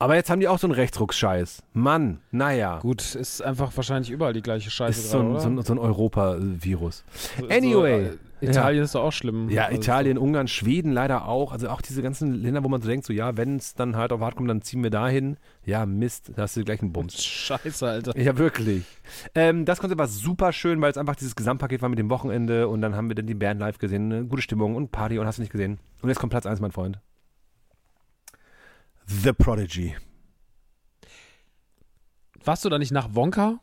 [0.00, 1.62] Aber jetzt haben die auch so einen Rechtsruck-Scheiß.
[1.74, 2.78] Mann, naja.
[2.78, 5.78] Gut, ist einfach wahrscheinlich überall die gleiche Scheiße Ist so ein, so ein, so ein
[5.78, 7.04] Europa-Virus.
[7.38, 8.06] So, Anyway.
[8.40, 9.50] äh, Italien ist doch auch schlimm.
[9.50, 11.52] Ja, Also, Italien, Ungarn, Schweden leider auch.
[11.52, 14.10] Also auch diese ganzen Länder, wo man so denkt, so ja, wenn es dann halt
[14.12, 15.36] auf hart kommt, dann ziehen wir dahin.
[15.66, 17.22] Ja, Mist, da hast du gleich einen Bums.
[17.22, 18.18] Scheiße, Alter.
[18.18, 18.84] Ja, wirklich.
[19.34, 22.68] Ähm, das Konzert war super schön, weil es einfach dieses Gesamtpaket war mit dem Wochenende
[22.68, 25.26] und dann haben wir dann die Band live gesehen, eine gute Stimmung und Party und
[25.26, 25.78] hast du nicht gesehen.
[26.00, 26.98] Und jetzt kommt Platz 1, mein Freund.
[29.10, 29.96] The Prodigy.
[32.44, 33.58] Warst du da nicht nach Wonka?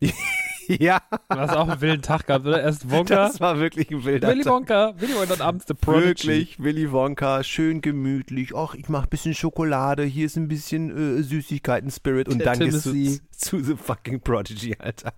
[0.68, 2.62] ja, Du hast auch einen wilden Tag gehabt, oder?
[2.62, 3.14] Erst Wonka.
[3.16, 4.52] das war wirklich ein wilder Willy Tag.
[4.52, 4.94] Wonka.
[4.98, 6.28] Willy Wonka und abends The Prodigy.
[6.28, 8.54] Wirklich, Willy Wonka, schön gemütlich.
[8.54, 12.60] Ach, ich mach ein bisschen Schokolade, hier ist ein bisschen äh, Süßigkeiten, Spirit und dann
[12.60, 15.12] gehst du zu, zu The fucking Prodigy, Alter.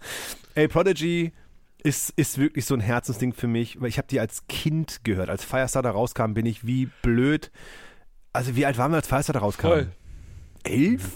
[0.54, 1.32] Ey, Prodigy
[1.82, 5.28] ist, ist wirklich so ein Herzensding für mich, weil ich habe die als Kind gehört.
[5.28, 7.52] Als Firestar da rauskam, bin ich wie blöd.
[8.36, 9.66] Also wie alt waren wir, als Firestar da rauskam?
[9.68, 9.88] Voll.
[10.64, 11.10] Elf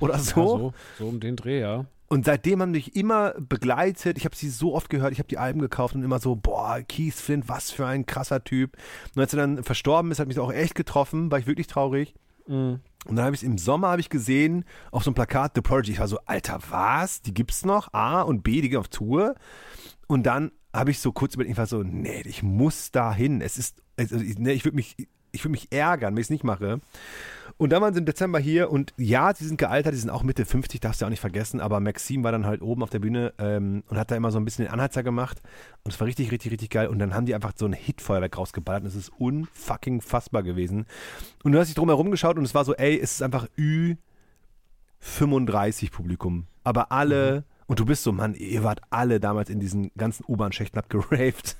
[0.00, 0.32] oder Ja, so?
[0.46, 1.86] so, so um den Dreh, ja.
[2.08, 4.18] Und seitdem haben mich immer begleitet.
[4.18, 5.12] Ich habe sie so oft gehört.
[5.12, 8.42] Ich habe die Alben gekauft und immer so, boah, Keith Flint, was für ein krasser
[8.42, 8.76] Typ.
[9.14, 11.30] Und als er dann verstorben ist, hat mich auch echt getroffen.
[11.30, 12.14] War ich wirklich traurig.
[12.48, 12.80] Mhm.
[13.06, 15.60] Und dann habe ich es im Sommer habe ich gesehen auf so einem Plakat The
[15.60, 15.92] Prodigy.
[15.92, 17.22] Ich war so, Alter, was?
[17.22, 17.94] Die gibt's noch?
[17.94, 19.36] A und B, die gehen auf Tour.
[20.08, 23.40] Und dann habe ich so kurz überlegt, ich war so, nee, ich muss da hin.
[23.40, 24.96] Es ist, also, ich, nee, ich würde mich,
[25.32, 26.80] ich würde mich ärgern, wenn ich es nicht mache.
[27.56, 30.22] Und dann waren sie im Dezember hier und ja, sie sind gealtert, die sind auch
[30.22, 33.00] Mitte 50, darfst du auch nicht vergessen, aber Maxim war dann halt oben auf der
[33.00, 35.42] Bühne ähm, und hat da immer so ein bisschen den Anheizer gemacht.
[35.84, 36.88] Und es war richtig, richtig, richtig geil.
[36.88, 38.84] Und dann haben die einfach so ein Hitfeuerwerk rausgeballert.
[38.84, 40.86] Und es ist unfucking fassbar gewesen.
[41.44, 45.92] Und du hast dich drumherum geschaut und es war so, ey, es ist einfach Ü35
[45.92, 47.44] Publikum, aber alle...
[47.70, 51.56] Und du bist so, Mann, ihr wart alle damals in diesen ganzen U-Bahn-Schächten, habt geraved.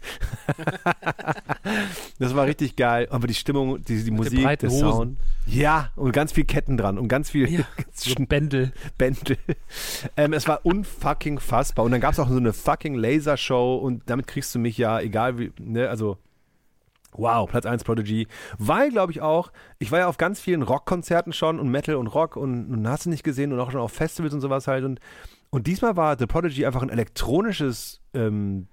[2.18, 3.06] das war richtig geil.
[3.10, 4.90] Aber die Stimmung, die, die Musik, der Hosen.
[4.90, 5.18] Sound.
[5.46, 7.60] Ja, und ganz viel Ketten dran und ganz viel Ja,
[7.92, 8.72] So Bändel.
[8.98, 9.36] Bändel.
[10.16, 11.84] ähm, es war unfucking fassbar.
[11.84, 14.98] Und dann gab es auch so eine fucking Lasershow und damit kriegst du mich ja,
[14.98, 16.18] egal wie, ne, also.
[17.12, 18.26] Wow, Platz 1 Prodigy.
[18.58, 22.08] Weil, glaube ich, auch, ich war ja auf ganz vielen Rockkonzerten schon und Metal und
[22.08, 24.84] Rock und, und hast du nicht gesehen und auch schon auf Festivals und sowas halt.
[24.84, 25.00] Und,
[25.50, 28.68] und diesmal war The Prodigy einfach ein elektronisches ähm,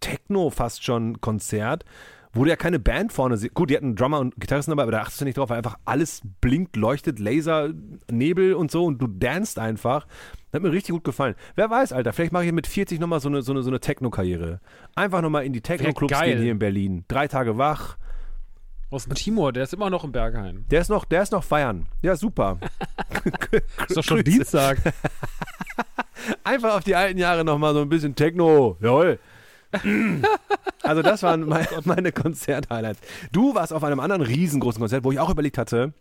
[0.00, 1.84] Techno fast schon Konzert,
[2.32, 3.54] wo du ja keine Band vorne siehst.
[3.54, 5.78] Gut, die hatten Drummer und Gitarristen dabei, aber da achtest du nicht drauf, weil einfach
[5.84, 7.70] alles blinkt, leuchtet, Laser,
[8.10, 10.06] Nebel und so und du danst einfach.
[10.50, 11.34] Das hat mir richtig gut gefallen.
[11.54, 13.80] Wer weiß, Alter, vielleicht mache ich mit 40 nochmal so eine, so eine, so eine
[13.80, 14.60] Techno-Karriere.
[14.94, 17.04] Einfach nochmal in die Techno-Clubs gehen hier in Berlin.
[17.08, 17.96] Drei Tage wach.
[18.90, 20.64] Aus dem Timor, der ist immer noch im Berghain.
[20.70, 21.86] Der ist noch, der ist noch feiern.
[22.02, 22.58] Ja, super.
[23.88, 24.24] Ist doch schon Grüße.
[24.24, 24.78] Dienstag.
[26.44, 28.76] Einfach auf die alten Jahre nochmal so ein bisschen Techno.
[28.80, 29.18] Jawohl.
[30.82, 33.00] Also das waren meine, meine Konzert-Highlights.
[33.32, 35.92] Du warst auf einem anderen riesengroßen Konzert, wo ich auch überlegt hatte,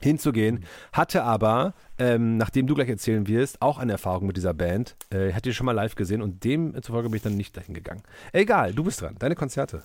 [0.00, 4.96] hinzugehen, hatte aber, ähm, nachdem du gleich erzählen wirst, auch eine Erfahrung mit dieser Band.
[5.10, 8.02] Äh, hatte ich schon mal live gesehen und demzufolge bin ich dann nicht dahin gegangen.
[8.32, 9.14] Egal, du bist dran.
[9.20, 9.84] Deine Konzerte.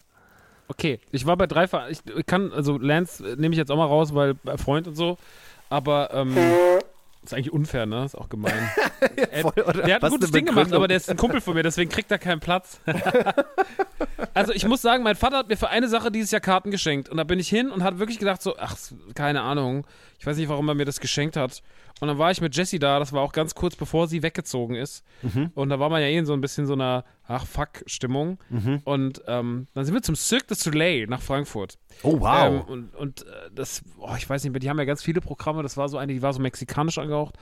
[0.70, 3.76] Okay, ich war bei drei Ver ich kann, also Lance äh, nehme ich jetzt auch
[3.78, 5.18] mal raus, weil äh, Freund und so,
[5.70, 6.38] aber ähm,
[7.24, 8.06] ist eigentlich unfair, ne?
[8.06, 8.54] Ist auch gemein.
[9.32, 9.52] Er- Voll,
[9.86, 12.12] der hat ein gutes Ding gemacht, aber der ist ein Kumpel von mir, deswegen kriegt
[12.12, 12.80] er keinen Platz.
[14.34, 17.10] also ich muss sagen, mein Vater hat mir für eine Sache dieses Jahr Karten geschenkt
[17.10, 18.76] und da bin ich hin und hat wirklich gedacht so, ach,
[19.16, 19.86] keine Ahnung,
[20.20, 21.62] ich weiß nicht, warum er mir das geschenkt hat.
[22.02, 24.76] Und dann war ich mit Jessie da, das war auch ganz kurz bevor sie weggezogen
[24.76, 25.04] ist.
[25.22, 25.52] Mhm.
[25.54, 28.40] Und da war man ja eh in so ein bisschen so einer, ach fuck, Stimmung.
[28.50, 28.82] Mhm.
[28.86, 31.78] Und ähm, dann sind wir zum Cirque du Soleil nach Frankfurt.
[32.04, 32.48] Oh, wow.
[32.48, 35.20] Ähm, und und äh, das, oh, ich weiß nicht mehr, die haben ja ganz viele
[35.20, 37.36] Programme, das war so eine, die war so mexikanisch angehaucht.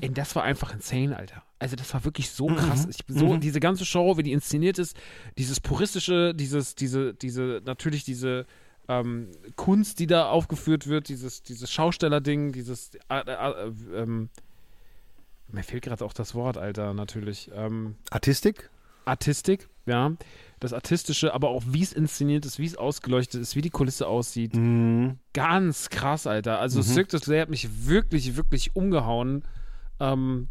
[0.00, 1.42] Ey, das war einfach insane, Alter.
[1.58, 2.86] Also das war wirklich so krass.
[2.90, 4.96] Ich, so diese ganze Show, wie die inszeniert ist,
[5.38, 8.46] dieses puristische, dieses, diese, diese, natürlich diese
[8.88, 14.28] ähm, Kunst, die da aufgeführt wird, dieses, dieses Schaustellerding, dieses, äh, äh, äh, ähm,
[15.48, 17.50] mir fehlt gerade auch das Wort, Alter, natürlich.
[17.54, 18.70] Ähm, Artistik?
[19.04, 20.12] Artistik, ja.
[20.60, 24.06] Das Artistische, aber auch wie es inszeniert ist, wie es ausgeleuchtet ist, wie die Kulisse
[24.06, 24.54] aussieht.
[24.54, 25.18] Mhm.
[25.32, 26.58] Ganz krass, Alter.
[26.58, 29.44] Also Cirque du Soleil hat mich wirklich, wirklich umgehauen.
[30.00, 30.48] Ähm,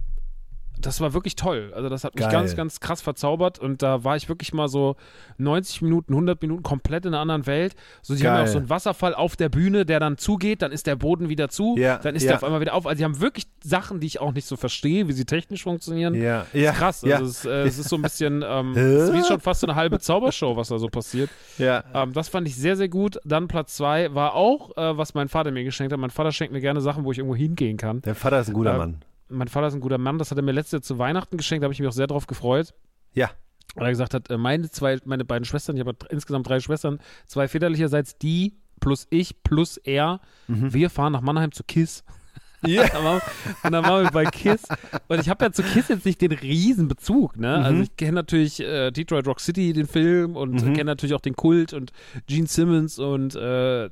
[0.82, 1.72] das war wirklich toll.
[1.76, 2.32] Also das hat mich Geil.
[2.34, 4.96] ganz, ganz krass verzaubert und da war ich wirklich mal so
[5.38, 7.76] 90 Minuten, 100 Minuten komplett in einer anderen Welt.
[8.02, 8.48] So, sie haben ja Geil.
[8.50, 11.48] auch so einen Wasserfall auf der Bühne, der dann zugeht, dann ist der Boden wieder
[11.48, 12.30] zu, Ja, dann ist ja.
[12.30, 12.88] der auf einmal wieder auf.
[12.88, 16.16] Also sie haben wirklich Sachen, die ich auch nicht so verstehe, wie sie technisch funktionieren.
[16.16, 16.72] Ja, ja.
[16.72, 17.04] ist krass.
[17.04, 19.68] Also es, äh, es ist so ein bisschen, ähm, es ist wie schon fast so
[19.68, 21.30] eine halbe Zaubershow, was da so passiert.
[21.60, 21.84] ja.
[21.94, 23.20] Ähm, das fand ich sehr, sehr gut.
[23.24, 26.00] Dann Platz zwei war auch, äh, was mein Vater mir geschenkt hat.
[26.00, 28.02] Mein Vater schenkt mir gerne Sachen, wo ich irgendwo hingehen kann.
[28.02, 28.98] Dein Vater ist ein guter Äh, Mann.
[29.34, 30.18] Mein Vater ist ein guter Mann.
[30.18, 31.64] Das hat er mir letztes Jahr zu Weihnachten geschenkt.
[31.64, 32.74] Da habe ich mich auch sehr drauf gefreut.
[33.14, 33.32] Ja.
[33.76, 37.00] Weil er gesagt hat, äh, meine zwei, meine beiden Schwestern, ich habe insgesamt drei Schwestern,
[37.26, 42.04] zwei väterlicherseits, die plus ich plus er, wir fahren nach Mannheim zu KISS.
[42.64, 43.22] Waren-
[43.64, 44.64] und dann waren wir bei KISS.
[45.08, 47.58] Und ich habe ja zu KISS jetzt nicht den riesen Bezug, ne?
[47.58, 51.36] Also ich kenne natürlich äh, Detroit Rock City, den Film, und kenne natürlich auch den
[51.36, 51.92] Kult und
[52.28, 53.90] Gene Simmons und äh,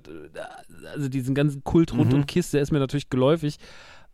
[0.94, 3.58] also diesen ganzen Kult rund um KISS, der ist mir natürlich geläufig.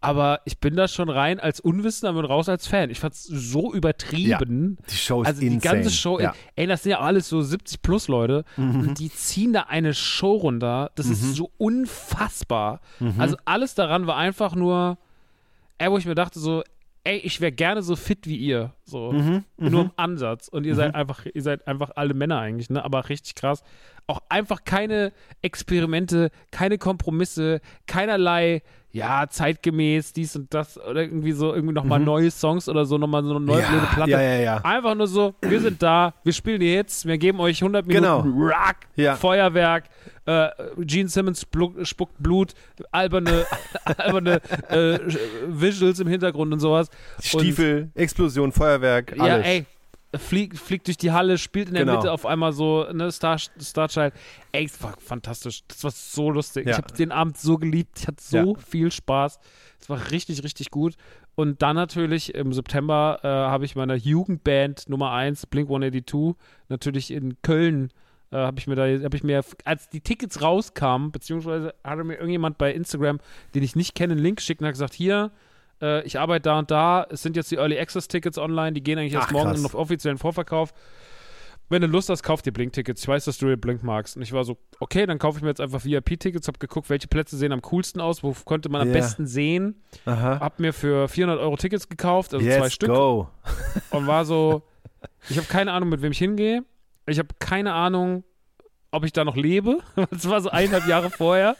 [0.07, 2.89] Aber ich bin da schon rein als Unwissender und raus als Fan.
[2.89, 4.77] Ich fand's so übertrieben.
[4.89, 5.75] Die Show ist Also die insane.
[5.81, 6.33] ganze Show, Ja.
[6.55, 10.33] ey, das sind ja alles so 70 plus Leute und die ziehen da eine Show
[10.35, 10.91] runter.
[10.95, 12.81] Das ist so unfassbar.
[13.17, 14.97] Also alles daran war einfach nur,
[15.77, 16.63] ey, wo ich mir dachte so,
[17.03, 19.13] ey, ich wäre gerne so fit wie ihr, so
[19.57, 22.83] nur im Ansatz und ihr seid einfach, ihr seid einfach alle Männer eigentlich, ne?
[22.83, 23.63] Aber richtig krass.
[24.07, 31.53] Auch einfach keine Experimente, keine Kompromisse, keinerlei ja, zeitgemäß, dies und das oder irgendwie so,
[31.53, 34.11] irgendwie nochmal neue Songs oder so, nochmal so eine neue Ja, blöde Platte.
[34.11, 34.57] ja, ja, ja.
[34.63, 38.03] Einfach nur so, wir sind da, wir spielen die Hits, wir geben euch 100 Minuten
[38.03, 38.21] Genau.
[38.21, 39.15] Rock, Ja.
[39.15, 39.83] Feuerwerk,
[40.25, 40.47] äh,
[40.79, 41.45] Gene Simmons
[41.83, 42.53] spuckt Blut,
[42.91, 43.45] alberne,
[43.97, 44.99] alberne äh,
[45.47, 46.89] Visuals im Hintergrund und sowas.
[47.21, 49.45] Stiefel, Explosion, Feuerwerk, Und, alles.
[49.45, 49.65] ja, ey,
[50.15, 51.97] fliegt, fliegt durch die Halle, spielt in der Genau.
[51.97, 54.13] Mitte auf einmal so, ne, Star, Starchild.
[54.51, 55.63] Ey, es war fantastisch.
[55.67, 56.65] Das war so lustig.
[56.65, 56.71] Ja.
[56.73, 57.99] Ich habe den Abend so geliebt.
[57.99, 58.59] Ich hatte so Ja.
[58.59, 59.39] viel Spaß.
[59.79, 60.95] Es war richtig, richtig gut.
[61.35, 66.35] Und dann natürlich im September äh, habe ich meiner Jugendband Nummer 1, Blink 182,
[66.69, 67.91] natürlich in Köln.
[68.31, 72.15] Äh, habe ich mir da, habe ich mir, als die Tickets rauskamen, beziehungsweise hatte mir
[72.15, 73.19] irgendjemand bei Instagram,
[73.55, 75.31] den ich nicht kenne, einen Link geschickt und hat gesagt, hier,
[75.81, 78.83] äh, ich arbeite da und da, es sind jetzt die Early Access Tickets online, die
[78.83, 79.61] gehen eigentlich erst Ach, morgen krass.
[79.61, 80.73] in den offiziellen Vorverkauf.
[81.69, 83.01] Wenn du Lust hast, kauf dir Blink-Tickets.
[83.01, 84.15] Ich weiß, dass du dir Blink magst.
[84.15, 87.09] Und ich war so, okay, dann kaufe ich mir jetzt einfach VIP-Tickets, hab geguckt, welche
[87.09, 88.93] Plätze sehen am coolsten aus, wo konnte man am Ja.
[88.93, 89.83] besten sehen.
[90.05, 90.39] Aha.
[90.39, 92.87] Hab mir für 400 Euro Tickets gekauft, also zwei Yes, Stück.
[92.87, 93.27] go.
[93.91, 94.63] Und war so,
[95.29, 96.63] ich habe keine Ahnung, mit wem ich hingehe.
[97.05, 98.23] Ich habe keine Ahnung,
[98.91, 99.79] ob ich da noch lebe.
[100.11, 101.55] Das war so eineinhalb Jahre vorher.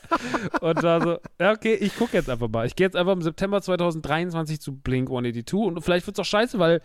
[0.62, 2.66] Und da so, ja, okay, ich gucke jetzt einfach mal.
[2.66, 6.26] Ich gehe jetzt einfach im September 2023 zu Blink 182 und vielleicht wird es auch
[6.30, 6.82] scheiße, weil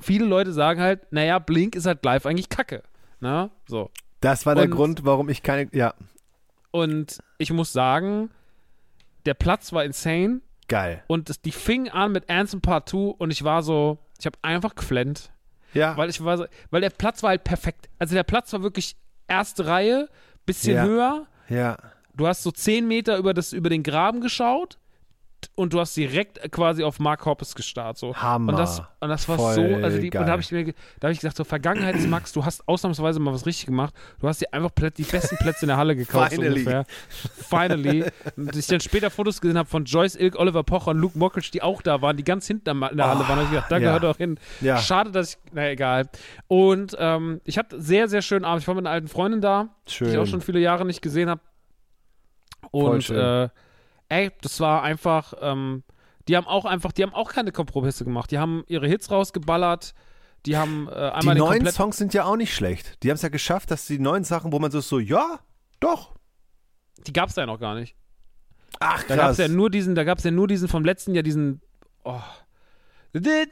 [0.00, 2.82] viele Leute sagen halt, naja, Blink ist halt live eigentlich kacke.
[3.20, 3.90] Na, so.
[4.20, 5.68] Das war der Und- Grund, warum ich keine.
[5.72, 5.94] Ja,
[6.70, 8.30] Und ich muss sagen,
[9.26, 11.02] der Platz war insane geil.
[11.06, 14.38] und das, die fing an mit Anthem Part 2 und ich war so, ich habe
[14.42, 15.30] einfach geflennt.
[15.74, 15.96] Ja.
[15.96, 17.88] Weil ich war so, weil der Platz war halt perfekt.
[17.98, 18.96] Also der Platz war wirklich
[19.28, 20.08] erste Reihe,
[20.46, 20.84] bisschen Ja.
[20.84, 21.26] höher.
[21.48, 21.76] ja.
[22.16, 24.78] Du hast so zehn Meter über, das, über den Graben geschaut
[25.54, 27.98] und du hast direkt quasi auf Mark Hoppes gestarrt.
[27.98, 28.14] So.
[28.14, 28.52] Hammer.
[28.52, 30.72] Und das, und das war Voll so, also die, und da habe ich mir, da
[31.08, 33.94] habe ich gesagt, so Vergangenheitsmax, du hast ausnahmsweise mal was richtig gemacht.
[34.20, 36.60] Du hast dir einfach die besten Plätze in der Halle gekauft, so Finally.
[36.60, 36.84] ungefähr.
[37.48, 38.04] Finally.
[38.36, 41.50] Und ich dann später Fotos gesehen habe von Joyce Ilk, Oliver Pocher und Luke Mockridge,
[41.52, 43.28] die auch da waren, die ganz hinten in der Halle Oh, waren.
[43.28, 43.96] Habe ich gedacht, da ja.
[43.96, 44.38] gehört auch hin.
[44.60, 44.78] Ja.
[44.78, 46.08] Schade, dass ich, na egal.
[46.48, 48.62] Und ähm, ich hatte sehr, sehr schönen Abend.
[48.62, 50.18] Ich war mit einer alten Freundin da, die ich Schön.
[50.18, 51.40] auch schon viele Jahre nicht gesehen habe.
[52.70, 53.16] Und schön.
[53.18, 53.48] äh,
[54.08, 55.82] ey, das war einfach, ähm,
[56.28, 58.30] die haben auch einfach, die haben auch keine Kompromisse gemacht.
[58.30, 59.94] Die haben ihre Hits rausgeballert.
[60.46, 63.02] Die haben äh, Die einmal den neuen Songs sind ja auch nicht schlecht.
[63.02, 65.40] Die haben es ja geschafft, dass die neuen Sachen, wo man so, so ja,
[65.80, 66.14] doch.
[67.06, 67.96] die gab es ja noch gar nicht.
[68.80, 69.38] Ach, Da gab krass.
[69.38, 71.62] es ja nur diesen, da gab es ja nur diesen vom letzten Jahr, diesen,
[72.04, 72.20] oh.
[73.14, 73.46] Den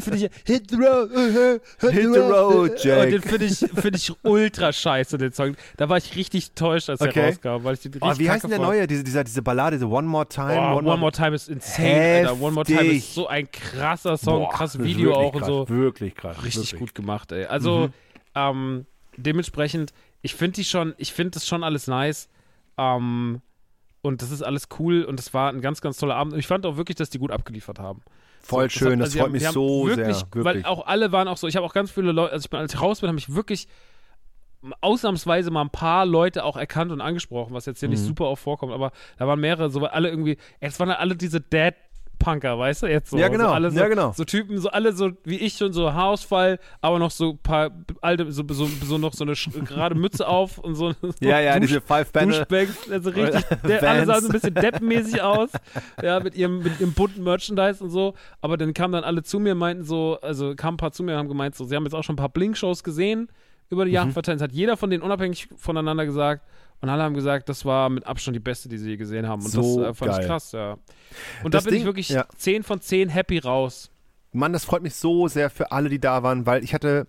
[0.00, 1.58] finde ich Hit the Road, uh,
[1.90, 3.04] Hit the road, Jack.
[3.04, 5.56] Und den finde ich, find ich ultra scheiße, den Song.
[5.76, 7.30] Da war ich richtig enttäuscht, als der Okay.
[7.30, 8.86] rauskam, weil ich den Oh, wie heißt denn der neue?
[8.86, 10.56] Diese, dieser, diese Ballade, diese One More Time.
[10.56, 12.40] Oh, One, More Time ist insane, Alter.
[12.40, 12.98] One More Time Heftig.
[12.98, 15.68] ist so ein krasser Song, Boah, krasses Video auch und krass, so.
[15.68, 16.44] Wirklich krass.
[16.44, 16.78] Richtig wirklich.
[16.78, 17.46] gut gemacht, ey.
[17.46, 17.90] Also,
[18.36, 18.86] ähm,
[19.16, 19.92] dementsprechend,
[20.22, 22.28] ich finde die schon, ich finde das schon alles nice.
[22.78, 23.40] Ähm,
[24.06, 26.32] Und das ist alles cool und es war ein ganz, ganz toller Abend.
[26.32, 28.02] Und ich fand auch wirklich, dass die gut abgeliefert haben.
[28.42, 30.26] Voll So, schön, hat- das sie freut haben- mich so wirklich, sehr.
[30.32, 30.66] Weil Wirklich.
[30.66, 32.72] auch alle waren auch so, ich habe auch ganz viele Leute, also ich bin, als
[32.74, 33.66] ich raus bin, habe ich wirklich
[34.80, 37.94] ausnahmsweise mal ein paar Leute auch erkannt und angesprochen, was jetzt hier Mhm.
[37.94, 41.40] nicht super oft vorkommt, aber da waren mehrere, so alle irgendwie, jetzt waren alle diese
[41.40, 41.74] Dad
[42.18, 43.18] Punker, weißt du, jetzt so.
[43.18, 44.12] Ja, genau, So alle so, ja, genau.
[44.12, 47.70] So Typen, so alle so wie ich schon, so Haarausfall, aber noch so ein paar
[48.00, 50.92] alte, so, so, so noch so eine gerade Mütze auf und so.
[51.00, 52.46] so ja, ja, Dusch- diese Five Bände.
[52.90, 55.50] Also richtig, der, alle sahen so ein bisschen deppenmäßig aus,
[56.02, 59.38] ja, mit ihrem, mit ihrem bunten Merchandise und so, aber dann kamen dann alle zu
[59.38, 61.84] mir, meinten so, also kamen ein paar zu mir und haben gemeint, so, sie haben
[61.84, 63.28] jetzt auch schon ein paar Blink-Shows gesehen
[63.68, 63.94] über die Mhm.
[63.96, 66.44] Jahre verteilt, das hat jeder von denen unabhängig voneinander gesagt
[66.86, 69.42] und alle haben gesagt, das war mit Abstand die beste, die sie je gesehen haben
[69.42, 70.20] und So das äh, fand geil.
[70.20, 70.76] ich krass, ja.
[71.42, 72.26] Und Das da bin Ding- ich wirklich ja.
[72.36, 73.90] 10 von 10 happy raus.
[74.32, 77.06] Mann, das freut mich so sehr für alle, die da waren, weil ich hatte,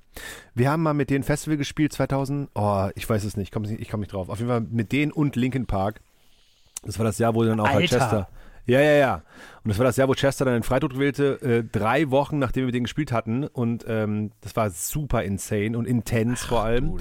[0.55, 3.67] wir haben mal mit denen Festival gespielt 2000, oh, ich weiß es nicht, ich komme
[3.67, 4.29] nicht, ich komm nicht drauf.
[4.29, 5.99] Auf jeden Fall mit denen und Linkin Park.
[6.83, 7.97] Das war das Jahr, wo dann auch halt Alter.
[7.99, 8.29] Chester.
[8.67, 9.23] Ja, ja, ja.
[9.63, 12.61] Und das war das Jahr, wo Chester dann den Freitod wählte, äh, drei Wochen nachdem
[12.61, 13.45] wir mit denen gespielt hatten.
[13.45, 16.97] Und ähm, das war super insane und intens vor allem.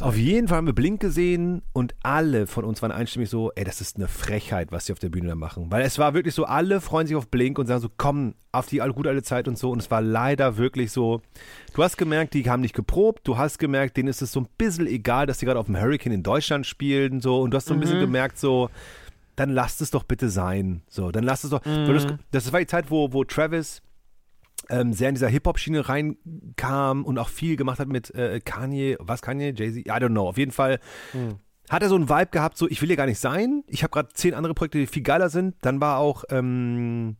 [0.00, 3.64] Auf jeden Fall haben wir Blink gesehen und alle von uns waren einstimmig so, ey,
[3.64, 5.66] das ist eine Frechheit, was sie auf der Bühne da machen.
[5.70, 8.66] Weil es war wirklich so, alle freuen sich auf Blink und sagen so, komm, auf
[8.66, 9.70] die gute alte Zeit und so.
[9.70, 11.22] Und es war leider wirklich so,
[11.74, 14.48] du hast gemerkt, die haben nicht geprobt, du hast gemerkt, denen ist es so ein
[14.58, 17.40] bisschen egal, dass die gerade auf dem Hurricane in Deutschland spielen so.
[17.40, 18.70] Und du hast so ein bisschen gemerkt so,
[19.36, 20.82] dann lasst es doch bitte sein.
[20.88, 21.64] So, dann lasst es doch.
[21.64, 23.82] Weil das, das war die Zeit, wo, wo Travis
[24.70, 29.22] ähm, sehr in dieser Hip-Hop-Schiene reinkam und auch viel gemacht hat mit äh, Kanye, was
[29.22, 30.28] Kanye, Jay-Z, I don't know.
[30.28, 30.80] Auf jeden Fall
[31.68, 33.64] hat er so einen Vibe gehabt, so ich will hier gar nicht sein.
[33.66, 35.56] Ich habe gerade zehn andere Projekte, die viel geiler sind.
[35.62, 37.16] Dann war auch ähm,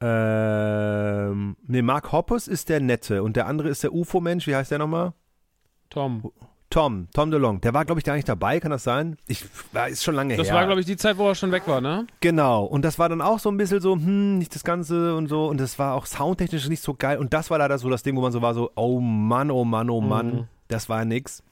[0.00, 4.46] ähm, nee, Mark Hoppus ist der Nette und der andere ist der UFO-Mensch.
[4.46, 5.12] Wie heißt der nochmal?
[5.90, 6.32] Tom.
[6.70, 7.60] Tom, Tom DeLong.
[7.62, 9.16] Der war, glaube ich, da nicht dabei, kann das sein?
[9.26, 10.54] Ich, war- ist schon lange Das her.
[10.54, 12.06] war, glaube ich, die Zeit, wo er schon weg war, ne?
[12.20, 15.26] Genau, und das war dann auch so ein bisschen so, hm, nicht das Ganze und
[15.26, 15.46] so.
[15.48, 17.18] Und das war auch soundtechnisch nicht so geil.
[17.18, 19.64] Und das war leider so das Ding, wo man so war, so, oh Mann, oh
[19.64, 20.44] Mann, oh Mann, Mhm.
[20.68, 21.42] das war nix.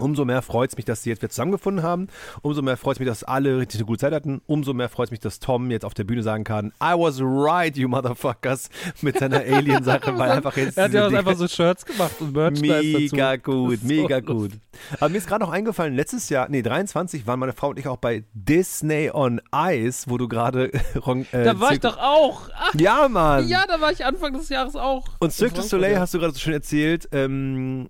[0.00, 2.08] Umso mehr freut es mich, dass sie jetzt wieder zusammengefunden haben.
[2.42, 4.40] Umso mehr freut es mich, dass alle richtig eine gute Zeit hatten.
[4.46, 7.20] Umso mehr freut es mich, dass Tom jetzt auf der Bühne sagen kann, I was
[7.20, 8.68] right, you motherfuckers,
[9.02, 12.32] mit seiner Alien-Sache, weil einfach jetzt Er hat ja auch einfach so Shirts gemacht und
[12.32, 13.50] Merchandise Mega dazu.
[13.50, 14.26] gut, so mega lustig.
[14.26, 14.50] gut.
[14.98, 17.86] Aber mir ist gerade noch eingefallen, letztes Jahr, nee, 23 waren meine Frau und ich
[17.88, 20.70] auch bei Disney on Ice, wo du gerade
[21.06, 22.48] Ron- äh, Da war ich doch auch.
[22.56, 23.46] Ach, Ja, Mann.
[23.48, 25.04] ja, da war ich Anfang des Jahres auch.
[25.18, 27.88] und Cirque du Soleil hast du gerade so schön erzählt, ähm,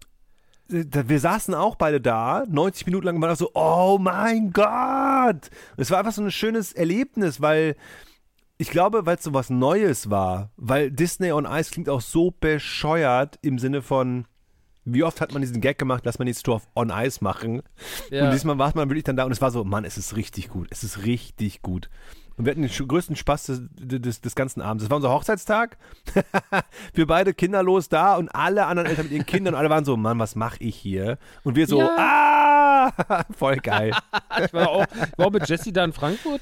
[0.71, 5.51] wir saßen auch beide da, 90 Minuten lang und waren auch so, oh mein Gott.
[5.77, 7.77] Und es war einfach so ein schönes Erlebnis, weil
[8.59, 12.31] ich glaube, weil es so was Neues war, weil Disney on Ice klingt auch so
[12.31, 14.27] bescheuert im Sinne von,
[14.85, 17.63] wie oft hat man diesen Gag gemacht, lass mal die Store on Ice machen.
[18.11, 18.27] Ja.
[18.27, 20.51] Und diesmal war man wirklich dann da und es war so, Mann, es ist richtig
[20.51, 21.89] gut, es ist richtig gut.
[22.41, 24.83] Und wir hatten den größten Spaß des, des, des ganzen Abends.
[24.83, 25.77] Es war unser Hochzeitstag.
[26.95, 29.95] wir beide kinderlos da und alle anderen Eltern mit ihren Kindern und alle waren so,
[29.99, 31.19] Mann, was mache ich hier?
[31.45, 32.93] Und wir so, ah,
[33.37, 33.93] voll geil.
[34.43, 34.87] Ich war auch,
[35.19, 36.41] war auch mit Jesse da in Frankfurt.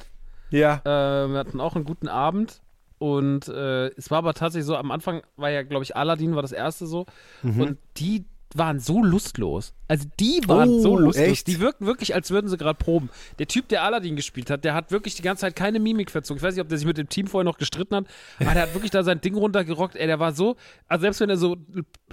[0.50, 0.76] ja.
[0.84, 2.60] Äh, wir hatten auch einen guten Abend.
[2.98, 6.42] Und äh, es war aber tatsächlich so, am Anfang war ja, glaube ich, Aladdin war
[6.42, 7.06] das erste so.
[7.42, 7.60] Mhm.
[7.60, 8.24] Und die
[8.54, 9.74] waren so lustlos.
[9.88, 11.16] Also die waren Oh, so lustlos.
[11.26, 11.46] echt?
[11.46, 13.10] Die wirkten wirklich, als würden sie gerade proben.
[13.38, 16.38] Der Typ, der Aladdin gespielt hat, der hat wirklich die ganze Zeit keine Mimik verzogen.
[16.38, 18.06] Ich weiß nicht, ob der sich mit dem Team vorher noch gestritten hat,
[18.40, 19.96] aber der hat wirklich da sein Ding runtergerockt.
[19.96, 20.56] Ey, der war so,
[20.88, 21.56] also selbst wenn er so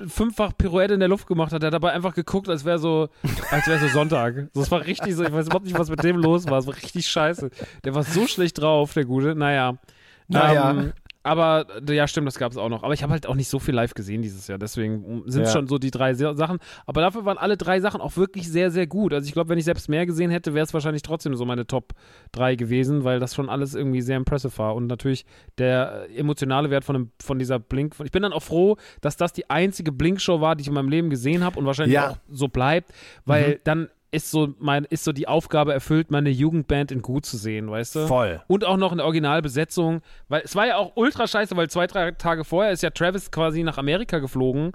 [0.07, 3.09] fünffach Pirouette in der Luft gemacht hat, der hat dabei einfach geguckt, als wäre so,
[3.51, 4.49] als wäre so Sonntag.
[4.53, 6.59] Das war richtig so, ich weiß überhaupt nicht, was mit dem los war.
[6.59, 7.49] Es war richtig scheiße.
[7.83, 9.35] Der war so schlecht drauf, der Gute.
[9.35, 9.77] Naja.
[10.27, 10.71] Naja.
[10.71, 10.93] Ähm,
[11.25, 12.83] aber äh, ja, stimmt, das gab es auch noch.
[12.83, 14.57] Aber ich habe halt auch nicht so viel live gesehen dieses Jahr.
[14.57, 15.53] Deswegen sind es Ja.
[15.53, 16.59] schon so die drei Sa- Sachen.
[16.85, 19.13] Aber dafür waren alle drei Sachen auch wirklich sehr, sehr gut.
[19.13, 21.65] Also ich glaube, wenn ich selbst mehr gesehen hätte, wäre es wahrscheinlich trotzdem so meine
[21.67, 21.93] Top
[22.33, 24.75] 3 gewesen, weil das schon alles irgendwie sehr impressive war.
[24.75, 25.25] Und natürlich
[25.57, 27.95] der äh, emotionale Wert von, dem, von dieser Blink.
[28.03, 30.89] Ich bin dann auch froh, dass das die einzige Blink-Show war, die ich in meinem
[30.89, 32.11] Leben gesehen habe und wahrscheinlich Ja.
[32.11, 32.91] auch so bleibt,
[33.25, 37.37] weil dann ist so, mein, ist so die Aufgabe erfüllt, meine Jugendband in gut zu
[37.37, 38.07] sehen, weißt du?
[38.07, 38.41] Voll.
[38.47, 41.87] Und auch noch in der Originalbesetzung, weil es war ja auch ultra scheiße, weil zwei,
[41.87, 44.71] drei Tage vorher ist ja Travis quasi nach Amerika geflogen,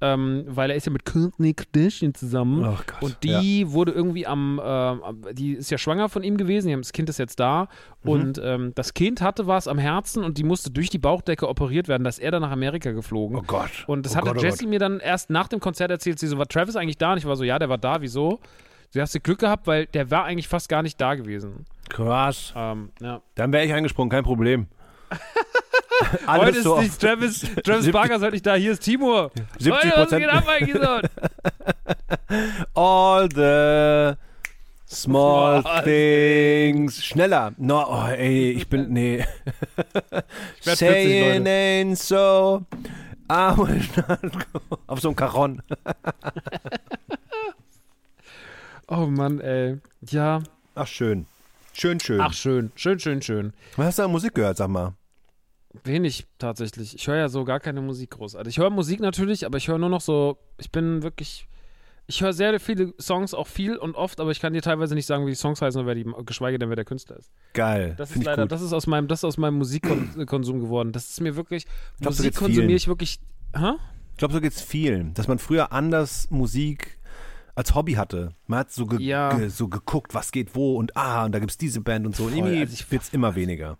[0.00, 2.64] ähm, weil er ist ja mit Kourtney Kardashian zusammen.
[2.64, 6.70] Oh Gott, und die wurde irgendwie am, äh, die ist ja schwanger von ihm gewesen,
[6.78, 7.68] das Kind ist jetzt da
[8.02, 11.88] und ähm, das Kind hatte was am Herzen und die musste durch die Bauchdecke operiert
[11.88, 13.36] werden, da ist er dann nach Amerika geflogen.
[13.36, 13.84] Oh Gott.
[13.86, 14.70] Und das oh hatte Gott, oh Jessie Gott.
[14.70, 16.18] mir dann erst nach dem Konzert erzählt.
[16.18, 17.12] Sie so, war Travis eigentlich da?
[17.12, 18.00] Und ich war so, ja, der war da.
[18.00, 18.40] Wieso?
[18.90, 21.66] Sie hast du Glück gehabt, weil der war eigentlich fast gar nicht da gewesen.
[21.88, 22.52] Krass.
[22.56, 23.20] Ähm, ja.
[23.34, 24.66] Dann wäre ich eingesprungen, kein Problem.
[26.26, 28.54] Alles Heute ist so nicht Travis, Travis 70 Barker ist heute nicht da.
[28.54, 29.30] Hier ist Timur.
[29.58, 31.10] 70 Leute, was geht ab
[32.74, 34.16] all the
[34.90, 37.04] Small things.
[37.04, 37.52] Schneller.
[37.58, 39.18] No, oh, ey, ich bin, nee.
[40.60, 42.64] Ich werd 40, Saying ain't so.
[43.30, 44.78] I will not go.
[44.86, 45.62] Auf so einem Caron.
[48.88, 49.78] Oh Mann, ey.
[50.08, 50.42] Ja.
[50.74, 51.26] Ach, schön.
[51.74, 52.20] Schön, schön.
[52.20, 52.72] Ach, schön.
[52.74, 53.52] Schön, schön, schön.
[53.76, 54.94] Was hast du an Musik gehört, sag mal?
[55.84, 56.94] Wenig tatsächlich.
[56.94, 58.54] Ich höre ja so gar keine Musik großartig.
[58.54, 61.46] Ich höre Musik natürlich, aber ich höre nur noch so, ich bin wirklich,
[62.06, 65.06] ich höre sehr viele Songs, auch viel und oft, aber ich kann dir teilweise nicht
[65.06, 67.30] sagen, wie die Songs heißen oder wer die, geschweige denn, wer der Künstler ist.
[67.52, 67.94] Geil.
[67.98, 70.92] Das ist leider, das ist aus meinem, das ist aus meinem Musikkonsum geworden.
[70.92, 71.66] Das ist mir wirklich,
[72.00, 73.20] glaub, Musik konsumiere ich wirklich,
[73.54, 73.72] hä?
[74.12, 76.97] Ich glaube, so geht's vielen, dass man früher anders Musik
[77.58, 78.30] als Hobby hatte.
[78.46, 79.36] Man hat so, ge Ja.
[79.36, 82.24] ge so geguckt, was geht wo und ah, und da gibt's diese Band und so.
[82.24, 83.76] Und Voll, irgendwie also ich- wird's immer weniger.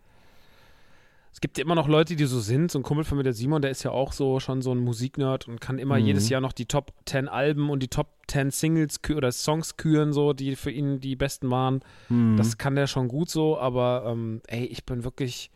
[1.32, 2.70] Es gibt ja immer noch Leute, die so sind.
[2.72, 4.78] So ein Kumpel von mir, der Simon, der ist ja auch so schon so ein
[4.78, 6.06] Musiknerd und kann immer Mhm.
[6.06, 10.12] jedes Jahr noch die Top 10 Alben und die Top 10 Singles oder Songs küren,
[10.12, 11.80] so, die für ihn die besten waren.
[12.08, 12.36] Mhm.
[12.36, 15.50] Das kann der schon gut so, aber ähm, ey, ich bin wirklich.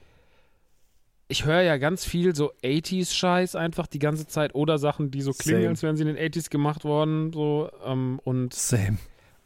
[1.33, 5.33] Ich höre ja ganz viel so 80s-Scheiß einfach die ganze Zeit oder Sachen, die so
[5.33, 5.69] klingen, Same.
[5.71, 7.33] als wären sie in den 80s gemacht worden.
[7.33, 8.99] So, ähm, und Same.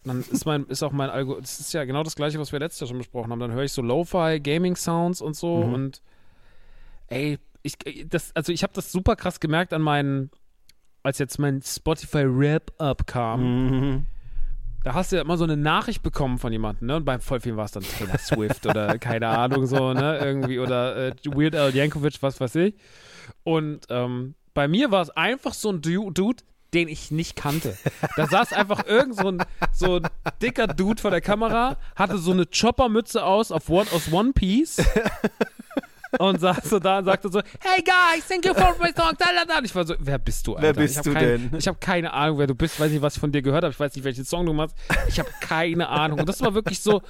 [0.02, 2.58] dann ist mein, ist auch mein Algo, das ist ja genau das gleiche, was wir
[2.58, 3.38] letztes Jahr schon besprochen haben.
[3.38, 5.72] Dann höre ich so Lo-Fi, Gaming-Sounds und so Mhm.
[5.74, 6.02] und
[7.06, 7.74] ey, ich,
[8.08, 10.30] das, also ich habe das super krass gemerkt an meinen,
[11.04, 13.66] als jetzt mein Spotify Wrap-Up kam.
[13.92, 14.06] Mhm.
[14.86, 16.94] Da hast du ja immer so eine Nachricht bekommen von jemandem, ne?
[16.94, 20.18] Und bei voll vielen war es dann Taylor Swift oder keine Ahnung so, ne?
[20.18, 22.74] Irgendwie oder äh, Weird Al Yankovic, was weiß ich.
[23.42, 27.76] Und ähm, bei mir war es einfach so ein Du- Dude, den ich nicht kannte.
[28.16, 30.06] Da saß einfach irgend so ein, so ein
[30.40, 34.76] dicker Dude vor der Kamera, hatte so eine Choppermütze aus auf One, aus One Piece
[36.18, 39.26] und saß so da und sagte so, hey guys, thank you for my song, da,
[39.34, 39.60] da, da.
[39.64, 40.66] Ich war so, wer bist du, Alter?
[40.68, 41.50] Wer bist ich du kein, denn?
[41.58, 43.72] Ich habe keine Ahnung, wer du bist, weiß nicht, was ich von dir gehört habe,
[43.72, 44.76] ich weiß nicht, welchen Song du machst.
[45.08, 46.20] Ich habe keine Ahnung.
[46.20, 47.02] Und das war wirklich so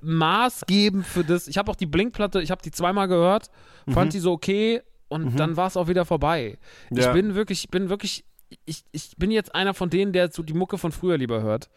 [0.00, 1.48] maßgebend für das.
[1.48, 3.50] Ich habe auch die Blinkplatte, ich habe die zweimal gehört,
[3.88, 6.58] fand die so okay und dann war es auch wieder vorbei.
[6.90, 7.12] Ich Ja.
[7.12, 8.24] bin wirklich, ich bin wirklich,
[8.64, 11.68] ich, ich bin jetzt einer von denen, der so die Mucke von früher lieber hört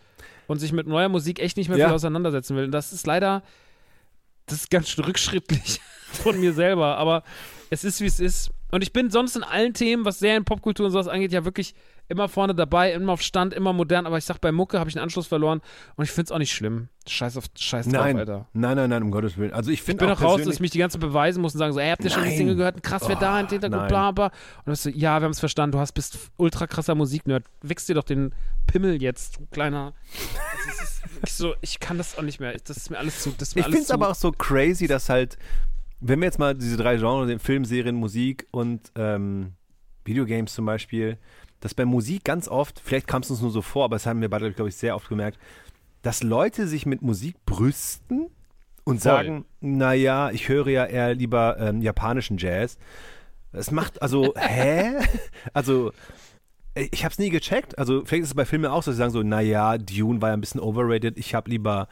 [0.47, 1.87] und sich mit neuer Musik echt nicht mehr Ja.
[1.87, 2.65] viel auseinandersetzen will.
[2.65, 3.43] Und das ist leider,
[4.47, 5.79] das ist ganz schön rückschrittlich
[6.13, 7.23] von mir selber, aber
[7.69, 8.51] es ist, wie es ist.
[8.71, 11.73] Und ich bin sonst in allen Themen, was Serien, Popkultur und sowas angeht, ja wirklich
[12.07, 14.05] immer vorne dabei, immer auf Stand, immer modern.
[14.05, 15.61] Aber ich sag, bei Mucke habe ich einen Anschluss verloren
[15.95, 16.87] und ich finde es auch nicht schlimm.
[17.07, 18.17] Scheiß auf Scheiß drauf, Nein.
[18.17, 18.47] Alter.
[18.53, 19.53] nein, nein, nein, um Gottes Willen.
[19.53, 21.53] Also ich Ich finde bin auch auch raus, dass ich mich die ganze beweisen muss
[21.55, 22.37] und sagen so, ey, habt ihr schon die Nein.
[22.37, 22.83] Single gehört?
[22.83, 24.25] Krass, wer da im Hintergrund, bla bla.
[24.27, 27.43] Und du so, ja, wir haben es verstanden, du hast, bist ultra krasser Musiknerd.
[27.63, 28.33] Wichst dir doch den
[28.67, 29.93] Pimmel jetzt, du kleiner.
[30.67, 32.53] Das ist wirklich so, ich kann das auch nicht mehr.
[32.65, 33.31] Das ist mir alles zu.
[33.37, 35.37] Das ist mir Ich alles finde es zu, aber auch so crazy, dass halt,
[35.99, 39.53] wenn wir jetzt mal diese drei Genres, Film, Serien, Musik und ähm,
[40.05, 41.17] Videogames zum Beispiel,
[41.59, 44.21] dass bei Musik ganz oft, vielleicht kam es uns nur so vor, aber das haben
[44.21, 45.37] wir beide, glaube ich, sehr oft gemerkt,
[46.01, 48.27] dass Leute sich mit Musik brüsten
[48.85, 49.11] und Voll.
[49.11, 52.77] sagen, naja, ich höre ja eher lieber ähm, japanischen Jazz.
[53.51, 54.93] Es macht, also, hä?
[55.53, 55.91] Also,
[56.75, 57.77] äh, ich habe es nie gecheckt.
[57.77, 60.29] Also, vielleicht ist es bei Filmen auch so, dass sie sagen so, naja, Dune war
[60.29, 61.89] ja ein bisschen overrated, ich habe lieber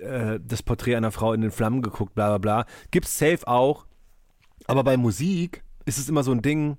[0.00, 2.66] äh, das Porträt einer Frau in den Flammen geguckt, bla bla bla.
[2.90, 3.86] Gibt's safe auch.
[4.66, 6.76] Aber bei Musik ist es immer so ein Ding,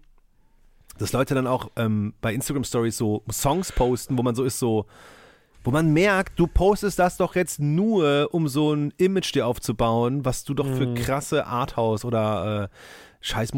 [0.98, 4.60] dass Leute dann auch ähm, bei Instagram Stories so Songs posten, wo man so ist,
[4.60, 4.86] so,
[5.64, 10.26] wo man merkt, du postest das doch jetzt nur, um so ein Image dir aufzubauen,
[10.26, 12.68] was du doch für krasse Arthouse oder äh,
[13.22, 13.52] Scheiß,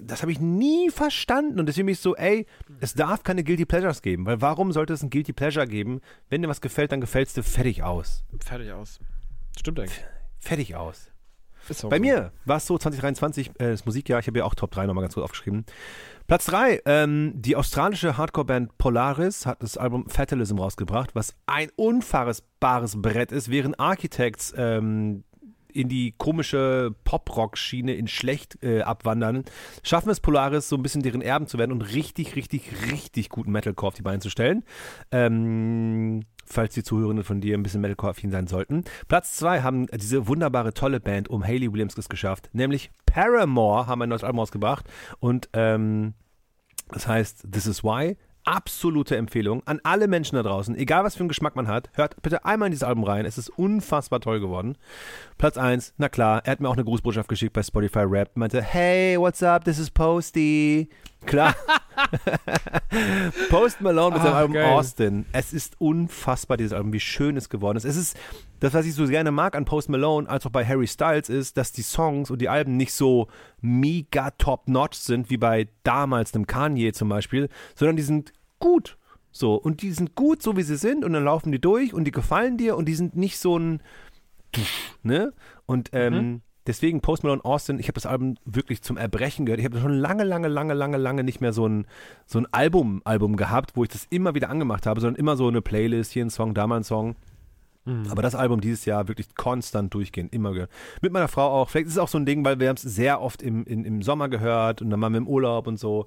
[0.00, 2.46] das habe ich nie verstanden und deswegen bin ich so, ey,
[2.80, 6.00] es darf keine Guilty Pleasures geben, weil warum sollte es ein Guilty Pleasure geben?
[6.28, 8.24] Wenn dir was gefällt, dann gefällt's dir fertig aus.
[8.44, 9.00] fertig aus.
[9.58, 10.04] Stimmt eigentlich.
[10.38, 11.10] Fertig aus.
[11.68, 11.88] Bei so.
[11.88, 15.02] mir war es so 2023, äh, das Musikjahr, ich habe ja auch Top 3 nochmal
[15.02, 15.66] ganz kurz aufgeschrieben.
[16.26, 23.00] Platz 3, ähm, die australische Hardcore-Band Polaris hat das Album Fatalism rausgebracht, was ein unfassbares
[23.00, 25.24] Brett ist, während Architects ähm,
[25.78, 29.44] in die komische Pop-Rock-Schiene in schlecht äh, abwandern,
[29.84, 33.52] schaffen es Polaris so ein bisschen deren Erben zu werden und richtig, richtig, richtig guten
[33.52, 34.64] Metalcore auf die Beine zu stellen.
[35.12, 38.84] Ähm, falls die Zuhörenden von dir ein bisschen Metalcore-affin sein sollten.
[39.06, 44.02] Platz 2 haben diese wunderbare, tolle Band um Hayley Williams es geschafft, nämlich Paramore haben
[44.02, 44.86] ein neues Album rausgebracht
[45.20, 46.14] und ähm,
[46.88, 48.16] das heißt This Is Why.
[48.48, 52.22] Absolute Empfehlung an alle Menschen da draußen, egal was für einen Geschmack man hat, hört
[52.22, 53.26] bitte einmal in dieses Album rein.
[53.26, 54.78] Es ist unfassbar toll geworden.
[55.36, 58.30] Platz 1, na klar, er hat mir auch eine Grußbotschaft geschickt bei Spotify Rap.
[58.36, 60.88] Meinte, hey, what's up, this is Posty.
[61.26, 61.54] Klar.
[63.50, 64.72] Post Malone mit seinem Album geil.
[64.72, 65.26] Austin.
[65.32, 67.84] Es ist unfassbar, dieses Album, wie schön es geworden ist.
[67.84, 68.16] Es ist,
[68.60, 71.58] das, was ich so gerne mag an Post Malone, als auch bei Harry Styles, ist,
[71.58, 73.28] dass die Songs und die Alben nicht so
[73.60, 78.96] mega top-notch sind, wie bei damals einem Kanye zum Beispiel, sondern die sind gut.
[79.30, 82.04] So, und die sind gut, so wie sie sind, und dann laufen die durch und
[82.04, 83.82] die gefallen dir und die sind nicht so ein,
[85.02, 85.32] ne?
[85.66, 86.40] Und ähm, Mhm.
[86.66, 89.60] deswegen Post Malone Austin, ich habe das Album wirklich zum Erbrechen gehört.
[89.60, 91.86] Ich habe schon lange, lange, lange, lange, lange nicht mehr so ein,
[92.26, 95.46] so ein Album, Album gehabt, wo ich das immer wieder angemacht habe, sondern immer so
[95.48, 97.16] eine Playlist, hier ein Song, da mal ein Song.
[98.10, 100.70] Aber das Album dieses Jahr wirklich konstant durchgehen, immer gehört.
[101.00, 101.70] Mit meiner Frau auch.
[101.70, 103.86] Vielleicht ist es auch so ein Ding, weil wir haben es sehr oft im, in,
[103.86, 106.06] im Sommer gehört und dann waren wir im Urlaub und so.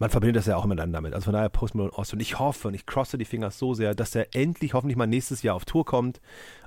[0.00, 1.12] Man verbindet das ja auch immer dann damit.
[1.14, 2.16] Also von daher Post Malone Austin.
[2.16, 5.06] Und ich hoffe und ich crosse die Finger so sehr, dass er endlich hoffentlich mal
[5.06, 6.20] nächstes Jahr auf Tour kommt,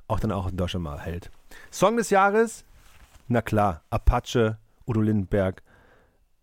[0.07, 1.31] auch dann auch in Deutschland mal hält.
[1.71, 2.63] Song des Jahres?
[3.27, 5.63] Na klar, Apache, Udo Lindenberg.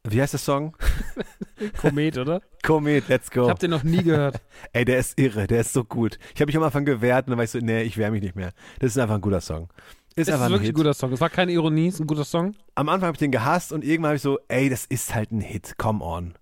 [0.02, 0.76] Wie heißt der Song?
[1.80, 2.40] Komet, oder?
[2.64, 3.44] Komet, let's go.
[3.44, 4.40] Ich habe den noch nie gehört.
[4.72, 6.18] Ey, der ist irre, der ist so gut.
[6.34, 8.22] Ich habe mich am Anfang gewehrt und dann war ich so, nee, ich wehre mich
[8.22, 8.52] nicht mehr.
[8.80, 9.68] Das ist einfach ein guter Song.
[10.16, 10.74] Ist Es einfach ist ein wirklich Hit.
[10.74, 11.12] ein guter Song.
[11.12, 12.56] Es war keine Ironie, es ist ein guter Song.
[12.74, 15.30] Am Anfang habe ich den gehasst und irgendwann habe ich so, ey, das ist halt
[15.30, 16.34] ein Hit, come on.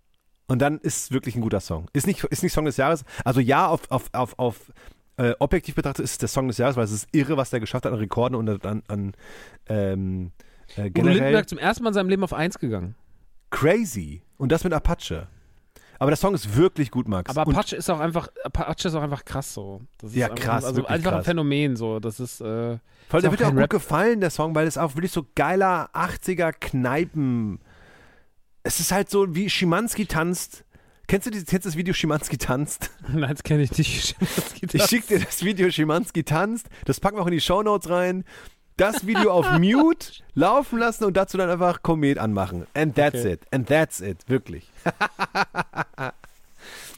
[0.48, 1.86] Und dann ist es wirklich ein guter Song.
[1.92, 3.04] Ist nicht, ist nicht Song des Jahres.
[3.24, 4.72] Also ja, auf, auf, auf, auf
[5.18, 7.60] äh, objektiv betrachtet ist es der Song des Jahres, weil es ist irre, was der
[7.60, 9.12] geschafft hat an Rekorden und an, an
[9.68, 10.32] ähm,
[10.76, 12.94] äh, Udo generell Lindenberg zum ersten Mal in seinem Leben auf 1 gegangen.
[13.50, 14.22] crazy.
[14.36, 15.26] Und das mit Apache.
[16.00, 17.28] Aber der Song ist wirklich gut, Max.
[17.36, 19.82] Aber und Apache ist auch einfach, Apache ist auch einfach krass so.
[19.98, 21.26] Das ist Ja, einfach, krass, Also einfach ein krass.
[21.26, 21.98] Phänomen so.
[21.98, 22.80] Das ist, äh, Ist
[23.12, 23.70] der wird auch gut Rap.
[23.70, 27.58] gefallen, der Song, weil es auch wirklich so geiler 80er Kneipen.
[28.68, 30.62] Es ist halt so, wie Schimanski tanzt.
[31.06, 32.90] Kennst du, die, kennst du das Video Schimanski tanzt?
[33.08, 34.14] nein, das kenne ich nicht.
[34.60, 36.66] Ich schick dir das Video Schimanski tanzt.
[36.84, 38.24] Das packen wir auch in die Shownotes rein.
[38.76, 42.66] Das Video auf Mute laufen lassen und dazu dann einfach Komet anmachen.
[42.74, 43.32] And that's Okay.
[43.32, 43.40] it.
[43.50, 44.18] And that's it.
[44.28, 44.68] Wirklich.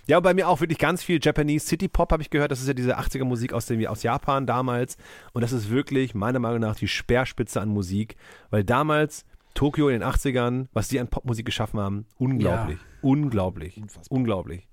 [0.09, 2.51] ja, und bei mir auch wirklich ganz viel Japanese City Pop habe ich gehört.
[2.51, 4.97] Das ist ja diese 80er Musik aus, dem, aus Japan damals.
[5.35, 8.17] Und das ist wirklich meiner Meinung nach die Speerspitze an Musik.
[8.51, 12.79] Weil damals Tokio in den 80ern, was die an Popmusik geschaffen haben, unglaublich.
[13.03, 13.77] Unglaublich.
[13.77, 14.17] Unfassbar.
[14.17, 14.69] Unglaublich.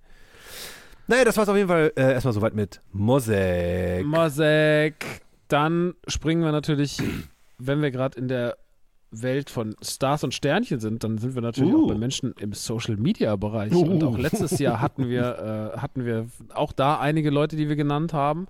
[1.07, 4.05] Naja, das war's auf jeden Fall äh, erstmal soweit mit Musik.
[4.05, 5.05] Mosek.
[5.47, 7.01] Dann springen wir natürlich,
[7.57, 8.57] wenn wir gerade in der
[9.09, 11.85] Welt von Stars und Sternchen sind, dann sind wir natürlich Uh.
[11.85, 13.71] auch bei Menschen im Social Media Bereich.
[13.73, 14.07] Und Uh.
[14.09, 18.11] auch letztes Jahr hatten wir, äh, hatten wir auch da einige Leute, die wir genannt
[18.11, 18.47] haben.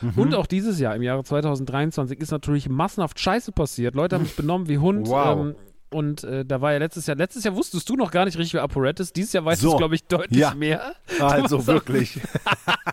[0.00, 0.12] Mhm.
[0.16, 3.94] Und auch dieses Jahr, im Jahre 2023, ist natürlich massenhaft Scheiße passiert.
[3.94, 5.06] Leute haben sich benommen wie Hund.
[5.06, 5.38] Wow.
[5.38, 5.54] Ähm,
[5.90, 8.54] und äh, da war ja letztes Jahr, letztes Jahr wusstest du noch gar nicht richtig,
[8.54, 9.16] wer ApoRed ist.
[9.16, 9.72] Dieses Jahr weißt du So.
[9.74, 10.54] es, glaube ich, deutlich Ja.
[10.54, 10.94] mehr.
[11.20, 12.20] Also wirklich.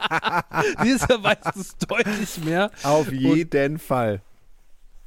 [0.83, 2.71] Dieses Jahr weißt du es deutlich mehr.
[2.83, 4.21] Auf jeden Fall.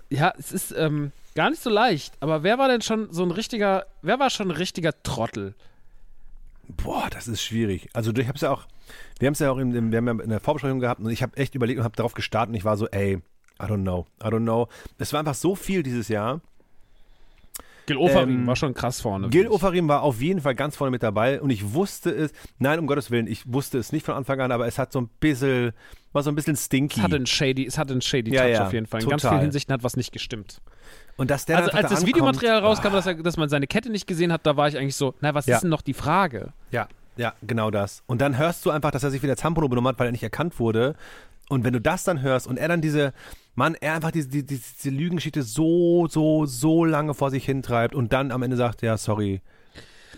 [0.08, 2.14] Ja, es ist ähm, gar nicht so leicht.
[2.20, 5.54] Aber wer war denn schon so ein richtiger, wer war schon ein richtiger Trottel?
[6.68, 7.88] Boah, das ist schwierig.
[7.92, 8.66] Also ich habe es ja auch,
[9.18, 11.10] wir haben es ja auch in, dem- wir haben ja in der Vorbesprechung gehabt und
[11.10, 13.16] ich habe echt überlegt und habe darauf gestartet und ich war so, ey,
[13.60, 14.68] I don't know, I don't know.
[14.98, 16.40] Es war einfach so viel dieses Jahr.
[17.90, 19.28] Gil Ofarim Ähm, war schon krass vorne.
[19.30, 19.48] Gil.
[19.48, 22.86] Ofarim war auf jeden Fall ganz vorne mit dabei und ich wusste es, nein, um
[22.86, 25.72] Gottes Willen, ich wusste es nicht von Anfang an, aber es hat so ein bisschen,
[26.12, 26.98] war so ein bisschen stinky.
[27.00, 29.02] Es hatte einen shady, es hatte einen shady Ja, Touch ja, auf jeden Fall.
[29.02, 29.36] In ganz total.
[29.38, 30.60] vielen Hinsichten hat was nicht gestimmt.
[31.16, 33.66] und dass der Also als einfach das da Videomaterial rauskam, dass, er, dass man seine
[33.66, 35.56] Kette nicht gesehen hat, da war ich eigentlich so, na, was Ja.
[35.56, 36.52] ist denn noch die Frage?
[36.70, 36.86] Ja,
[37.16, 38.02] ja, genau das.
[38.06, 40.22] Und dann hörst du einfach, dass er sich wieder Zampano benommen hat, weil er nicht
[40.22, 40.94] erkannt wurde.
[41.50, 43.12] Und wenn du das dann hörst und er dann diese,
[43.54, 48.12] Mann, er einfach diese, diese, diese Lügengeschichte so, so, so lange vor sich hintreibt und
[48.12, 49.42] dann am Ende sagt, ja, sorry.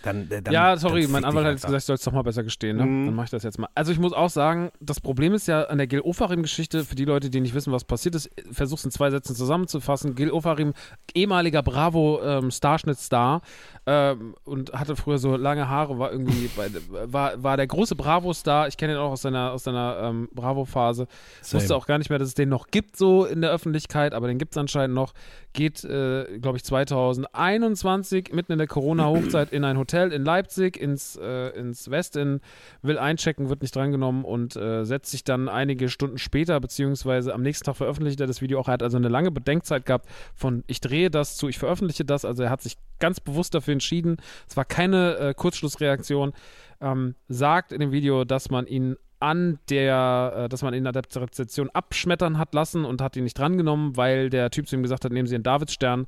[0.03, 2.23] Dann, äh, dann, ja, sorry, mein Anwalt hat jetzt gesagt, ich soll es doch mal
[2.23, 2.77] besser gestehen.
[2.77, 2.85] Ne?
[2.85, 3.07] Mhm.
[3.07, 3.69] Dann mache ich das jetzt mal.
[3.75, 7.05] Also ich muss auch sagen, das Problem ist ja an der Gil Ofarim-Geschichte, für die
[7.05, 10.15] Leute, die nicht wissen, was passiert ist, versuch's in zwei Sätzen zusammenzufassen.
[10.15, 10.75] Gil Ofarim,
[11.15, 13.43] ehemaliger Bravo-Starschnitt-Star
[13.85, 16.71] ähm, und hatte früher so lange Haare, war irgendwie, bei,
[17.13, 18.69] war, war der große Bravo-Star.
[18.69, 21.09] Ich kenne ihn auch aus seiner, aus seiner ähm, Bravo-Phase.
[21.51, 24.29] Wusste auch gar nicht mehr, dass es den noch gibt, so in der Öffentlichkeit, aber
[24.29, 25.15] den gibt es anscheinend noch.
[25.53, 31.17] Geht, äh, glaube ich, 2021 mitten in der Corona-Hochzeit in ein Hotel in Leipzig, ins,
[31.17, 32.41] äh, ins Westin,
[32.83, 37.43] will einchecken, wird nicht drangenommen und äh, setzt sich dann einige Stunden später, beziehungsweise am
[37.43, 38.69] nächsten Tag veröffentlicht er das Video auch.
[38.69, 42.25] Er hat also eine lange Bedenkzeit gehabt von ich drehe das zu, ich veröffentliche das.
[42.25, 44.17] Also er hat sich ganz bewusst dafür entschieden.
[44.49, 46.33] Es war keine äh, Kurzschlussreaktion.
[46.81, 50.93] Ähm, sagt in dem Video, dass man ihn an der, äh, dass man ihn an
[50.95, 54.83] der Rezeption abschmettern hat lassen und hat ihn nicht drangenommen, weil der Typ zu ihm
[54.83, 56.07] gesagt hat, nehmen Sie den Davidstern,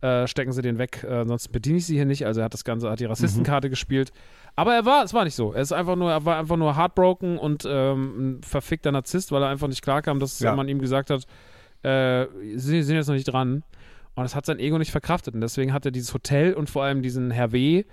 [0.00, 2.26] äh, stecken Sie den weg, äh, ansonsten bediene ich Sie hier nicht.
[2.26, 4.10] Also er hat das Ganze, hat die Rassistenkarte gespielt.
[4.56, 5.52] Aber er war, es war nicht so.
[5.52, 9.42] Er ist einfach nur, er war einfach nur heartbroken und ähm, ein verfickter Narzisst, weil
[9.44, 10.54] er einfach nicht klarkam, dass Ja.
[10.56, 11.24] man ihm gesagt hat,
[11.84, 12.26] äh,
[12.56, 13.62] Sie sind jetzt noch nicht dran.
[14.16, 15.34] Und das hat sein Ego nicht verkraftet.
[15.34, 17.84] Und deswegen hat er dieses Hotel und vor allem diesen Herr W.,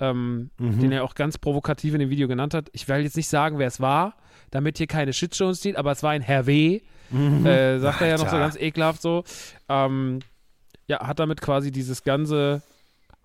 [0.00, 0.78] ähm, Mhm.
[0.80, 2.68] den er auch ganz provokativ in dem Video genannt hat.
[2.72, 4.14] Ich will jetzt nicht sagen, wer es war,
[4.50, 8.18] damit hier keine Shitshow entsteht, aber es war ein Herr W., äh, sagt er ja
[8.18, 9.24] noch so ganz ekelhaft so.
[9.68, 10.18] Ähm,
[10.86, 12.62] ja, hat damit quasi dieses ganze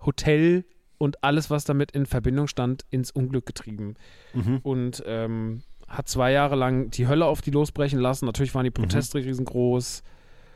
[0.04, 0.64] Hotel
[0.98, 3.94] und alles, was damit in Verbindung stand, ins Unglück getrieben.
[4.32, 4.58] Mhm.
[4.62, 8.26] Und ähm, hat zwei Jahre lang die Hölle auf die losbrechen lassen.
[8.26, 10.02] Natürlich waren die Proteste riesengroß.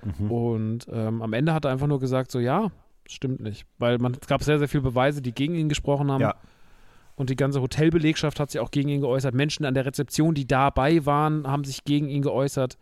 [0.04, 0.30] Mhm.
[0.30, 2.70] Und ähm, am Ende hat er einfach nur gesagt, so ja,
[3.06, 3.66] stimmt nicht.
[3.78, 6.20] Weil man, es gab sehr, sehr viele Beweise, die gegen ihn gesprochen haben.
[6.20, 6.34] Ja.
[7.16, 9.34] Und die ganze Hotelbelegschaft hat sich auch gegen ihn geäußert.
[9.34, 12.78] Menschen an der Rezeption, die dabei waren, haben sich gegen ihn geäußert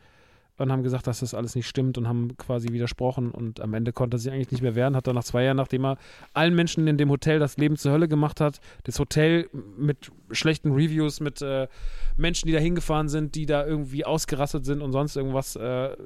[0.58, 3.30] und haben gesagt, dass das alles nicht stimmt und haben quasi widersprochen.
[3.30, 4.96] Und am Ende konnte er sich eigentlich nicht mehr wehren.
[4.96, 5.98] Hat dann nach zwei Jahren, nachdem er
[6.32, 9.48] allen Menschen in dem Hotel das Leben zur Hölle gemacht hat, das Hotel
[9.78, 11.68] mit schlechten Reviews, mit äh,
[12.16, 15.96] Menschen, die da hingefahren sind, die da irgendwie ausgerastet sind und sonst irgendwas, äh,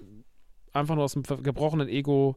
[0.73, 2.37] einfach nur aus dem gebrochenen Ego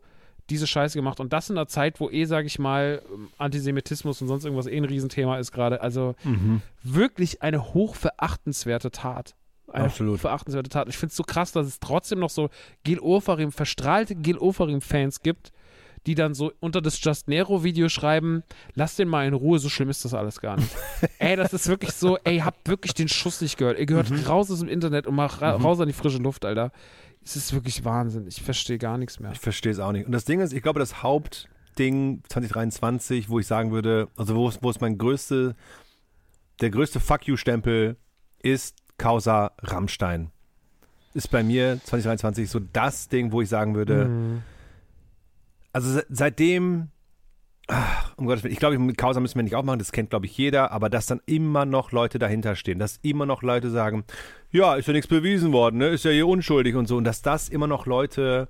[0.50, 1.20] diese Scheiße gemacht.
[1.22, 3.02] Und das in einer Zeit, wo eh, sage ich mal,
[3.38, 5.82] Antisemitismus und sonst irgendwas eh ein Riesenthema ist gerade.
[5.82, 6.62] Also Mhm.
[6.84, 9.36] wirklich eine hochverachtenswerte Tat.
[9.72, 10.20] Eine Absolut.
[10.20, 10.90] verachtenswerte Tat.
[10.90, 12.50] Ich finde es so krass, dass es trotzdem noch so
[12.84, 15.52] Gil Ofarim, verstrahlte Gil Ofarim-Fans gibt,
[16.06, 18.44] die dann so unter das Just Nero-Video schreiben,
[18.76, 20.70] lass den mal in Ruhe, so schlimm ist das alles gar nicht.
[21.20, 23.80] ey, das ist wirklich so, ey, habt wirklich den Schuss nicht gehört.
[23.80, 26.72] Ihr gehört raus aus dem Internet und mal ra raus an die frische Luft, Alter.
[27.26, 28.28] Es ist wirklich Wahnsinn.
[28.28, 29.32] Ich verstehe gar nichts mehr.
[29.32, 30.06] Ich verstehe es auch nicht.
[30.06, 34.52] Und das Ding ist, ich glaube, das Hauptding 2023, wo ich sagen würde, also wo
[34.62, 35.56] wo es mein größte,
[36.62, 37.96] der größte Fuck you-Stempel
[38.40, 40.32] ist Causa Rammstein.
[41.14, 44.44] Ist bei mir 2023 so das Ding, wo ich sagen würde, Mhm.
[45.72, 46.90] also se- seitdem,
[47.68, 50.26] ach, um Gottes Willen, ich glaube, mit Causa müssen wir nicht aufmachen, das kennt, glaube
[50.26, 54.04] ich, jeder, aber dass dann immer noch Leute dahinter stehen, dass immer noch Leute sagen,
[54.52, 55.88] ja, ist ja nichts bewiesen worden, ne?
[55.88, 58.50] ist ja hier unschuldig und so, und dass das immer noch Leute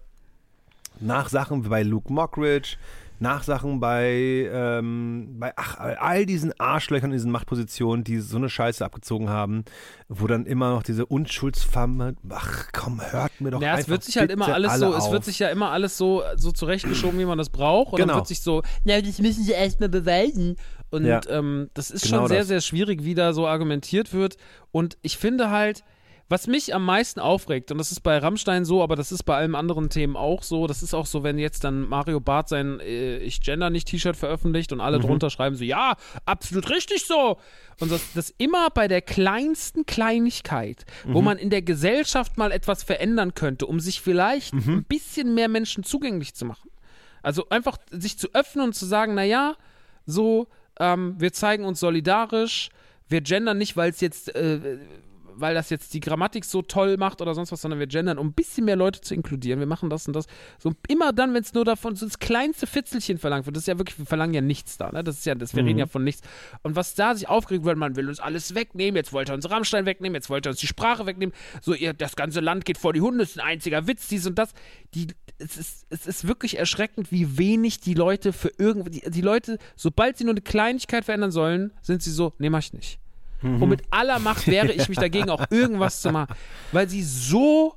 [1.00, 2.78] nach Sachen bei Luke Mockridge,
[3.24, 8.50] nach Sachen bei, ähm, bei ach, all diesen Arschlöchern in diesen Machtpositionen, die so eine
[8.50, 9.64] Scheiße abgezogen haben,
[10.10, 14.04] wo dann immer noch diese Unschuldsfamme, ach komm, hört mir doch Ja, einfach es wird
[14.04, 15.12] sich halt immer alles alle so, es auf.
[15.14, 17.94] wird sich ja immer alles so, so zurechtgeschoben, wie man das braucht.
[17.94, 18.08] Und Genau.
[18.14, 20.58] dann wird sich so, na, das müssen sie erstmal beweisen.
[20.92, 21.22] Und Ja.
[21.30, 22.48] ähm, das ist Genau schon sehr, das.
[22.50, 24.38] sehr schwierig, wie da so argumentiert wird.
[24.72, 25.84] Und ich finde halt,
[26.30, 29.36] was mich am meisten aufregt, und das ist bei Rammstein so, aber das ist bei
[29.36, 32.80] allen anderen Themen auch so, das ist auch so, wenn jetzt dann Mario Barth sein
[32.80, 34.84] äh, Ich Gender nicht T-Shirt veröffentlicht und Mhm.
[34.84, 35.96] alle drunter schreiben so, ja,
[36.26, 37.38] absolut richtig so.
[37.80, 41.26] Und das, das immer bei der kleinsten Kleinigkeit, wo Mhm.
[41.26, 44.70] man in der Gesellschaft mal etwas verändern könnte, um sich vielleicht Mhm.
[44.78, 46.70] ein bisschen mehr Menschen zugänglich zu machen.
[47.22, 49.56] Also einfach sich zu öffnen und zu sagen, naja,
[50.06, 50.48] so,
[50.80, 52.70] ähm, wir zeigen uns solidarisch,
[53.08, 54.78] wir gendern nicht, weil es jetzt, äh,
[55.36, 58.28] weil das jetzt die Grammatik so toll macht oder sonst was, sondern wir gendern, um
[58.28, 59.60] ein bisschen mehr Leute zu inkludieren.
[59.60, 60.26] Wir machen das und das.
[60.60, 63.68] So immer dann, wenn es nur davon so das kleinste Fitzelchen verlangt wird, das ist
[63.68, 65.04] ja wirklich, wir verlangen ja nichts da, ne?
[65.04, 66.22] Das ist ja, das, wir reden ja von nichts.
[66.62, 69.50] Und was da sich aufgeregt wird, man will uns alles wegnehmen, jetzt wollte er uns
[69.50, 72.78] Rammstein wegnehmen, jetzt wollte er uns die Sprache wegnehmen, so, ihr, das ganze Land geht
[72.78, 74.54] vor die Hunde, ist ein einziger Witz, dies und das.
[74.94, 75.08] Die,
[75.38, 79.58] es, ist, es ist wirklich erschreckend, wie wenig die Leute für irgendwie, die, die Leute,
[79.76, 83.00] sobald sie nur eine Kleinigkeit verändern sollen, sind sie so, nee, mach ich nicht.
[83.44, 86.34] Und mit aller Macht wehre ich mich dagegen, auch irgendwas zu machen.
[86.72, 87.76] Weil sie so.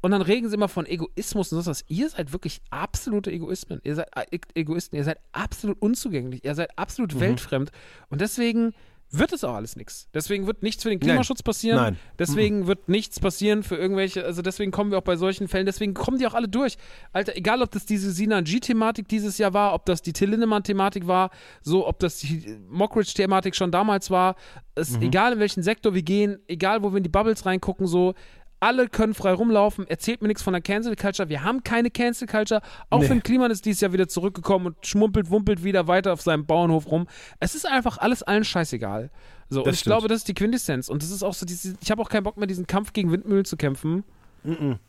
[0.00, 1.84] Und dann regen sie immer von Egoismus und sonst was.
[1.88, 3.80] Ihr seid wirklich absolute Egoismen.
[3.82, 4.96] Ihr seid äh, Egoisten.
[4.96, 6.44] Ihr seid absolut unzugänglich.
[6.44, 7.72] Ihr seid absolut weltfremd.
[8.08, 8.72] Und deswegen
[9.10, 10.08] wird es auch alles nichts.
[10.12, 11.76] Deswegen wird nichts für den Klimaschutz passieren.
[11.76, 11.96] Nein.
[12.18, 15.94] Deswegen wird nichts passieren für irgendwelche, also deswegen kommen wir auch bei solchen Fällen, deswegen
[15.94, 16.76] kommen die auch alle durch.
[17.12, 21.06] Alter, egal ob das diese Sinan G-Thematik dieses Jahr war, ob das die Till Lindemann-Thematik
[21.06, 21.30] war,
[21.62, 24.34] so, ob das die Mockridge-Thematik schon damals war,
[24.74, 28.14] es, egal in welchen Sektor wir gehen, egal wo wir in die Bubbles reingucken, so,
[28.60, 31.28] alle können frei rumlaufen, erzählt mir nichts von der Cancel Culture.
[31.28, 32.62] Wir haben keine Cancel Culture.
[32.90, 33.06] Auch Nee.
[33.08, 36.90] Finn Kliman ist dieses Jahr wieder zurückgekommen und schmumpelt, wumpelt wieder weiter auf seinem Bauernhof
[36.90, 37.06] rum.
[37.38, 39.10] Es ist einfach alles allen scheißegal.
[39.48, 39.92] So, und ich stimmt.
[39.92, 40.88] glaube, das ist die Quintessenz.
[40.88, 43.12] Und das ist auch so, diese, ich habe auch keinen Bock mehr, diesen Kampf gegen
[43.12, 44.04] Windmühlen zu kämpfen,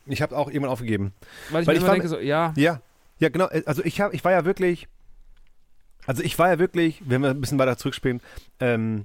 [0.06, 1.12] Ich habe auch irgendwann aufgegeben.
[1.50, 2.80] weil ich Weil mir ich immer fand- denke, so, ja, Ja,
[3.18, 3.46] ja, genau.
[3.66, 4.88] Also ich hab, ich war ja wirklich,
[6.06, 8.20] also ich war ja wirklich, wenn wir ein bisschen weiter zurückspielen,
[8.60, 9.04] ähm,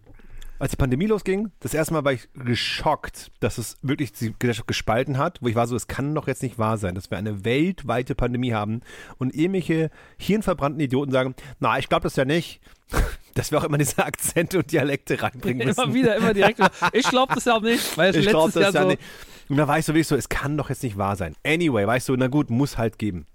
[0.63, 4.65] als die Pandemie losging, das erste Mal war ich geschockt, dass es wirklich die Gesellschaft
[4.65, 7.17] gespalten hat, wo ich war so, es kann doch jetzt nicht wahr sein, dass wir
[7.17, 8.79] eine weltweite Pandemie haben
[9.17, 12.61] und irgendwelche hirnverbrannten Idioten sagen, na, ich glaube das ja nicht,
[13.35, 15.83] dass wir auch immer diese Akzente und Dialekte reinbringen müssen.
[15.83, 16.61] immer wieder, immer direkt.
[16.93, 18.87] Ich glaube das ja auch nicht, weil es Ich letztes das Jahr ja so.
[18.87, 19.01] nicht.
[19.49, 21.35] Und da war ich so wirklich so, es kann doch jetzt nicht wahr sein.
[21.45, 23.25] Anyway, weißt du, na gut, muss halt geben.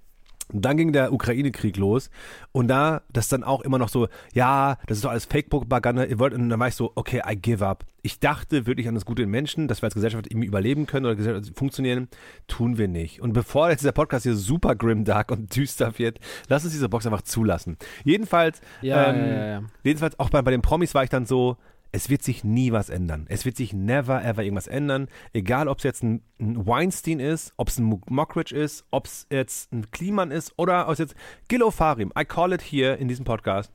[0.52, 2.10] Und dann ging der Ukraine-Krieg los
[2.52, 6.18] und da, das dann auch immer noch so, ja, das ist doch alles Fake-Propaganda, ihr
[6.18, 7.84] wollt, und dann war ich so, okay, I give up.
[8.02, 11.04] Ich dachte wirklich an das Gute in Menschen, dass wir als Gesellschaft irgendwie überleben können
[11.04, 12.08] oder Gesellschaft funktionieren,
[12.46, 13.20] tun wir nicht.
[13.20, 16.18] Und bevor jetzt dieser Podcast hier super grim, dark und düster wird,
[16.48, 17.76] lass uns diese Box einfach zulassen.
[18.04, 19.62] Jedenfalls, Ja, ähm, ja, ja.
[19.82, 21.58] Jedenfalls auch bei, bei den Promis war ich dann so,
[21.93, 23.27] es wird sich nie was ändern.
[23.28, 25.09] Es wird sich never ever irgendwas ändern.
[25.32, 29.06] Egal, ob es jetzt ein, ein Weinstein ist, ob es ein Mo- Mockridge ist, ob
[29.06, 31.15] es jetzt ein Kliman ist oder ob es jetzt
[31.48, 32.12] Gil Ofarim.
[32.19, 33.73] I call it here in diesem Podcast.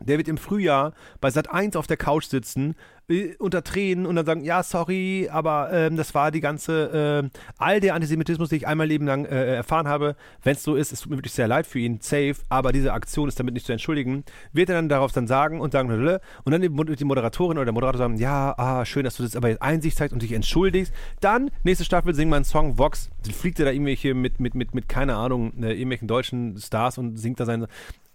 [0.00, 2.76] Der wird im Frühjahr bei Sat 1 auf der Couch sitzen,
[3.08, 7.38] äh, unter Tränen und dann sagen, ja, sorry, aber ähm, das war die ganze, äh,
[7.56, 10.14] all der Antisemitismus, den ich einmal Leben lang äh, erfahren habe.
[10.42, 12.92] Wenn es so ist, es tut mir wirklich sehr leid für ihn, safe, aber diese
[12.92, 14.24] Aktion ist damit nicht zu entschuldigen.
[14.52, 17.74] Wird er dann darauf dann sagen und sagen, und dann die, die Moderatorin oder der
[17.74, 20.92] Moderator sagen, ja, ah, schön, dass du das aber jetzt Einsicht zeigst und dich entschuldigst.
[21.20, 24.74] Dann, nächste Staffel, singen wir einen Song, Vox, fliegt er da irgendwelche mit, mit, mit,
[24.74, 27.68] mit keine Ahnung, äh, irgendwelchen deutschen Stars und singt da seine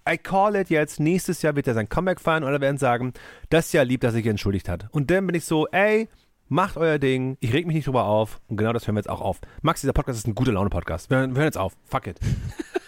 [0.10, 3.14] I call it jetzt, nächstes Jahr wird er sein Comeback feiern oder werden sagen,
[3.50, 4.88] das ist ja lieb, dass er sich entschuldigt hat.
[4.92, 6.10] Und dann bin ich so, ey,
[6.50, 9.10] macht euer Ding, ich reg mich nicht drüber auf und genau das hören wir jetzt
[9.10, 9.40] auch auf.
[9.62, 11.10] Max, dieser Podcast ist ein gute Laune-Podcast.
[11.10, 11.74] Wir hören jetzt auf.
[11.86, 12.20] Fuck it.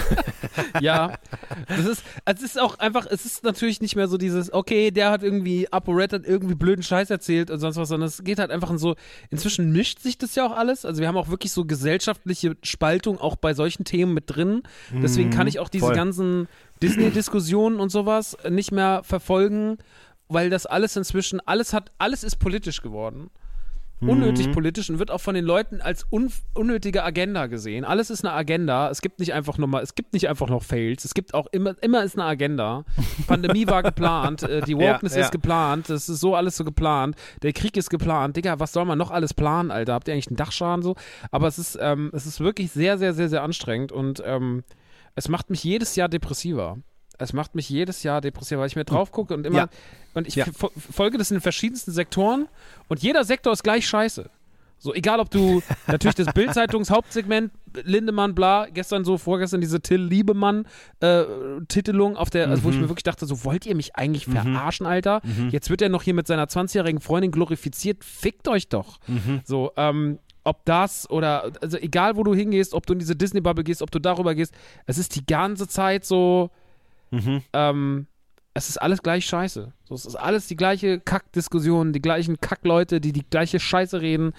[0.80, 1.18] ja,
[1.68, 5.10] das ist, es ist auch einfach, es ist natürlich nicht mehr so dieses, okay, der
[5.10, 8.50] hat irgendwie, ApoRed hat irgendwie blöden Scheiß erzählt und sonst was, sondern es geht halt
[8.50, 8.96] einfach in so,
[9.30, 13.18] inzwischen mischt sich das ja auch alles, also wir haben auch wirklich so gesellschaftliche Spaltung
[13.18, 14.62] auch bei solchen Themen mit drin,
[14.92, 15.94] deswegen kann ich auch diese voll.
[15.94, 16.48] ganzen
[16.82, 19.78] Disney-Diskussionen und sowas nicht mehr verfolgen,
[20.28, 23.30] weil das alles inzwischen, alles hat, alles ist politisch geworden
[24.02, 27.84] unnötig politisch und wird auch von den Leuten als un unnötige Agenda gesehen.
[27.84, 28.90] Alles ist eine Agenda.
[28.90, 31.04] Es gibt nicht einfach nur mal, es gibt nicht einfach noch Fails.
[31.04, 32.84] Es gibt auch immer, immer ist eine Agenda.
[33.26, 35.24] Pandemie war geplant, äh, die Wokeness Ja, ja.
[35.26, 37.16] ist geplant, das ist so alles so geplant.
[37.42, 38.36] Der Krieg ist geplant.
[38.36, 39.94] Digga, was soll man noch alles planen, Alter?
[39.94, 40.96] Habt ihr eigentlich einen Dachschaden so?
[41.30, 44.64] Aber es ist, ähm, es ist wirklich sehr, sehr, sehr, sehr anstrengend und ähm,
[45.14, 46.78] es macht mich jedes Jahr depressiver.
[47.22, 49.68] Es macht mich jedes Jahr depressiver, weil ich mir drauf gucke und immer, Ja.
[50.14, 50.44] und ich Ja.
[50.46, 52.48] fo- folge das in den verschiedensten Sektoren
[52.88, 54.28] und jeder Sektor ist gleich scheiße.
[54.78, 57.52] So, egal ob du natürlich das Bild-Zeitungs-Hauptsegment,
[57.84, 60.02] Lindemann, bla, gestern so, vorgestern diese Till
[61.00, 62.82] Liebemann-Titelung auf der, also wo ich Mhm.
[62.82, 65.22] mir wirklich dachte, so, wollt ihr mich eigentlich verarschen, Alter?
[65.50, 68.98] Jetzt wird er noch hier mit seiner 20-jährigen Freundin glorifiziert, fickt euch doch.
[69.06, 69.40] Mhm.
[69.44, 73.62] So, ähm, ob das oder, also egal wo du hingehst, ob du in diese Disney-Bubble
[73.62, 74.52] gehst, ob du darüber gehst,
[74.86, 76.50] es ist die ganze Zeit so,
[77.12, 77.42] Mhm.
[77.52, 78.06] ähm,
[78.54, 79.72] es ist alles gleich scheiße.
[79.84, 84.32] So, es ist alles die gleiche Kackdiskussion, die gleichen Kackleute, die die gleiche Scheiße reden.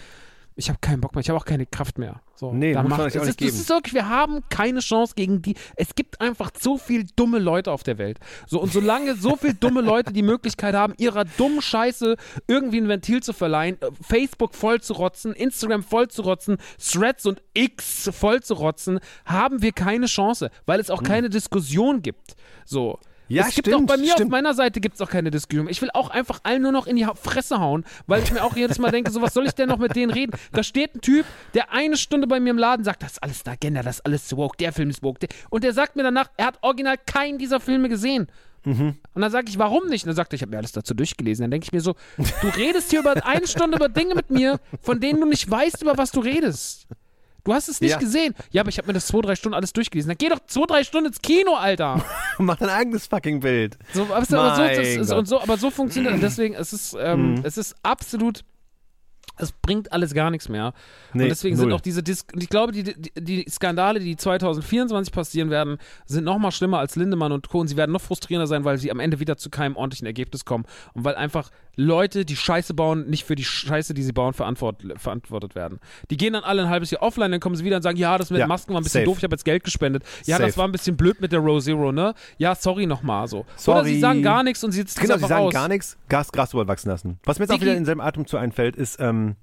[0.55, 2.21] Ich habe keinen Bock mehr, ich habe auch keine Kraft mehr.
[2.35, 3.61] So, Nee, da muss macht- euch auch es nicht ist, das geben.
[3.61, 5.55] ist wirklich, wir haben keine Chance gegen die.
[5.75, 8.19] Es gibt einfach so viel dumme Leute auf der Welt.
[8.47, 12.15] So, und solange so viel dumme Leute die Möglichkeit haben, ihrer dummen Scheiße
[12.47, 17.25] irgendwie ein Ventil zu verleihen, äh, Facebook voll zu rotzen, Instagram voll zu rotzen, Threads
[17.25, 22.35] und X voll zu rotzen, haben wir keine Chance, weil es auch keine Diskussion gibt.
[22.65, 22.99] So.
[23.27, 24.31] Ja, es gibt stimmt, auch bei mir auf stimmt.
[24.31, 25.67] meiner Seite gibt es auch keine Diskussion.
[25.69, 28.55] Ich will auch einfach allen nur noch in die Fresse hauen, weil ich mir auch
[28.55, 30.33] jedes Mal denke, so was soll ich denn noch mit denen reden?
[30.51, 33.45] Da steht ein Typ, der eine Stunde bei mir im Laden sagt, das ist alles
[33.45, 35.19] eine Agenda, das ist alles woke, der Film ist woke.
[35.19, 38.27] Der, und der sagt mir danach, er hat original keinen dieser Filme gesehen.
[38.65, 38.95] Mhm.
[39.13, 40.03] Und dann sage ich, warum nicht?
[40.05, 41.43] Und dann sagt er, ich habe mir alles dazu durchgelesen.
[41.43, 44.59] Dann denke ich mir so, du redest hier über eine Stunde über Dinge mit mir,
[44.81, 46.87] von denen du nicht weißt, über was du redest.
[47.43, 47.97] Du hast es nicht Ja.
[47.99, 48.33] gesehen.
[48.51, 50.09] Ja, aber ich habe mir das zwei, drei Stunden alles durchgelesen.
[50.09, 52.03] Dann geh doch zwei, drei Stunden ins Kino, Alter.
[52.37, 53.77] Mach dein eigenes fucking Bild.
[53.93, 55.09] So, aber, so, das.
[55.09, 55.17] Mhm.
[55.17, 58.45] und so, aber so funktioniert deswegen, es ist, ähm, es ist absolut,
[59.37, 60.73] es bringt alles gar nichts mehr.
[61.13, 61.75] Nee, und deswegen sind null.
[61.77, 66.23] auch diese Dis und ich glaube, die, die, die Skandale, die 2024 passieren werden, sind
[66.23, 67.59] noch mal schlimmer als Lindemann und Co.
[67.59, 70.45] Und sie werden noch frustrierender sein, weil sie am Ende wieder zu keinem ordentlichen Ergebnis
[70.45, 70.65] kommen.
[70.93, 74.83] Und weil einfach Leute, die Scheiße bauen, nicht für die Scheiße, die sie bauen, verantwort
[74.97, 75.79] verantwortet werden.
[76.11, 78.15] Die gehen dann alle ein halbes Jahr offline, dann kommen sie wieder und sagen, ja,
[78.17, 79.05] das mit Ja, Masken war ein bisschen safe.
[79.05, 80.03] doof, ich habe jetzt Geld gespendet.
[80.25, 80.47] Ja, Safe.
[80.47, 82.13] das war ein bisschen blöd mit der Row Zero, ne?
[82.37, 83.39] Ja, sorry nochmal so.
[83.39, 83.93] Oder Sorry.
[83.95, 85.53] sie sagen gar nichts und sie sitzen Genau, sie sagen aus.
[85.53, 87.19] gar nichts, Gas, Gras drüber wachsen lassen.
[87.23, 89.35] Was mir jetzt auch wieder in selben Atemzug einfällt, ist ähm,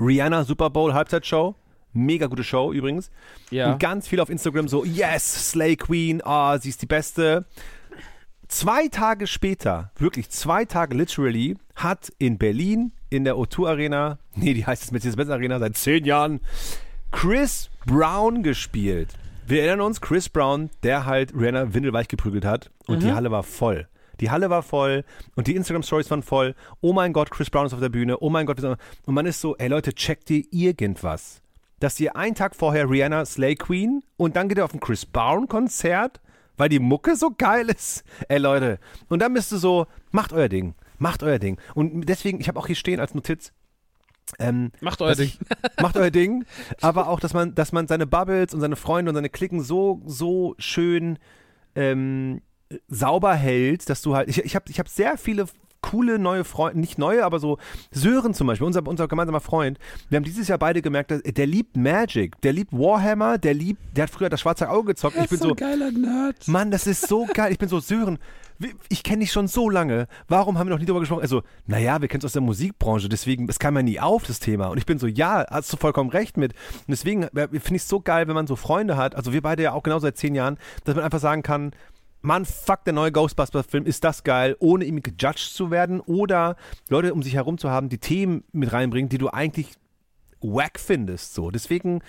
[0.00, 1.54] Rihanna Super Bowl Halbzeitshow.
[1.92, 3.10] Mega gute Show übrigens.
[3.50, 3.72] Ja.
[3.72, 7.44] Und ganz viel auf Instagram so, yes, Slay Queen, ah, sie ist die Beste.
[8.52, 14.52] Zwei Tage später, wirklich zwei Tage literally, hat in Berlin in der O2 Arena, nee,
[14.52, 16.40] die heißt jetzt Mercedes-Benz Arena seit zehn Jahren,
[17.12, 19.14] Chris Brown gespielt.
[19.46, 23.42] Wir erinnern uns, Chris Brown, der halt Rihanna windelweich geprügelt hat und die Halle war
[23.42, 23.88] voll.
[24.20, 25.04] Die Halle war voll
[25.34, 26.54] und die Instagram-Stories waren voll.
[26.82, 28.18] Oh mein Gott, Chris Brown ist auf der Bühne.
[28.18, 28.62] Oh mein Gott.
[28.62, 31.40] Und man ist so, ey Leute, checkt ihr irgendwas?
[31.80, 35.06] Dass ihr einen Tag vorher Rihanna Slay Queen und dann geht ihr auf ein Chris
[35.06, 36.20] Brown Konzert,
[36.62, 38.04] weil die Mucke so geil ist.
[38.28, 38.78] Ey Leute.
[39.08, 40.76] Und dann bist du so, macht euer Ding.
[40.98, 41.58] Macht euer Ding.
[41.74, 43.52] Und deswegen, ich habe auch hier stehen als Notiz,
[44.38, 45.26] ähm, Macht euer Ding.
[45.26, 45.38] ich-
[45.82, 46.44] macht euer Ding,
[46.80, 50.00] aber auch, dass man, dass man seine Bubbles und seine Freunde und seine Klicken so,
[50.06, 51.18] so schön
[51.74, 52.42] ähm,
[52.86, 55.46] sauber hält, dass du halt, ich, ich habe ich hab sehr viele
[55.82, 57.58] coole neue Freunde, nicht neue, aber so
[57.90, 59.78] Sören zum Beispiel, unser, unser gemeinsamer Freund,
[60.08, 63.80] wir haben dieses Jahr beide gemerkt, dass, der liebt Magic, der liebt Warhammer, der liebt,
[63.96, 65.16] der hat früher das schwarze Auge gezockt.
[65.16, 66.48] ich bin so, geiler Nerd.
[66.48, 67.52] Mann, das ist so geil.
[67.52, 68.18] Ich bin so, Sören,
[68.88, 70.06] ich kenne dich schon so lange.
[70.28, 71.22] Warum haben wir noch nie darüber gesprochen?
[71.22, 74.40] Also, naja, wir kennen es aus der Musikbranche, deswegen, es kam ja nie auf, das
[74.40, 74.68] Thema.
[74.68, 76.52] Und ich bin so, ja, hast du vollkommen recht mit.
[76.52, 79.42] Und deswegen äh, finde ich es so geil, wenn man so Freunde hat, also wir
[79.42, 81.72] beide ja auch genau seit zehn Jahren, dass man einfach sagen kann,
[82.22, 86.56] Mann, fuck, der neue Ghostbusters-Film, ist das geil, ohne irgendwie gejudged zu werden oder
[86.88, 89.72] Leute um sich herum zu haben, die Themen mit reinbringen, die du eigentlich
[90.40, 91.34] wack findest.
[91.34, 91.50] So.
[91.50, 92.00] Deswegen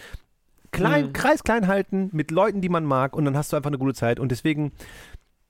[0.72, 1.14] klein, Mhm.
[1.14, 3.94] Kreis klein halten mit Leuten, die man mag und dann hast du einfach eine gute
[3.94, 4.20] Zeit.
[4.20, 4.72] Und deswegen,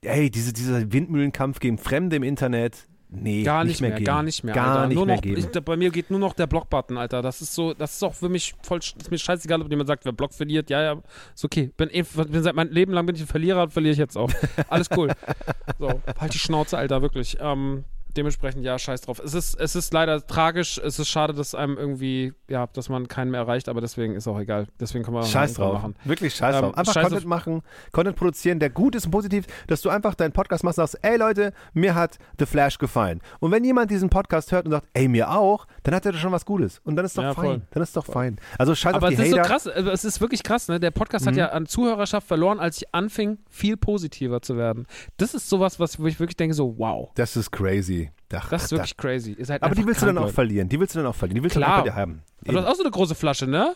[0.03, 4.05] hey, diese, dieser Windmühlenkampf gegen Fremde im Internet, nee, Gar nicht, mehr, geben.
[4.05, 4.53] gar nicht mehr.
[4.55, 4.87] Gar Alter.
[4.87, 5.37] nicht nur mehr noch, geben.
[5.37, 7.21] ich, bei mir geht nur noch der Block-Button, Alter.
[7.21, 10.05] Das ist so, das ist auch für mich voll, ist mir scheißegal, ob jemand sagt,
[10.05, 10.69] wer Block verliert.
[10.69, 11.01] Ja, ja,
[11.33, 11.71] ist okay.
[11.77, 14.17] Bin, eh- bin seit meinem Leben lang bin ich ein Verlierer und verliere ich jetzt
[14.17, 14.31] auch.
[14.69, 15.09] Alles cool.
[15.79, 17.37] so, halt die Schnauze, Alter, wirklich.
[17.39, 17.83] Ähm,
[18.17, 19.19] dementsprechend, ja, scheiß drauf.
[19.23, 20.77] Es ist, es ist leider tragisch.
[20.77, 24.27] Es ist schade, dass einem irgendwie, ja, dass man keinen mehr erreicht, aber deswegen ist
[24.27, 24.67] auch egal.
[24.79, 25.73] Deswegen können wir auch Scheiß drauf.
[25.73, 25.95] machen.
[26.05, 26.77] Wirklich scheiß Ähm, drauf.
[26.77, 27.61] Einfach scheiß Content machen,
[27.91, 31.03] Content produzieren, der gut ist und positiv, dass du einfach deinen Podcast machst und sagst,
[31.05, 33.21] ey Leute, mir hat The Flash gefallen.
[33.39, 36.31] Und wenn jemand diesen Podcast hört und sagt, ey, mir auch, dann hat er schon
[36.31, 36.79] was Gutes.
[36.83, 37.45] Und dann ist doch Ja, fein.
[37.45, 37.61] voll.
[37.71, 38.39] Dann ist doch fein.
[38.57, 40.79] Also scheiß Aber auf es die ist so krass, also es ist wirklich krass, ne?
[40.79, 41.29] Der Podcast Mhm.
[41.29, 44.85] hat ja an Zuhörerschaft verloren, als ich anfing, viel positiver zu werden.
[45.17, 47.09] Das ist sowas, was, wo ich wirklich denke, so, wow.
[47.15, 48.02] Das ist crazy.
[48.33, 49.31] Ach, Das ist wirklich crazy.
[49.33, 50.67] Ist halt aber die willst du dann auch verlieren.
[50.69, 51.35] Die willst du dann auch verlieren.
[51.35, 51.69] Die willst du Klar.
[51.69, 52.23] dann einfach dir haben.
[52.43, 53.75] Aber du hast auch so eine große Flasche, ne?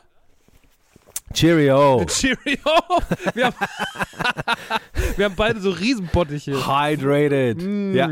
[1.33, 2.05] Cheerio.
[2.09, 2.57] Cheerio.
[3.33, 3.55] Wir haben,
[5.17, 6.65] wir haben beide so Riesenbottiche.
[6.67, 7.61] Hydrated.
[7.61, 7.93] Mm.
[7.93, 8.07] Ja.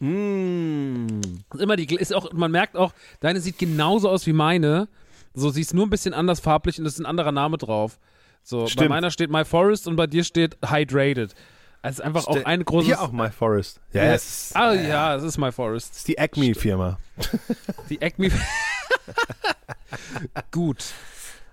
[0.00, 1.20] Mm.
[1.54, 4.88] Ist immer die, ist auch, man merkt auch, deine sieht genauso aus wie meine.
[5.34, 7.98] So, sie ist nur ein bisschen anders farblich und es ist ein anderer Name drauf.
[8.42, 8.90] So, bei Stimmt.
[8.90, 11.34] meiner steht My Forest und bei dir steht Hydrated.
[11.82, 12.86] Also es ist einfach auch ein großes.
[12.86, 13.80] Hier auch My Forest.
[13.92, 14.12] Ja, Ja.
[14.14, 15.92] es ist, Ah ja, es ist My Forest.
[15.92, 16.98] es ist die Acme-Firma.
[17.88, 18.30] Die Acme.
[20.50, 20.92] Gut.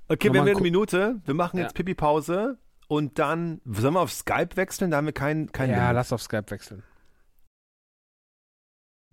[0.08, 1.20] Okay, wir haben eine Minute.
[1.26, 1.84] Wir machen jetzt Ja.
[1.84, 2.58] Pipi-Pause
[2.88, 4.92] und dann sollen wir auf Skype wechseln?
[4.92, 5.96] Da haben wir keinen kein Ja, Limit.
[5.96, 6.84] lass auf Skype wechseln.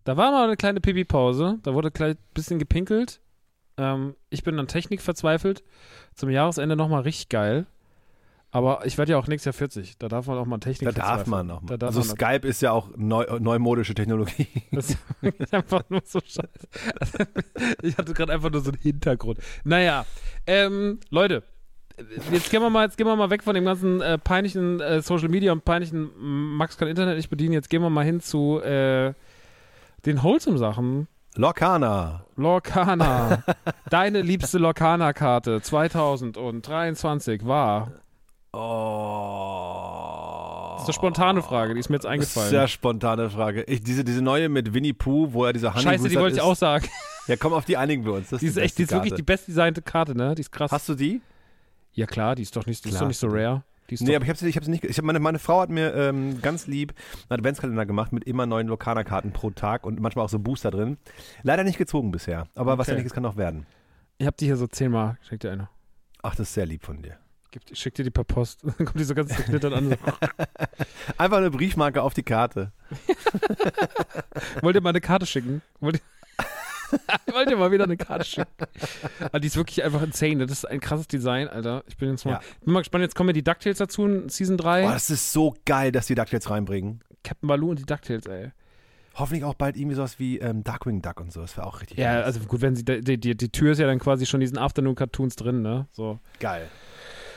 [0.05, 1.59] Da war mal eine kleine Pipi-Pause.
[1.63, 3.21] Da wurde gleich ein bisschen gepinkelt.
[3.77, 5.65] Ähm, ich bin an Technik verzweifelt.
[6.15, 7.67] Zum Jahresende nochmal richtig geil.
[8.51, 9.99] Aber ich werde ja auch nächstes Jahr 40.
[9.99, 11.77] Da darf man auch mal Technik Da darf man noch mal.
[11.77, 14.49] Da Also Skype ist ja auch neu, neumodische Technologie.
[14.73, 17.29] Das ist einfach nur so scheiße.
[17.83, 19.39] Ich hatte gerade einfach nur so einen Hintergrund.
[19.65, 20.07] Naja,
[20.47, 21.43] ähm, Leute,
[22.31, 25.03] jetzt gehen wir mal, jetzt gehen wir mal weg von dem ganzen äh, peinlichen äh,
[25.03, 27.53] Social Media und peinlichen mm, Max kann Internet nicht bedienen.
[27.53, 29.13] Jetzt gehen wir mal hin zu äh,
[30.05, 31.09] den Wholesome-Sachen.
[31.37, 32.25] Lorcana.
[32.37, 33.43] Lorcana.
[33.91, 37.93] Deine liebste Lorcana-Karte 2023 war.
[38.57, 40.73] Oh.
[40.75, 42.51] Das ist eine spontane Frage, die ist mir jetzt eingefallen.
[42.51, 43.63] Sehr spontane Frage.
[43.65, 46.43] Ich, diese, diese neue mit Winnie Pooh, wo er dieser Honey Scheiße, die wollte ich
[46.43, 46.45] ist.
[46.45, 46.87] auch sagen.
[47.27, 48.29] Ja, komm, auf die einigen wir uns.
[48.31, 50.35] Das Die ist die echt, die ist wirklich die bestdesignte Karte, ne?
[50.37, 50.71] Die ist krass.
[50.71, 51.21] Hast du die?
[51.93, 53.65] Ja klar, die ist doch nicht, die ist doch nicht so rare.
[53.91, 54.85] Die ist Nee, aber ich habe sie, ich hab sie nicht.
[54.85, 56.93] Ich hab meine, meine Frau hat mir ähm, ganz lieb
[57.29, 60.99] einen Adventskalender gemacht mit immer neuen Lokana-Karten pro Tag und manchmal auch so Booster drin.
[61.43, 62.93] Leider nicht gezogen bisher, aber was Okay.
[62.93, 63.67] ja nicht ist, kann noch werden.
[64.19, 65.17] ich hab die hier so zehnmal.
[65.23, 65.69] Schick dir eine.
[66.23, 67.17] Ach, das ist sehr lieb von dir.
[67.57, 68.61] Gib, ich schick dir die per Post.
[68.65, 69.97] Dann kommt die so ganz zerknittert an.
[71.17, 72.71] Einfach eine Briefmarke auf die Karte.
[74.61, 75.63] Wollt ihr mal eine Karte schicken?
[75.81, 78.51] Wollt ihr, Wollt ihr mal wieder eine Karte schicken?
[79.33, 80.47] Ah, die ist wirklich einfach insane.
[80.47, 81.83] Das ist ein krasses Design, Alter.
[81.87, 82.41] Ich bin jetzt mal, Ja.
[82.63, 83.03] bin mal gespannt.
[83.03, 84.87] Jetzt kommen ja die DuckTales dazu in Season 3.
[84.87, 87.01] Oh, das ist so geil, dass die DuckTales reinbringen.
[87.25, 88.51] Captain Baloo und die DuckTales, ey.
[89.15, 91.41] Hoffentlich auch bald irgendwie sowas wie ähm, Darkwing Duck und so.
[91.41, 92.27] Das wäre auch richtig Ja, nice.
[92.27, 95.37] also gut, wenn sie, die, die, die Tür ist ja dann quasi schon diesen Afternoon-Cartoons
[95.37, 95.89] drin, ne?
[95.93, 96.19] So.
[96.39, 96.69] geil.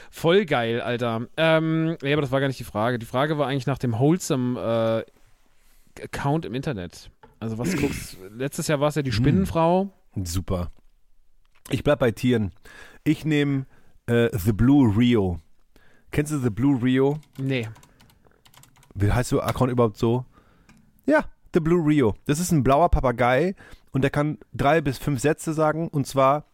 [0.09, 1.27] Voll geil, Alter.
[1.37, 2.99] Ähm, nee, aber das war gar nicht die Frage.
[2.99, 5.05] Die Frage war eigentlich nach dem Wholesome
[5.97, 7.11] äh, Account im Internet.
[7.39, 9.89] Also was guckst Letztes Jahr war es ja die Spinnenfrau.
[10.23, 10.71] Super.
[11.69, 12.51] Ich bleib bei Tieren.
[13.03, 13.65] Ich nehme
[14.07, 15.39] äh, The Blue Rio.
[16.11, 17.19] Kennst du The Blue Rio?
[17.37, 17.69] Nee.
[18.95, 20.25] Wie heißt du Account überhaupt so?
[21.05, 22.15] Ja, The Blue Rio.
[22.25, 23.55] Das ist ein blauer Papagei
[23.91, 26.45] und der kann drei bis fünf Sätze sagen und zwar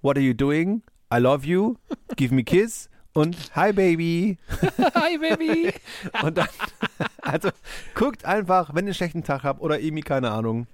[0.00, 0.82] What are you doing?
[1.10, 1.76] I love you.
[2.16, 2.90] Give me kiss.
[3.14, 4.36] Und Hi Baby.
[4.94, 5.72] Hi, Baby.
[6.22, 6.48] Und dann,
[7.22, 7.48] also
[7.94, 10.66] guckt einfach, wenn ihr einen schlechten Tag habt oder irgendwie keine Ahnung,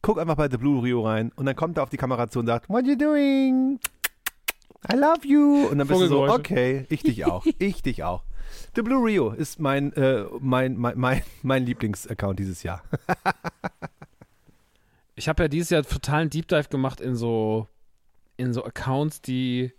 [0.00, 2.40] guckt einfach bei The Blue Rio rein und dann kommt er auf die Kamera zu
[2.40, 3.78] und sagt, What you doing?
[4.90, 5.66] I love you.
[5.68, 8.24] Und dann bist du so, okay, ich dich auch, ich dich auch.
[8.74, 12.82] The Blue Rio ist mein, äh, mein, mein, mein, mein Lieblingsaccount dieses Jahr.
[15.14, 17.68] Ich habe ja dieses Jahr totalen Deep Dive gemacht in so
[18.36, 19.72] in so Accounts, die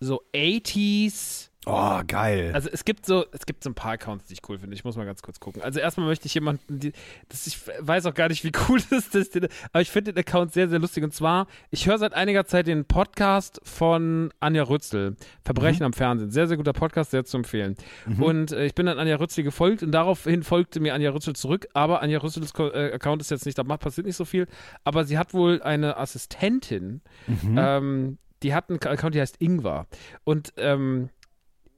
[0.00, 2.50] so 80s Oh, geil.
[2.54, 4.74] Also es gibt so, es gibt so ein paar Accounts, die ich cool finde.
[4.74, 5.62] Ich muss mal ganz kurz gucken.
[5.62, 6.92] Also erstmal möchte ich jemanden, die,
[7.28, 10.52] das, ich weiß auch gar nicht, wie cool das ist, aber ich finde den Account
[10.52, 11.04] sehr, sehr lustig.
[11.04, 15.14] Und zwar, ich höre seit einiger Zeit den Podcast von Anja Rützel,
[15.44, 16.32] Verbrechen am Fernsehen.
[16.32, 17.76] Sehr, sehr guter Podcast, sehr zu empfehlen.
[18.18, 21.68] Und äh, ich bin dann Anja Rützel gefolgt und daraufhin folgte mir Anja Rützel zurück.
[21.74, 24.48] Aber Anja Rützels äh, Account ist jetzt nicht, da passiert nicht so viel.
[24.82, 27.02] Aber sie hat wohl eine Assistentin,
[27.56, 29.86] ähm, die hat einen Account, die heißt Ingwer.
[30.24, 31.10] Und ähm,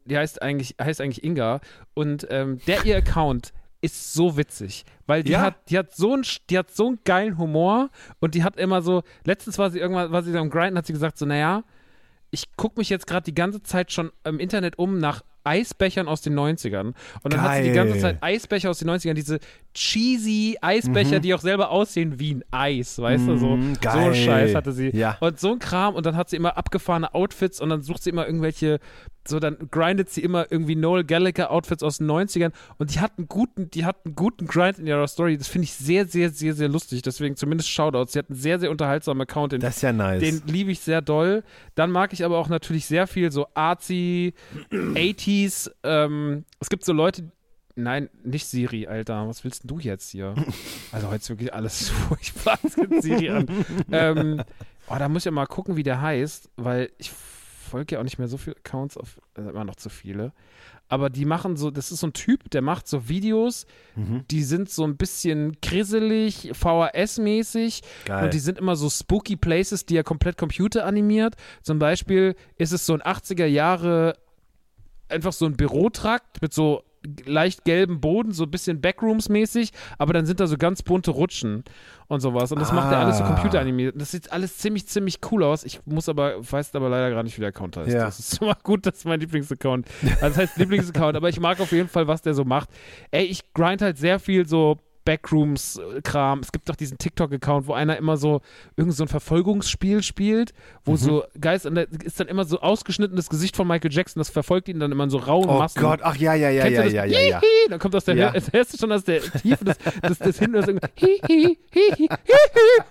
[0.04, 1.60] die heißt eigentlich, heißt eigentlich Inga.
[1.94, 5.42] Und ähm, der ihr Account ist so witzig, weil die Ja?
[5.42, 7.90] hat, die hat so einen, die hat so einen geilen Humor
[8.20, 10.86] und die hat immer so, letztens war sie irgendwann, war sie so am Grinden, hat
[10.86, 11.64] sie gesagt so, naja,
[12.30, 16.22] ich gucke mich jetzt gerade die ganze Zeit schon im Internet um nach Eisbechern aus
[16.22, 16.94] den 90ern.
[17.22, 17.84] Und dann hat sie die Geil.
[17.84, 19.38] ganze Zeit Eisbecher aus den 90ern, diese
[19.74, 23.98] cheesy Eisbecher, die auch selber aussehen wie ein Eis, weißt du, so, Mhm, so geil.
[23.98, 24.88] einen Scheiß hatte sie.
[24.96, 25.18] Ja.
[25.20, 28.10] Und so ein Kram und dann hat sie immer abgefahrene Outfits und dann sucht sie
[28.10, 28.78] immer irgendwelche,
[29.26, 33.12] so dann grindet sie immer irgendwie Noel Gallagher Outfits aus den 90ern und die hat
[33.16, 35.36] einen guten, die hat einen guten Grind in ihrer Story.
[35.38, 37.02] Das finde ich sehr, sehr, sehr, sehr lustig.
[37.02, 38.12] Deswegen zumindest Shoutouts.
[38.12, 40.20] Sie hat einen sehr, sehr unterhaltsamen Account, den Das ist ja nice.
[40.20, 41.42] den liebe ich sehr doll.
[41.74, 44.34] Dann mag ich aber auch natürlich sehr viel so artsy
[44.70, 45.70] 80s.
[45.82, 47.30] Ähm, es gibt so Leute,
[47.76, 49.26] nein, nicht Siri, Alter.
[49.28, 50.34] Was willst du jetzt hier?
[50.92, 52.58] Also heute ist wirklich alles furchtbar.
[52.62, 53.46] Es gibt Siri an.
[53.90, 54.42] ähm,
[54.88, 57.10] oh, da muss ich ja mal gucken, wie der heißt, weil ich
[57.74, 60.32] folge ja auch nicht mehr so viele Accounts auf, also immer noch zu viele.
[60.88, 64.24] Aber die machen so, das ist so ein Typ, der macht so Videos, Mhm.
[64.30, 67.80] die sind so ein bisschen grisselig, VHS-mäßig
[68.24, 71.34] und die sind immer so spooky Places, die er komplett computeranimiert.
[71.62, 74.16] Zum Beispiel ist es so ein 80er Jahre,
[75.08, 76.84] einfach so ein Bürotrakt mit so
[77.26, 81.64] leicht gelbem Boden, so ein bisschen Backrooms-mäßig, aber dann sind da so ganz bunte Rutschen
[82.06, 82.52] und sowas.
[82.52, 83.28] Und das macht er alles so Ah.
[83.34, 83.94] computeranimiert.
[84.00, 85.64] Das sieht alles ziemlich, ziemlich cool aus.
[85.64, 87.92] Ich muss aber, weiß aber leider gar nicht, wie der Account heißt.
[87.92, 88.04] Ja.
[88.04, 89.86] Das ist immer gut, das ist mein Lieblingsaccount.
[90.02, 92.68] Also das heißt Lieblingsaccount, aber ich mag auf jeden Fall, was der so macht.
[93.10, 96.40] Ey, ich grind halt sehr viel so Backrooms-Kram.
[96.40, 98.40] Es gibt doch diesen TikTok-Account, wo einer immer so
[98.76, 100.52] irgend so ein Verfolgungsspiel spielt,
[100.84, 100.96] wo Mhm.
[100.96, 104.92] so Geist, ist dann immer so ausgeschnittenes Gesicht von Michael Jackson, das verfolgt ihn dann
[104.92, 105.80] immer in so rauen oh Massen.
[105.80, 107.40] Gott, ach ja, ja, ja, Kennst ja, ja, ja, ja.
[107.68, 108.30] Dann kommt aus der Ja.
[108.30, 112.08] das hörst du schon aus der Tiefe des, des, des das irgendwie Hihi, Hihi, Hihi,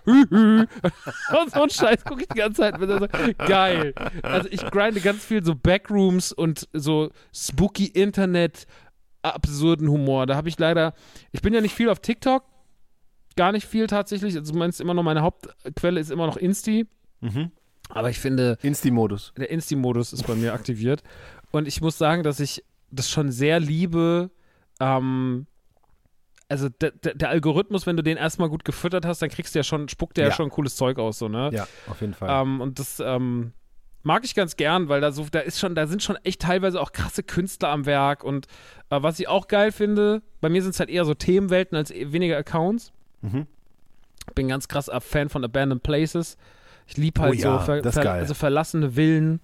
[0.06, 0.68] Hihi.
[1.42, 2.80] Und so ein Scheiß gucke ich die ganze Zeit.
[2.80, 3.08] mit so,
[3.46, 3.94] geil.
[4.22, 8.66] Also ich grinde ganz viel so Backrooms und so spooky Internet
[9.24, 10.26] absurden Humor.
[10.26, 10.94] Da habe ich leider,
[11.32, 12.44] ich bin ja nicht viel auf TikTok,
[13.36, 14.36] gar nicht viel tatsächlich.
[14.36, 16.88] Also meinst immer noch meine Hauptquelle ist immer noch Insti.
[17.22, 17.52] Mhm.
[17.90, 19.34] Aber ich finde, Insti-Modus.
[19.38, 21.04] der Insti-Modus ist bei mir aktiviert.
[21.52, 24.32] Und ich muss sagen, dass ich das schon sehr liebe.
[24.80, 25.48] Ähm,
[26.50, 29.64] also der, der, Algorithmus, wenn du den erstmal gut gefüttert hast, dann kriegst du ja
[29.64, 30.36] schon, spuckt der ja, Ja.
[30.36, 31.50] schon cooles Zeug aus, so, ne?
[31.54, 32.30] Ja, auf jeden Fall.
[32.30, 33.54] Ähm, und das ähm,
[34.04, 36.80] mag ich ganz gern, weil da so, da ist schon, da sind schon echt teilweise
[36.80, 38.24] auch krasse Künstler am Werk.
[38.24, 38.48] Und
[38.90, 41.92] äh, was ich auch geil finde, bei mir sind es halt eher so Themenwelten als
[41.92, 42.92] weniger Accounts.
[43.22, 43.48] Mhm.
[44.36, 46.38] Bin ganz krass ab Fan von Abandoned Places.
[46.88, 49.40] Ich liebe halt Oh ja, so ver ver also verlassene Villen.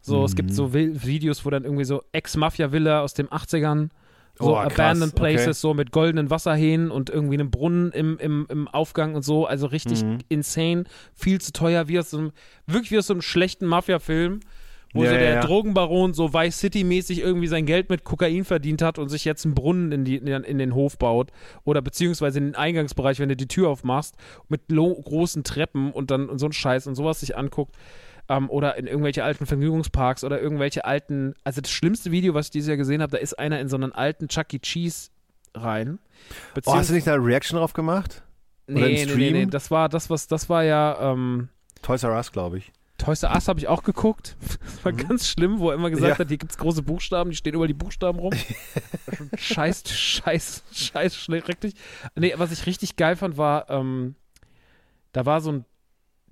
[0.00, 0.54] So, es gibt Mhm.
[0.54, 3.90] so Videos, wo dann irgendwie so Ex-Mafia-Villa aus den 80ern,
[4.38, 5.52] so Oh, Abandoned Places, okay.
[5.54, 9.46] so mit goldenen Wasserhähnen und irgendwie einem Brunnen im, im, im Aufgang und so.
[9.46, 10.18] Also richtig Mhm.
[10.28, 10.84] insane,
[11.14, 12.32] viel zu teuer, wie aus so einem,
[12.66, 14.40] wirklich wie aus so einem schlechten Mafia-Film,
[14.94, 15.40] wo Ja, so ja, der ja.
[15.40, 19.54] Drogenbaron so Vice City-mäßig irgendwie sein Geld mit Kokain verdient hat und sich jetzt einen
[19.54, 21.30] Brunnen in, die, in, den Hof baut.
[21.64, 24.16] Oder beziehungsweise in den Eingangsbereich, wenn du die Tür aufmachst,
[24.48, 27.76] mit großen Treppen und dann und so ein Scheiß und sowas sich anguckt.
[28.28, 31.34] Ähm, oder in irgendwelche alten Vergnügungsparks oder irgendwelche alten.
[31.44, 33.76] Also das schlimmste Video, was ich dieses Jahr gesehen habe, da ist einer in so
[33.76, 34.58] einen alten Chuck E.
[34.60, 35.10] Cheese
[35.54, 35.98] rein.
[36.64, 38.22] Oh, hast du nicht da eine Reaction drauf gemacht?
[38.68, 41.12] oder im nee, nee, nee, nee, das war das, was, das war ja.
[41.12, 41.48] Ähm,
[41.82, 42.72] Toys R Us, glaube ich.
[42.96, 44.36] Toys R Us habe ich auch geguckt.
[44.40, 46.12] Das war ganz schlimm, wo er immer gesagt Mhm.
[46.12, 46.18] Ja.
[46.18, 48.32] hat, hier gibt es große Buchstaben, die stehen über die Buchstaben rum.
[49.36, 51.74] scheiß, scheiß, scheiß schrecklich.
[52.14, 54.14] Nee, was ich richtig geil fand, war, ähm,
[55.12, 55.64] da war so ein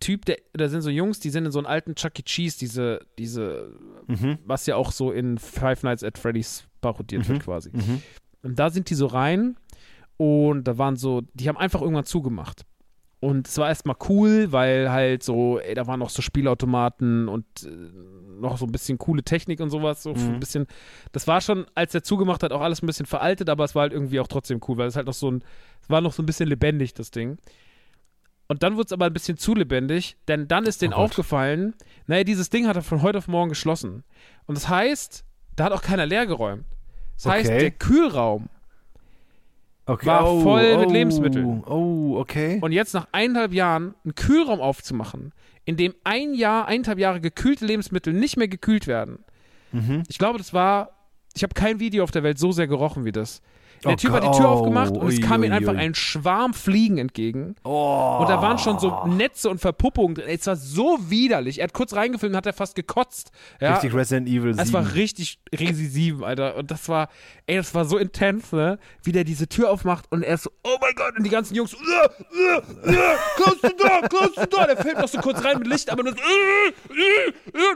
[0.01, 2.23] Typ, der, da sind so Jungs, die sind in so einem alten Chuck E.
[2.23, 3.73] Cheese, diese, diese,
[4.09, 4.39] Mhm.
[4.45, 7.29] was ja auch so in Five Nights at Freddy's parodiert Mhm.
[7.29, 7.71] wird quasi.
[7.73, 8.03] Mhm.
[8.43, 9.57] Und da sind die so rein
[10.17, 12.63] und da waren so, die haben einfach irgendwann zugemacht.
[13.23, 17.45] Und es war erstmal cool, weil halt so, ey, da waren noch so Spielautomaten und
[17.65, 17.69] äh,
[18.41, 20.03] noch so ein bisschen coole Technik und sowas.
[20.03, 20.35] So Mhm.
[20.35, 20.67] ein bisschen,
[21.13, 23.83] das war schon, als er zugemacht hat, auch alles ein bisschen veraltet, aber es war
[23.83, 25.45] halt irgendwie auch trotzdem cool, weil es halt noch so ein,
[25.83, 27.37] es war noch so ein bisschen lebendig, das Ding.
[28.51, 31.73] Und dann wurde es aber ein bisschen zu lebendig, denn dann ist denen Oh aufgefallen,
[32.09, 34.03] naja, dieses Ding hat er von heute auf morgen geschlossen.
[34.47, 35.25] Und das heißt,
[35.55, 36.65] da hat auch keiner leer geräumt.
[37.15, 37.61] Das heißt, Okay.
[37.61, 38.49] der Kühlraum
[39.87, 40.07] Okay.
[40.07, 41.63] War oh, voll mit oh, Lebensmitteln.
[41.65, 42.59] Oh, okay.
[42.61, 45.33] Und jetzt nach eineinhalb Jahren einen Kühlraum aufzumachen,
[45.65, 49.25] in dem ein Jahr, eineinhalb Jahre gekühlte Lebensmittel nicht mehr gekühlt werden.
[49.71, 50.03] Mhm.
[50.09, 50.91] Ich glaube, das war,
[51.37, 53.43] ich habe kein Video auf der Welt so sehr gerochen wie das.
[53.85, 56.53] Der Oh Typ hat die Tür oh, aufgemacht und es kam ihm einfach ein Schwarm
[56.53, 57.57] Fliegen entgegen.
[57.65, 58.19] Oh.
[58.21, 60.27] Und da waren schon so Netze und Verpuppungen drin.
[60.29, 61.59] Es war so widerlich.
[61.59, 63.31] Er hat kurz reingefilmt und hat er fast gekotzt.
[63.61, 64.59] Ja, Richtig Resident Evil 7.
[64.59, 66.57] es war richtig Resi 7, Alter.
[66.57, 67.09] Und das war,
[67.47, 68.79] ey, das war so intens, ne?
[69.03, 71.55] Wie der diese Tür aufmacht und er ist so, oh mein Gott, und die ganzen
[71.55, 74.67] Jungs, so, äh, äh, äh, close the door, close the door.
[74.67, 76.73] Der filmt noch so kurz rein mit Licht, aber nur so, äh.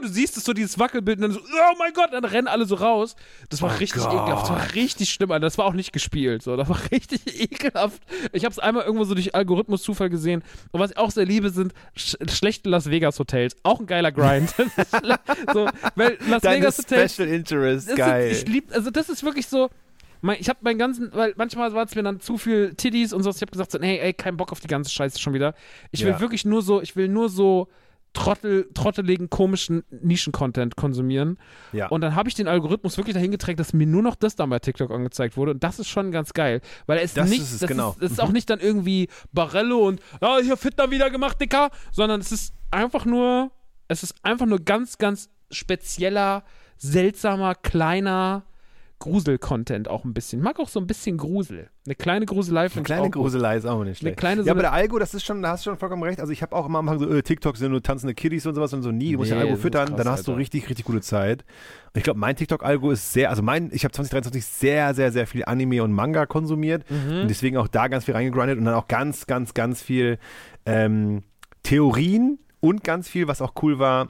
[0.01, 2.65] Du siehst es so, dieses Wackelbild und dann so, oh mein Gott, dann rennen alle
[2.65, 3.15] so raus.
[3.49, 4.13] Das war richtig Gott.
[4.13, 5.45] ekelhaft, das war richtig schlimm, Alter.
[5.45, 6.55] Das war auch nicht gespielt, so.
[6.65, 8.01] Das war richtig ekelhaft.
[8.33, 10.43] Ich habe es einmal irgendwo so durch Algorithmus-Zufall gesehen.
[10.71, 13.55] Und was ich auch sehr liebe, sind sch schlechte Las Vegas-Hotels.
[13.63, 14.53] Auch ein geiler Grind.
[15.53, 18.29] so, weil Las Deine Vegas Hotels Special Interest, geil.
[18.31, 19.69] Ist, ich lieb, also das ist wirklich so.
[20.21, 23.23] Mein, ich habe meinen ganzen, weil manchmal war es mir dann zu viel Tiddies und
[23.23, 23.29] so.
[23.29, 25.53] Ich habe gesagt, so, hey, ey, kein Bock auf die ganze Scheiße schon wieder.
[25.91, 26.19] Ich will Ja.
[26.19, 27.67] wirklich nur so, ich will nur so
[28.15, 31.37] trottel, trotteligen, komischen Nischen-Content konsumieren.
[31.71, 31.87] ja.
[31.89, 34.49] Und dann habe ich den Algorithmus wirklich dahin getränkt, dass mir nur noch das dann
[34.49, 35.51] bei TikTok angezeigt wurde.
[35.51, 36.61] Und das ist schon ganz geil.
[36.87, 37.91] Weil er ist Das nicht, ist es, das, genau.
[37.91, 41.69] ist, das ist auch nicht dann irgendwie Barello und ja, hier Fitner wieder gemacht, Dicker,
[41.91, 43.51] sondern es ist einfach nur,
[43.87, 46.43] es ist einfach nur ganz, ganz spezieller,
[46.77, 48.45] seltsamer, kleiner
[49.05, 50.41] Grusel-Content auch ein bisschen.
[50.41, 51.69] Mag auch so ein bisschen Grusel.
[51.85, 53.13] Eine kleine Gruselei Eine finde ich kleine auch gut.
[53.13, 54.17] Gruselei ist auch nicht schlecht.
[54.17, 56.01] kleine so ja, aber eine- der Algo, das ist schon, da hast du schon vollkommen
[56.03, 56.19] recht.
[56.19, 58.55] Also ich habe auch immer am Anfang so, äh, TikTok sind nur tanzende Kiddies und
[58.55, 60.27] sowas und so, nie, du musst Nee, den Algo das ist füttern, krass, dann hast
[60.27, 60.39] du Alter.
[60.41, 61.43] richtig, richtig gute Zeit.
[61.93, 65.27] Und ich glaube, mein TikTok-Algo ist sehr, also mein, ich habe 2023 sehr, sehr, sehr
[65.27, 67.21] viel Anime und Manga konsumiert Mhm.
[67.21, 70.17] und deswegen auch da ganz viel reingegrindet und dann auch ganz, ganz, ganz viel
[70.65, 71.21] ähm,
[71.63, 74.09] Theorien und ganz viel, was auch cool war,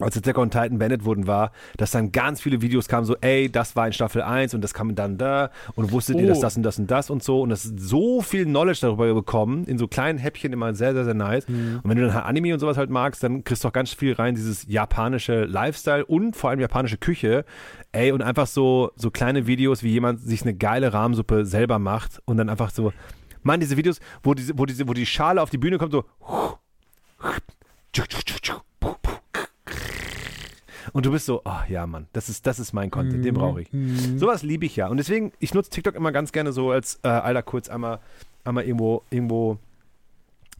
[0.00, 3.50] als Attack on Titan beendet wurden, war, dass dann ganz viele Videos kamen, so, ey,
[3.50, 6.42] das war in Staffel 1 und das kam dann da und wusstet ihr, dass Oh.
[6.42, 9.64] das und das und das und so und das ist so viel Knowledge darüber bekommen,
[9.64, 11.46] in so kleinen Häppchen immer sehr, sehr, sehr nice.
[11.46, 11.80] Mhm.
[11.82, 13.92] Und wenn du dann halt Anime und sowas halt magst, dann kriegst du auch ganz
[13.92, 17.44] viel rein, dieses japanische Lifestyle und vor allem japanische Küche,
[17.92, 22.20] ey, und einfach so, so kleine Videos, wie jemand sich eine geile Rahmsuppe selber macht
[22.24, 22.92] und dann einfach so,
[23.42, 26.04] man, diese Videos, wo diese, wo diese, wo die Schale auf die Bühne kommt, so,
[30.92, 33.62] und du bist so, oh ja, Mann, das ist, das ist mein Content, den brauche
[33.62, 33.68] ich.
[34.16, 34.88] Sowas liebe ich ja.
[34.88, 37.98] Und deswegen, ich nutze TikTok immer ganz gerne so als, äh, Alter, kurz einmal,
[38.44, 39.58] einmal irgendwo, irgendwo,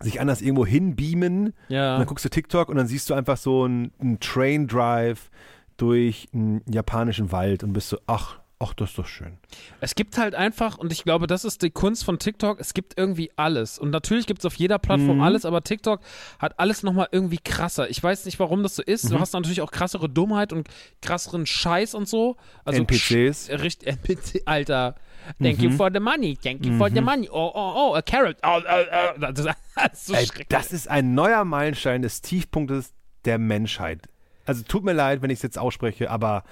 [0.00, 1.46] sich anders irgendwo hinbeamen.
[1.48, 1.96] Und Ja.
[1.98, 5.30] dann guckst du TikTok und dann siehst du einfach so einen, einen Train Drive
[5.76, 9.38] durch einen japanischen Wald und bist so, ach, ach, das ist doch schön.
[9.80, 12.96] Es gibt halt einfach, und ich glaube, das ist die Kunst von TikTok, es gibt
[12.96, 13.78] irgendwie alles.
[13.78, 15.22] Und natürlich gibt es auf jeder Plattform Mhm.
[15.22, 16.00] alles, aber TikTok
[16.38, 17.90] hat alles nochmal irgendwie krasser.
[17.90, 19.04] Ich weiß nicht, warum das so ist.
[19.04, 19.10] Mhm.
[19.10, 20.68] Du hast natürlich auch krassere Dummheit und
[21.00, 22.36] krasseren Scheiß und so.
[22.64, 23.50] Also NPCs.
[23.50, 24.94] Sch- Richtig, NPC, Alter.
[25.40, 25.76] Thank you Mhm.
[25.76, 27.28] for the money, thank you for the money.
[27.30, 28.36] Oh, oh, oh, a carrot.
[28.42, 28.84] Oh, oh,
[29.16, 29.20] oh.
[29.20, 29.56] Das ist,
[30.06, 32.92] so Ey, das ist ein neuer Meilenstein des Tiefpunktes
[33.24, 34.08] der Menschheit.
[34.46, 36.42] Also tut mir leid, wenn ich es jetzt ausspreche, aber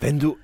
[0.00, 0.36] wenn du.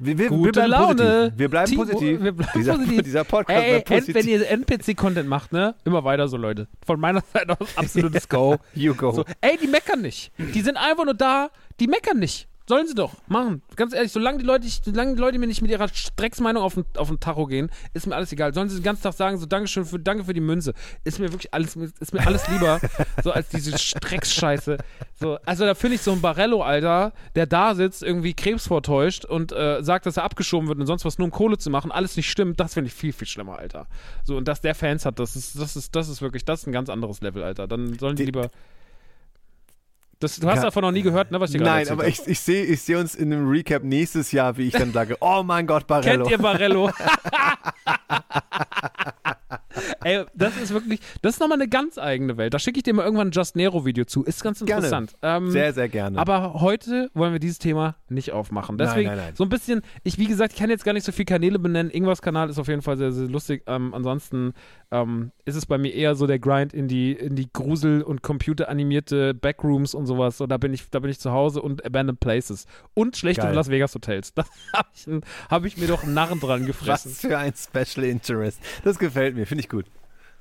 [0.00, 0.94] Wir, wir, wir Gute bleiben Laune.
[0.96, 1.38] positiv.
[1.38, 2.22] Wir bleiben Timo, positiv.
[2.22, 3.02] wir bleiben dieser, positiv.
[3.02, 4.14] dieser Podcast ey, positiv.
[4.16, 5.74] wenn ihr NPC-Content macht, ne?
[5.84, 6.66] Immer weiter so, Leute.
[6.84, 8.56] Von meiner Seite aus absolutes Go.
[8.74, 9.12] you go.
[9.12, 10.32] So, ey, die meckern nicht.
[10.36, 11.48] Die sind einfach nur da,
[11.78, 12.48] die meckern nicht.
[12.66, 13.60] Sollen sie doch machen.
[13.76, 16.84] Ganz ehrlich, solange die Leute, solange die Leute mir nicht mit ihrer Strecksmeinung auf den,
[16.96, 18.54] auf den Tacho gehen, ist mir alles egal.
[18.54, 20.72] Sollen sie den ganzen Tag sagen, so Dankeschön für, danke für die Münze.
[21.04, 22.80] Ist mir wirklich alles, ist mir alles lieber,
[23.22, 24.78] so als diese Strecksscheiße.
[25.20, 29.26] So, also da finde ich so ein Barello, Alter, der da sitzt, irgendwie Krebs vortäuscht
[29.26, 31.92] und äh, sagt, dass er abgeschoben wird und sonst was nur um Kohle zu machen,
[31.92, 33.86] alles nicht stimmt, das finde ich viel, viel schlimmer, Alter.
[34.24, 36.66] So, und dass der Fans hat, das ist, das ist, das ist wirklich, das ist
[36.66, 37.66] ein ganz anderes Level, Alter.
[37.66, 38.50] Dann sollen die Die- lieber.
[40.24, 40.62] Das, du hast Ja.
[40.62, 42.94] davon noch nie gehört, ne, was ich gerade Nein, aber ich, ich sehe ich seh
[42.94, 46.24] uns in einem Recap nächstes Jahr, wie ich dann sage, oh mein Gott, Barello.
[46.24, 46.90] Kennt ihr Barello?
[50.04, 52.54] Ey, das ist wirklich, das ist nochmal eine ganz eigene Welt.
[52.54, 54.24] Da schicke ich dir mal irgendwann ein Just Nero-Video zu.
[54.24, 55.14] Ist ganz interessant.
[55.22, 56.18] Ähm, Sehr, sehr gerne.
[56.18, 58.76] aber heute wollen wir dieses Thema nicht aufmachen.
[58.76, 59.34] Nein, Deswegen nein, nein.
[59.36, 61.90] so ein bisschen, ich wie gesagt, ich kann jetzt gar nicht so viele Kanäle benennen.
[61.92, 63.62] Ingwars Kanal ist auf jeden Fall sehr, sehr lustig.
[63.66, 64.52] Ähm, ansonsten
[64.90, 68.22] ähm, ist es bei mir eher so der Grind in die, in die Grusel- und
[68.22, 70.38] computeranimierte Backrooms und sowas.
[70.38, 72.66] So, da bin ich, da bin ich zu Hause und Abandoned Places.
[72.94, 73.54] Und schlechte Geil.
[73.54, 74.32] Las Vegas Hotels.
[74.74, 75.06] Da habe ich,
[75.50, 77.12] hab ich mir doch einen Narren dran gefressen.
[77.12, 78.58] Was für ein Special Interest.
[78.82, 79.86] Das gefällt mir, finde ich gut.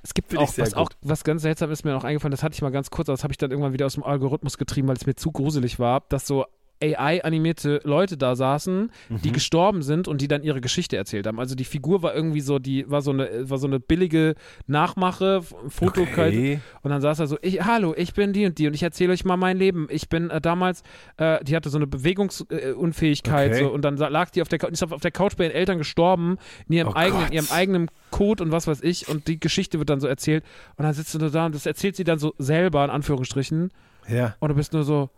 [0.03, 0.97] Es gibt Finde ich auch, was auch, gut.
[1.01, 3.23] was ganz seltsam ist mir noch eingefallen, das hatte ich mal ganz kurz, aber das
[3.23, 6.03] habe ich dann irgendwann wieder aus dem Algorithmus getrieben, weil es mir zu gruselig war,
[6.09, 6.45] dass so
[6.83, 9.33] AI-animierte Leute da saßen, die Mhm.
[9.33, 11.39] gestorben sind und die dann ihre Geschichte erzählt haben.
[11.39, 14.35] Also die Figur war irgendwie so, die war so eine, war so eine billige
[14.67, 16.59] Nachmache, Foto Okay.
[16.81, 19.13] und dann saß er so, ich, hallo, ich bin die und die und ich erzähle
[19.13, 19.87] euch mal mein Leben.
[19.89, 20.83] Ich bin äh, damals,
[21.17, 23.59] äh, die hatte so eine Bewegungsunfähigkeit Okay.
[23.63, 26.37] so, und dann lag die auf der, ist auf der Couch bei ihren Eltern gestorben,
[26.67, 27.33] in ihrem, Oh eigenen, Gott.
[27.33, 30.43] ihrem eigenen Code und was weiß ich und die Geschichte wird dann so erzählt
[30.77, 33.71] und dann sitzt du nur da und das erzählt sie dann so selber, in Anführungsstrichen
[34.07, 34.35] Ja.
[34.39, 35.09] und du bist nur so,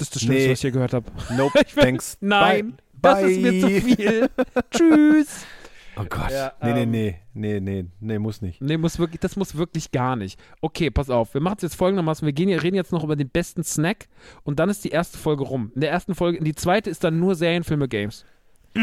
[0.00, 0.50] Das ist das Schlimmste, Nee.
[0.52, 1.06] was ich hier gehört habe.
[1.36, 2.16] Nope, thanks.
[2.20, 3.22] Nein, Bye.
[3.22, 4.30] das ist mir zu viel.
[4.70, 5.44] Tschüss.
[5.96, 6.30] Oh Gott.
[6.30, 8.62] Ja, nee, nee, ähm, nee, nee, nee, nee, muss nicht.
[8.62, 10.40] Nee, muss wirklich, das muss wirklich gar nicht.
[10.62, 11.34] Okay, pass auf.
[11.34, 12.24] Wir machen es jetzt folgendermaßen.
[12.24, 14.08] Wir gehen, reden jetzt noch über den besten Snack
[14.42, 15.70] und dann ist die erste Folge rum.
[15.74, 18.24] In der ersten Folge, in die zweite ist dann nur Serienfilme, Games.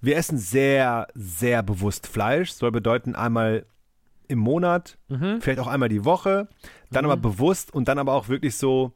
[0.00, 2.50] Wir essen sehr, sehr bewusst Fleisch.
[2.52, 3.66] Soll bedeuten einmal
[4.28, 5.40] im Monat, Mhm.
[5.40, 6.48] vielleicht auch einmal die Woche,
[6.90, 8.92] dann aber bewusst und dann aber auch wirklich so,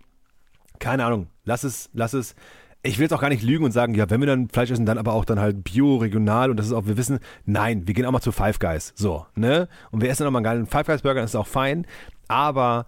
[0.81, 2.35] keine Ahnung, lass es, lass es.
[2.83, 4.87] Ich will jetzt auch gar nicht lügen und sagen, ja, wenn wir dann Fleisch essen,
[4.87, 7.93] dann aber auch dann halt bio, regional und das ist auch, wir wissen, nein, wir
[7.93, 9.69] gehen auch mal zu Five Guys, so, ne?
[9.91, 11.87] Und wir essen auch mal einen geilen Five Guys Burger, das ist auch fein,
[12.29, 12.87] aber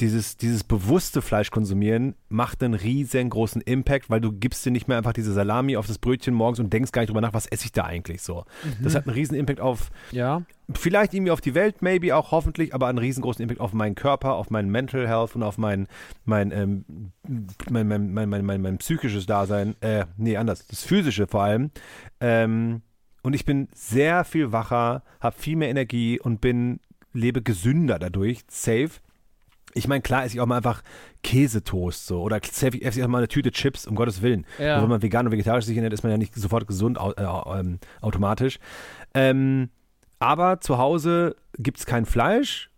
[0.00, 4.96] dieses, dieses bewusste Fleisch konsumieren macht einen riesengroßen Impact, weil du gibst dir nicht mehr
[4.96, 7.66] einfach diese Salami auf das Brötchen morgens und denkst gar nicht drüber nach, was esse
[7.66, 8.44] ich da eigentlich so.
[8.82, 10.42] Das hat einen riesen Impact auf, Ja.
[10.74, 14.34] vielleicht irgendwie auf die Welt, maybe auch hoffentlich, aber einen riesengroßen Impact auf meinen Körper,
[14.34, 15.86] auf meinen Mental Health und auf mein,
[16.24, 16.84] mein, ähm,
[17.70, 19.74] mein, mein, mein, mein, mein, mein psychisches Dasein.
[19.80, 21.70] Äh, nee, anders, das physische vor allem.
[22.20, 22.82] Ähm,
[23.22, 26.80] und ich bin sehr viel wacher, habe viel mehr Energie und bin,
[27.12, 28.90] lebe gesünder dadurch, safe.
[29.74, 30.82] Ich meine, klar esse ich auch mal einfach
[31.22, 34.46] Käsetoast so oder esse ich auch mal eine Tüte Chips, um Gottes Willen.
[34.58, 34.74] Ja.
[34.76, 37.22] Nur Wenn man vegan und vegetarisch sich ernährt, ist man ja nicht sofort gesund äh,
[37.22, 38.58] ähm, automatisch.
[39.14, 39.70] Ähm,
[40.18, 42.69] aber zu Hause gibt es kein Fleisch,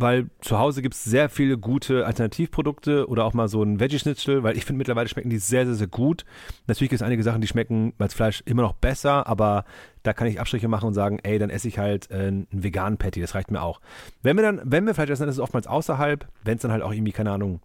[0.00, 4.42] weil zu Hause gibt es sehr viele gute Alternativprodukte oder auch mal so ein Veggie-Schnitzel,
[4.42, 6.24] weil ich finde mittlerweile schmecken die sehr, sehr, sehr gut.
[6.66, 9.64] Natürlich gibt es einige Sachen, die schmecken als Fleisch immer noch besser, aber
[10.04, 12.98] da kann ich Abstriche machen und sagen, ey, dann esse ich halt äh, einen veganen
[12.98, 13.80] Patty, das reicht mir auch.
[14.22, 16.72] Wenn wir dann, wenn wir Fleisch essen, dann ist es oftmals außerhalb, wenn es dann
[16.72, 17.60] halt auch irgendwie, keine Ahnung,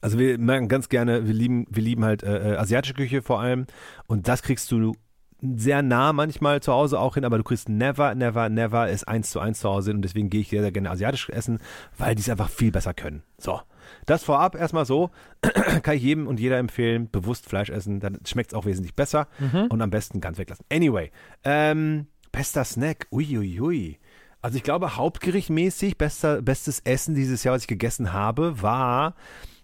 [0.00, 3.40] also wir merken ganz gerne, wir lieben, wir lieben halt äh, äh, asiatische Küche vor
[3.40, 3.66] allem
[4.06, 4.94] und das kriegst du
[5.42, 9.30] sehr nah manchmal zu Hause auch hin, aber du kriegst never, never, never es eins
[9.30, 11.58] zu eins zu Hause hin und deswegen gehe ich sehr, sehr gerne asiatisch essen,
[11.96, 13.22] weil die es einfach viel besser können.
[13.38, 13.60] So,
[14.06, 15.10] das vorab erstmal so,
[15.82, 19.28] kann ich jedem und jeder empfehlen, bewusst Fleisch essen, dann schmeckt es auch wesentlich besser
[19.68, 20.64] und am besten ganz weglassen.
[20.70, 21.10] Anyway,
[21.44, 23.60] ähm, bester Snack, uiuiui.
[23.60, 23.98] Ui, ui.
[24.42, 29.14] Also ich glaube, hauptgerichtmäßig bester, bestes Essen dieses Jahr, was ich gegessen habe, war,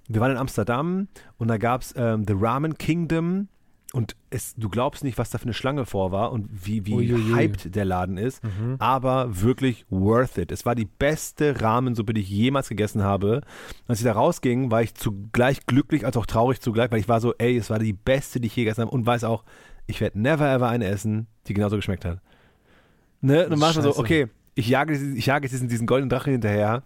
[0.09, 1.09] wir waren in Amsterdam
[1.39, 3.49] und da gab es ähm, The Ramen Kingdom
[3.93, 6.95] und es, du glaubst nicht, was da für eine Schlange vor war und wie, wie
[6.95, 7.35] Uiuiui.
[7.35, 8.43] hyped der Laden ist,
[8.79, 10.51] aber wirklich worth it.
[10.51, 13.43] Es war die beste Rahmensuppe, die ich jemals gegessen habe.
[13.87, 17.21] Als ich da rausging, war ich zugleich glücklich als auch traurig zugleich, weil ich war
[17.21, 19.45] so, ey, es war die beste, die ich je gegessen habe und weiß auch,
[19.87, 22.21] ich werde never ever eine essen, die genauso geschmeckt hat.
[23.21, 23.49] Ne?
[23.49, 26.83] Dann war so, okay, ich jage, ich jage jetzt diesen, diesen goldenen Drachen hinterher.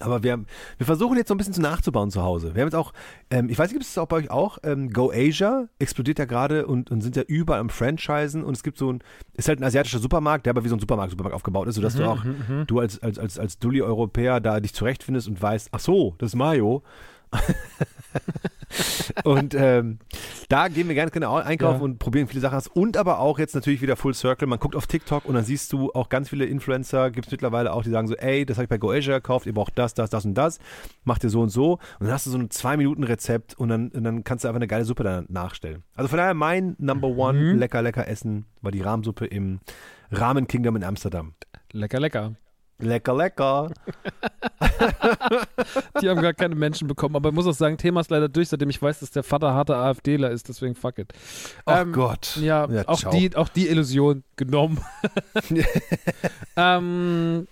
[0.00, 0.44] Aber wir,
[0.76, 2.54] wir versuchen jetzt so ein bisschen zu nachzubauen zu Hause.
[2.54, 2.92] Wir haben jetzt auch,
[3.30, 4.58] ähm, ich weiß nicht, gibt es das auch bei euch auch?
[4.64, 8.62] Ähm, Go Asia explodiert ja gerade und, und sind ja überall am Franchisen und es
[8.62, 9.02] gibt so ein,
[9.34, 11.94] ist halt ein asiatischer Supermarkt, der aber wie so ein Supermarkt, Supermarkt aufgebaut ist, sodass
[11.94, 12.24] du auch,
[12.66, 16.36] du als, als, als, als Dulli-Europäer da dich zurechtfindest und weißt, ach so, das ist
[16.36, 16.82] Mayo.
[19.24, 19.98] und ähm,
[20.48, 21.84] da gehen wir ganz genau einkaufen Ja.
[21.84, 22.66] und probieren viele Sachen aus.
[22.68, 24.46] Und aber auch jetzt natürlich wieder Full Circle.
[24.48, 27.72] Man guckt auf TikTok und dann siehst du auch ganz viele Influencer, gibt es mittlerweile
[27.72, 30.10] auch, die sagen so, ey, das habe ich bei GoAsia gekauft, ihr braucht das, das,
[30.10, 30.58] das und das,
[31.04, 31.72] macht ihr so und so.
[31.72, 34.68] Und dann hast du so ein Zwei-Minuten-Rezept und dann, und dann kannst du einfach eine
[34.68, 35.82] geile Suppe dann nachstellen.
[35.94, 39.60] Also von daher mein Number One lecker, lecker Essen war die Rahmsuppe im
[40.10, 41.34] Ramen Kingdom in Amsterdam.
[41.72, 42.34] Lecker, lecker.
[42.78, 43.70] Lecker, lecker.
[46.02, 47.14] Die haben gar keine Menschen bekommen.
[47.14, 49.54] Aber ich muss auch sagen, Thema ist leider durch, seitdem ich weiß, dass der Vater
[49.54, 50.48] harter AfDler ist.
[50.48, 51.12] Deswegen fuck it.
[51.66, 52.36] Oh Ähm, Gott.
[52.36, 53.12] Ja, auch, ciao.
[53.12, 54.80] die, auch die Illusion genommen.
[56.56, 57.46] ähm,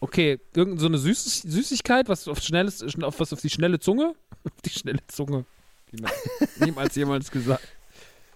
[0.00, 4.14] okay, irgend so eine Süß Süßigkeit, was auf schnelles, auf was auf die schnelle Zunge?
[4.44, 5.44] Auf die schnelle Zunge.
[6.60, 7.66] Niemals jemals gesagt.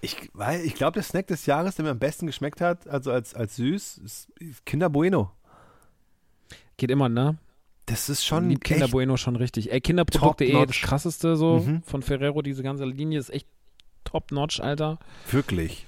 [0.01, 3.13] Ich, weil ich glaube, der Snack des Jahres, der mir am besten geschmeckt hat, also
[3.13, 4.29] als, als süß, ist
[4.67, 5.31] Kinder Bueno.
[6.77, 7.37] Geht immer, ne?
[7.87, 9.73] Das ist schon Lieb Kinder Bueno schon richtig.
[9.73, 11.83] Ey, Kinderprodukte eh das krasseste so Mhm.
[11.83, 13.47] von Ferrero, diese ganze Linie ist echt
[14.05, 14.99] top-notch, Alter.
[15.31, 15.87] wirklich.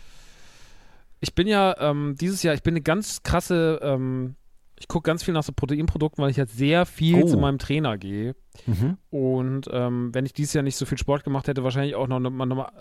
[1.20, 4.34] Ich bin ja ähm, dieses Jahr, ich bin eine ganz krasse, ähm,
[4.78, 7.26] ich gucke ganz viel nach so Proteinprodukten, weil ich halt sehr viel Oh.
[7.26, 8.34] zu meinem Trainer gehe.
[8.66, 8.98] Mhm.
[9.10, 12.20] Und ähm, wenn ich dieses Jahr nicht so viel Sport gemacht hätte, wahrscheinlich auch noch,
[12.20, 12.72] noch, mal- noch mal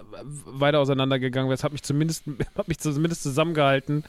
[0.46, 1.56] weiter auseinandergegangen wäre.
[1.56, 2.26] Es hat mich zumindest,
[2.58, 4.04] hat mich zumindest zusammengehalten,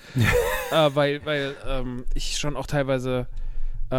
[0.72, 3.28] äh, weil, weil ähm, ich schon auch teilweise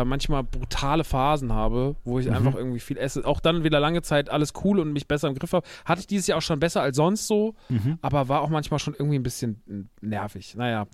[0.01, 2.33] äh, manchmal brutale Phasen habe, wo ich Mhm.
[2.33, 3.25] einfach irgendwie viel esse.
[3.25, 5.65] Auch dann wieder lange Zeit alles cool und mich besser im Griff habe.
[5.85, 7.97] Hatte ich dieses Jahr auch schon besser als sonst so, Mhm.
[8.01, 10.55] aber war auch manchmal schon irgendwie ein bisschen nervig.
[10.55, 10.87] Naja.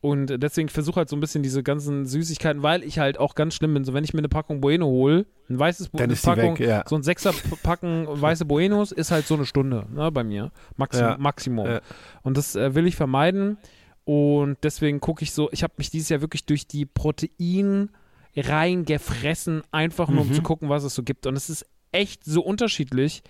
[0.00, 3.54] Und deswegen versuche halt so ein bisschen diese ganzen Süßigkeiten, weil ich halt auch ganz
[3.54, 3.84] schlimm bin.
[3.84, 6.84] So, wenn ich mir eine Packung Bueno hole, ein weißes eine Packung, weg, ja.
[6.88, 10.50] so ein Sechser Packen weiße Buenos ist halt so eine Stunde, ne, bei mir.
[10.76, 11.16] Maxi Ja.
[11.18, 11.66] Maximum.
[11.66, 11.80] Ja.
[12.22, 13.58] Und das äh, will ich vermeiden.
[14.04, 17.90] Und deswegen gucke ich so, ich habe mich dieses Jahr wirklich durch die Protein
[18.36, 20.34] reingefressen, einfach nur um Mhm.
[20.34, 21.26] zu gucken, was es so gibt.
[21.26, 23.22] Und es ist echt so unterschiedlich,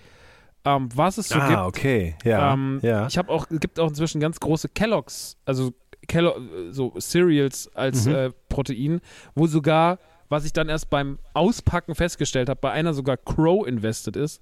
[0.64, 1.60] ähm, was es so ah, gibt.
[1.60, 2.14] okay.
[2.24, 2.52] Ja.
[2.52, 3.06] Ähm, ja.
[3.06, 5.72] Ich habe auch, es gibt auch inzwischen ganz große Kelloggs, also
[6.06, 8.14] Kellogg, so Cereals als Mhm.
[8.14, 9.00] äh, Protein,
[9.34, 9.98] wo sogar,
[10.28, 14.40] was ich dann erst beim Auspacken festgestellt habe, bei einer sogar Crow invested ist.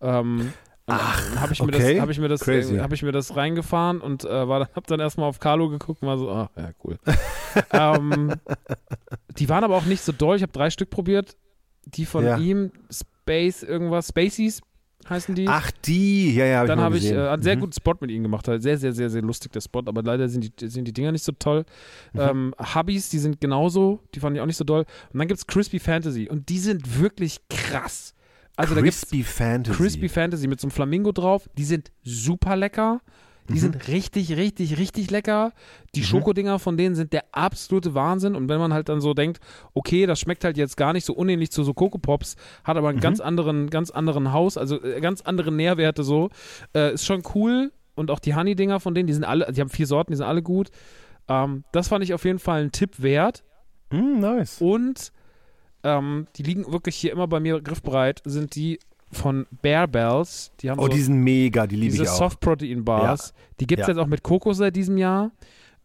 [0.00, 0.52] Ähm,
[0.88, 1.94] Ach, habe ich, mir okay.
[1.94, 2.76] das- hab ich mir das, Crazy.
[2.78, 6.08] habe ich mir das reingefahren und äh, war, habe dann erstmal auf Carlo geguckt und
[6.08, 6.98] war so, ah, ja, cool.
[7.72, 8.34] ähm,
[9.38, 10.36] die waren aber auch nicht so doll.
[10.36, 11.36] Ich habe drei Stück probiert.
[11.86, 12.36] Die von Ja.
[12.38, 14.60] ihm, Space irgendwas, Spaceys
[15.08, 15.46] heißen die.
[15.48, 16.34] Ach, die.
[16.34, 16.58] Ja, ja.
[16.60, 17.60] Hab Dann habe ich äh, einen sehr Mhm.
[17.60, 18.48] guten Spot mit ihnen gemacht.
[18.48, 18.62] Halt.
[18.62, 19.82] Sehr, sehr, sehr, sehr lustig, der Spot.
[19.86, 21.64] Aber leider sind die, sind die Dinger nicht so toll.
[22.12, 22.20] Mhm.
[22.20, 24.00] Ähm, Hubbies, die sind genauso.
[24.16, 24.84] Die fand ich auch nicht so doll.
[25.12, 26.28] Und dann gibt es Crispy Fantasy.
[26.28, 28.14] Und die sind wirklich krass.
[28.56, 29.76] Also da Crispy Fantasy.
[29.76, 31.48] Crispy Fantasy mit so einem Flamingo drauf.
[31.58, 33.00] Die sind super lecker.
[33.48, 33.58] Die Mhm.
[33.58, 35.52] sind richtig, richtig, richtig lecker.
[35.94, 38.34] Die Schokodinger von denen sind der absolute Wahnsinn.
[38.34, 39.38] Und wenn man halt dann so denkt,
[39.72, 42.34] okay, das schmeckt halt jetzt gar nicht so unähnlich zu so Coco Pops,
[42.64, 43.02] hat aber einen Mhm.
[43.02, 46.30] ganz anderen, ganz anderen Haus, also äh, ganz andere Nährwerte so,
[46.74, 47.70] äh, ist schon cool.
[47.94, 50.26] Und auch die Honey-Dinger von denen, die sind alle, die haben vier Sorten, die sind
[50.26, 50.70] alle gut.
[51.28, 53.44] Ähm, das fand ich auf jeden Fall ein Tipp wert.
[53.92, 54.60] Mm, nice.
[54.60, 55.12] Und
[55.86, 58.78] ähm, die liegen wirklich hier immer bei mir griffbereit, sind die
[59.12, 60.50] von Bear Bells.
[60.60, 61.66] Die haben Oh, so die sind mega.
[61.66, 62.16] Die liebe diese ich auch.
[62.18, 63.32] Soft-Protein-Bars.
[63.60, 63.94] Die gibt es Ja.
[63.94, 65.30] jetzt auch mit Kokos seit diesem Jahr.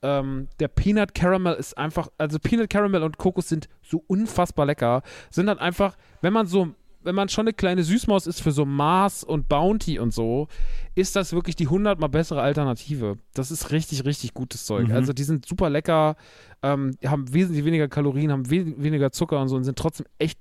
[0.02, 5.04] Ähm, der Peanut Caramel ist einfach, also Peanut Caramel und Kokos sind so unfassbar lecker.
[5.30, 6.70] Sind dann einfach, wenn man so,
[7.04, 10.48] wenn man schon eine kleine Süßmaus ist für so Mars und Bounty und so,
[10.96, 13.18] ist das wirklich die hundertmal bessere Alternative.
[13.34, 14.88] Das ist richtig, richtig gutes Zeug.
[14.88, 14.94] Mhm.
[14.94, 16.16] Also die sind super lecker,
[16.62, 20.40] ähm, haben wesentlich weniger Kalorien, haben we weniger Zucker und so und sind trotzdem echt,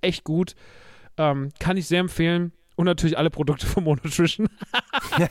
[0.00, 0.54] echt gut.
[1.16, 2.52] Ähm, kann ich sehr empfehlen.
[2.76, 4.48] Und natürlich alle Produkte von Monotrition.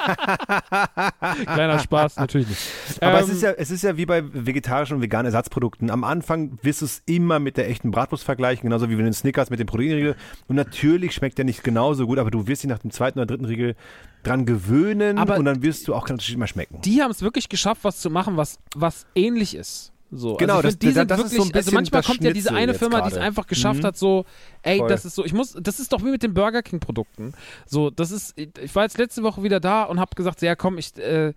[1.46, 2.62] Kleiner Spaß, natürlich nicht.
[3.02, 5.90] Aber es Ähm, ist ja, es ist ja wie bei vegetarischen und veganen Ersatzprodukten.
[5.92, 9.12] Am Anfang wirst du es immer mit der echten Bratwurst vergleichen, genauso wie wenn du
[9.12, 10.16] den Snickers mit dem Proteinriegel.
[10.48, 13.28] Und natürlich schmeckt der nicht genauso gut, aber du wirst dich nach dem zweiten oder
[13.28, 13.76] dritten Riegel
[14.24, 16.82] dran gewöhnen Aber und dann wirst du auch keinen Unterschied mehr schmecken.
[16.82, 19.92] die haben es wirklich geschafft, was zu machen, was, was ähnlich ist.
[20.12, 22.08] So, Genau, also das- die das- das ist wirklich, so ein also bisschen manchmal das
[22.08, 23.88] kommt ja diese eine Firma, die es einfach geschafft Mhm.
[23.88, 24.26] hat, so,
[24.62, 24.88] ey, Voll.
[24.90, 27.34] das ist so, ich muss, das ist doch wie mit den Burger King Produkten.
[27.66, 30.56] So, das ist, ich war jetzt letzte Woche wieder da und habe gesagt, so, ja
[30.56, 31.34] komm, ich, äh,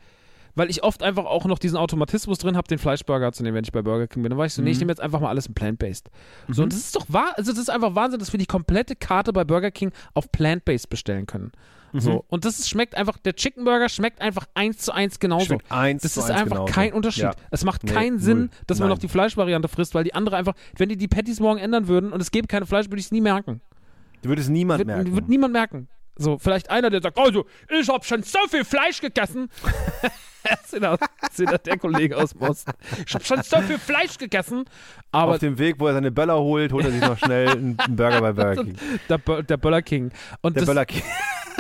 [0.55, 3.65] weil ich oft einfach auch noch diesen Automatismus drin habe, den Fleischburger zu nehmen, wenn
[3.65, 4.31] ich bei Burger King bin.
[4.31, 4.73] Dann war ich so, nee, Mhm.
[4.73, 6.11] ich nehme jetzt einfach mal alles in Plant-Based.
[6.49, 8.97] So, und das ist doch wahr, also das ist einfach Wahnsinn, dass wir die komplette
[8.97, 11.53] Karte bei Burger King auf Plant-Based bestellen können.
[11.93, 12.01] Mhm.
[12.01, 15.47] So, und das ist, schmeckt einfach, der Chicken Burger schmeckt einfach eins zu eins genauso.
[15.47, 16.73] Schmeckt eins Das zu ist eins einfach genauso.
[16.73, 17.23] kein Unterschied.
[17.25, 17.33] Ja.
[17.51, 18.21] Es macht Nee, keinen null.
[18.23, 18.95] Sinn, dass man Nein.
[18.97, 22.13] noch die Fleischvariante frisst, weil die andere einfach, wenn die die Patties morgen ändern würden
[22.13, 23.61] und es gäbe keine Fleisch, würde ich es nie merken.
[24.23, 25.15] Du würdest niemand Wird, merken.
[25.15, 25.89] wird niemand merken.
[26.17, 29.49] So, vielleicht einer, der sagt, also, ich habe schon so viel Fleisch gegessen.
[30.71, 32.73] das der Kollege aus dem Osten.
[33.07, 34.65] Ich habe schon so viel Fleisch gegessen.
[35.13, 37.77] Aber Auf dem Weg, wo er seine Böller holt, holt er sich noch schnell einen
[37.77, 38.77] Burger bei Burger King.
[39.09, 40.11] der, der Böller King.
[40.41, 41.03] Und, Der das, Böller King.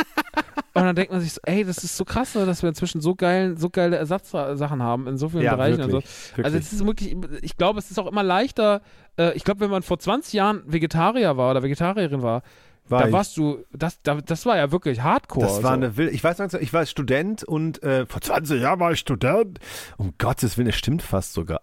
[0.74, 3.00] und dann denkt man sich so, ey, das ist so krass, ne, dass wir inzwischen
[3.00, 6.04] so, geilen, so geile Ersatzsachen haben in so vielen Ja, Bereichen wirklich,
[6.36, 6.42] so.
[6.42, 8.80] Also es ist wirklich, ich glaube, es ist auch immer leichter,
[9.18, 12.42] äh, ich glaube, wenn man vor 20 Jahren Vegetarier war oder Vegetarierin war,
[12.90, 13.12] War da ich.
[13.12, 15.46] warst du, das, da, das war ja wirklich Hardcore.
[15.46, 15.76] Das war so.
[15.76, 16.12] eine Wild.
[16.12, 19.58] Ich weiß noch, ich war Student und äh, vor 20 Jahren war ich Student.
[19.96, 21.60] Um Gottes Willen, es stimmt fast sogar.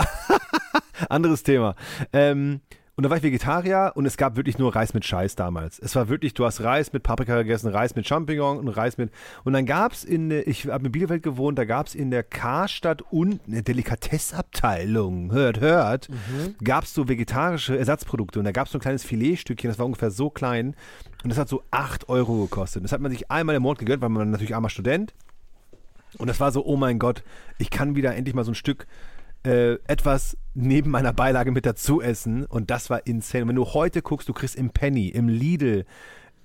[1.10, 1.76] Anderes Thema.
[2.14, 2.62] Ähm,
[2.96, 5.80] und da war ich Vegetarier und es gab wirklich nur Reis mit Scheiß damals.
[5.80, 9.12] Es war wirklich, du hast Reis mit Paprika gegessen, Reis mit Champignon und Reis mit.
[9.44, 12.24] Und dann gab es in, ich habe in Bielefeld gewohnt, da gab es in der
[12.24, 16.08] Karstadt und eine Delikatessabteilung, hört, hört,
[16.64, 18.40] gab es so vegetarische Ersatzprodukte.
[18.40, 20.74] Und da gab es so ein kleines Filetstückchen, das war ungefähr so klein.
[21.22, 22.84] Und das hat so 8 Euro gekostet.
[22.86, 25.14] Das hat man sich einmal im Monat gegönnt, weil man natürlich armer Student.
[26.18, 27.24] Und das war so, oh mein Gott,
[27.58, 28.88] ich kann wieder endlich mal so ein Stück
[29.46, 32.46] äh, etwas neben meiner Beilage mit dazu essen.
[32.46, 33.44] Und das war insane.
[33.44, 35.86] Und wenn du heute guckst, du kriegst im Penny, im Lidl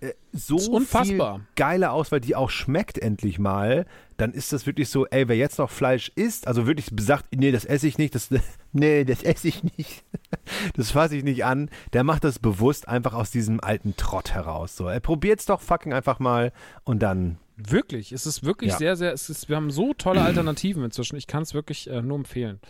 [0.01, 1.37] äh, so unfassbar.
[1.37, 3.87] viel geile Auswahl, die auch schmeckt endlich mal,
[4.17, 7.53] dann ist das wirklich so, ey, wer jetzt noch Fleisch isst, also wirklich sagt, nee,
[7.53, 8.29] das esse ich nicht, das,
[8.73, 10.05] nee, das esse ich nicht,
[10.75, 14.77] das fasse ich nicht an, der macht das bewusst einfach aus diesem alten Trott heraus.
[14.77, 16.53] So, er probiert's doch fucking einfach mal
[16.85, 17.39] und dann
[17.69, 18.79] Wirklich, es ist wirklich Ja.
[18.79, 21.17] sehr, sehr, es ist, wir haben so tolle Alternativen inzwischen.
[21.17, 22.61] Ich kann es wirklich äh, nur empfehlen.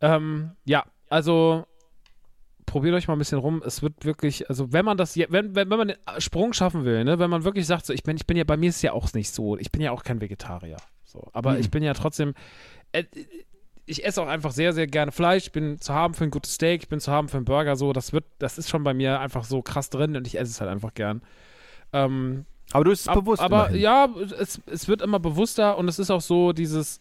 [0.00, 1.66] Ähm, ja, also
[2.66, 3.62] probiert euch mal ein bisschen rum.
[3.64, 6.84] Es wird wirklich, also wenn man das, je- wenn, wenn, wenn man den Sprung schaffen
[6.84, 8.76] will, ne, wenn man wirklich sagt, so, ich bin, ich bin ja, bei mir ist
[8.76, 10.76] es ja auch nicht so, ich bin ja auch kein Vegetarier.
[11.04, 11.60] So, aber Mhm.
[11.60, 12.34] ich bin ja trotzdem,
[12.92, 13.04] äh,
[13.86, 15.44] ich esse auch einfach sehr, sehr gerne Fleisch.
[15.44, 17.76] Ich bin zu haben für ein gutes Steak, ich bin zu haben für einen Burger,
[17.76, 20.50] so, das wird, das ist schon bei mir einfach so krass drin und ich esse
[20.50, 21.22] es halt einfach gern.
[21.92, 23.40] Ähm, Aber du bist es Ab- bewusst.
[23.42, 23.80] Aber immerhin.
[23.80, 27.00] ja, es, es wird immer bewusster und es ist auch so dieses,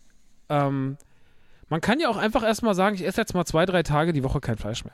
[0.50, 0.98] ähm,
[1.70, 4.24] man kann ja auch einfach erstmal sagen, ich esse jetzt mal zwei, drei Tage die
[4.24, 4.94] Woche kein Fleisch mehr.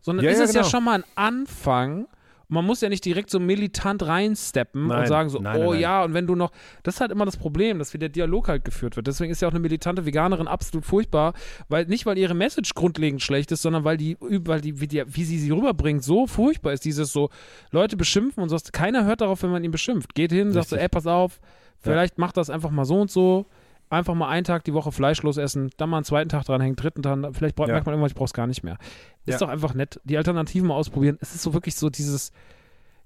[0.00, 0.70] Sondern Ja, ist ja, es ja genau.
[0.70, 2.06] schon mal ein Anfang.
[2.48, 5.72] Und man muss ja nicht direkt so militant reinsteppen und Nein, sagen so, nein, oh
[5.72, 6.50] nein, ja, und wenn du noch,
[6.82, 9.06] das ist halt immer das Problem, dass wie der Dialog halt geführt wird.
[9.06, 11.34] Deswegen ist ja auch eine militante Veganerin absolut furchtbar,
[11.68, 15.04] weil nicht weil ihre Message grundlegend schlecht ist, sondern weil die, weil die, wie, die,
[15.06, 16.84] wie sie sie rüberbringt, so furchtbar ist.
[16.84, 17.28] Dieses so,
[17.70, 20.14] Leute beschimpfen und so, keiner hört darauf, wenn man ihn beschimpft.
[20.14, 21.40] Geht hin, sagt so, ey, pass auf,
[21.78, 23.46] vielleicht macht das einfach mal so und so.
[23.90, 27.02] Einfach mal einen Tag die Woche fleischlos essen, dann mal einen zweiten Tag dranhängen, dritten
[27.02, 27.74] Tag, vielleicht braucht Ja.
[27.74, 28.76] merkt man irgendwann, ich brauch's gar nicht mehr.
[29.24, 29.46] Ist Ja.
[29.46, 30.00] doch einfach nett.
[30.04, 31.16] Die Alternativen mal ausprobieren.
[31.20, 32.32] Es ist so wirklich so dieses,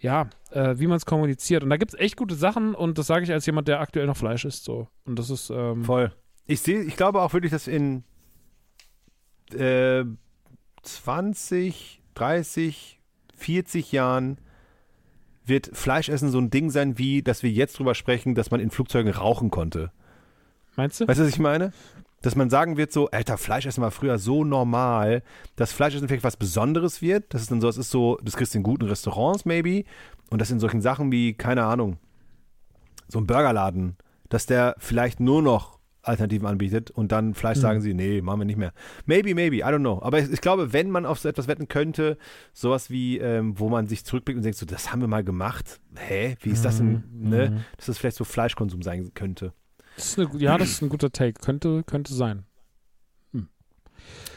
[0.01, 1.63] ja, äh, wie man es kommuniziert.
[1.63, 4.07] Und da gibt es echt gute Sachen und das sage ich als jemand, der aktuell
[4.07, 4.65] noch Fleisch isst.
[4.65, 4.89] So.
[5.05, 6.13] Und das ist, ähm, Voll.
[6.47, 8.03] Ich sehe, ich glaube auch wirklich, dass in
[9.55, 10.05] äh,
[10.83, 13.01] 20, 30,
[13.37, 14.39] 40 Jahren
[15.45, 18.71] wird Fleischessen so ein Ding sein, wie, dass wir jetzt drüber sprechen, dass man in
[18.71, 19.91] Flugzeugen rauchen konnte.
[20.77, 21.09] Meinst du?
[21.09, 21.73] Weißt du, was ich meine?
[22.23, 25.23] Dass man sagen wird so, Alter, Fleischessen war früher so normal,
[25.57, 27.35] dass Fleischessen vielleicht was Besonderes wird.
[27.35, 29.85] Das ist dann so, das ist so, das kriegst du in guten Restaurants maybe.
[30.31, 31.99] Und das in solchen Sachen wie, keine Ahnung,
[33.09, 33.97] so ein Burgerladen,
[34.29, 38.45] dass der vielleicht nur noch Alternativen anbietet und dann Fleisch sagen sie, nee, machen wir
[38.45, 38.73] nicht mehr.
[39.07, 40.01] Maybe, maybe, I don't know.
[40.03, 42.19] Aber ich, ich glaube, wenn man auf so etwas wetten könnte,
[42.53, 45.81] sowas wie, ähm, wo man sich zurückblickt und denkt, so, das haben wir mal gemacht.
[45.97, 46.37] Hä?
[46.41, 47.65] Wie ist das denn, ne?
[47.77, 49.53] Dass das vielleicht so Fleischkonsum sein könnte.
[49.97, 51.41] Das eine, ja, das ist ein guter Take.
[51.41, 52.47] Könnte, könnte sein.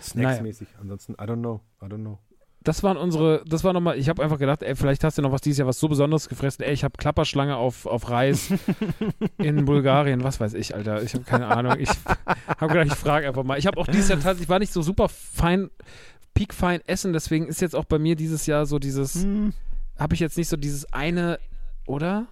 [0.01, 0.67] Snacksmäßig.
[0.79, 1.61] Ansonsten, I don't know.
[1.81, 2.19] I don't know.
[2.63, 5.31] Das waren unsere, das war nochmal, ich habe einfach gedacht, ey, vielleicht hast du noch
[5.31, 6.65] was dieses Jahr was so Besonderes gefressen.
[6.65, 8.51] Ey, ich habe Klapperschlange auf, auf Reis
[9.37, 11.03] in Bulgarien, was weiß ich, Alter.
[11.03, 11.75] Ich habe keine Ahnung.
[11.77, 11.89] Ich
[12.47, 13.59] habe gedacht, ich frage einfach mal.
[13.59, 15.69] Ich habe auch dieses Jahr tatsächlich, ich war nicht so super fein,
[16.33, 19.27] peakfein essen, deswegen ist jetzt auch bei mir dieses Jahr so dieses,
[19.97, 21.39] habe ich jetzt nicht so dieses eine,
[21.85, 22.27] oder?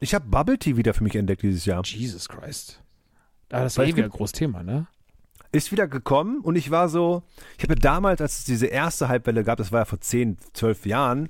[0.00, 1.82] Ich habe Bubble Tea wieder für mich entdeckt dieses Jahr.
[1.84, 2.82] Jesus Christ.
[3.50, 4.86] Aber das Weil war eh wieder ein großes Thema, ne?
[5.52, 7.22] Ist wieder gekommen und ich war so,
[7.56, 10.86] ich habe damals, als es diese erste Halbwelle gab, das war ja vor 10, 12
[10.86, 11.28] Jahren,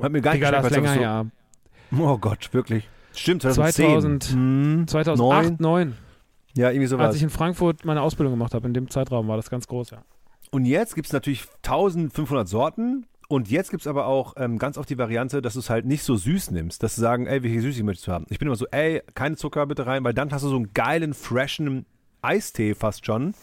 [0.00, 1.30] hat mir gar nicht Digga, das geschmeckt, länger,
[1.92, 2.04] es ja.
[2.04, 2.88] oh Gott, wirklich.
[3.12, 4.20] Stimmt, 2010.
[4.20, 5.94] 2000, Hm, 2008, neun.
[5.94, 5.96] 2009,
[6.56, 7.16] Ja, irgendwie als sowas.
[7.16, 8.66] ich in Frankfurt meine Ausbildung gemacht habe.
[8.68, 10.04] In dem Zeitraum war das ganz groß, ja.
[10.52, 14.78] Und jetzt gibt es natürlich 1500 Sorten und jetzt gibt es aber auch ähm, ganz
[14.78, 17.42] oft die Variante, dass du es halt nicht so süß nimmst, dass du sagen, ey,
[17.42, 18.26] welche Süßigkeit möchtest du haben?
[18.30, 20.72] Ich bin immer so, ey, keine Zucker bitte rein, weil dann hast du so einen
[20.72, 21.86] geilen, freshen
[22.22, 23.34] Eistee fast schon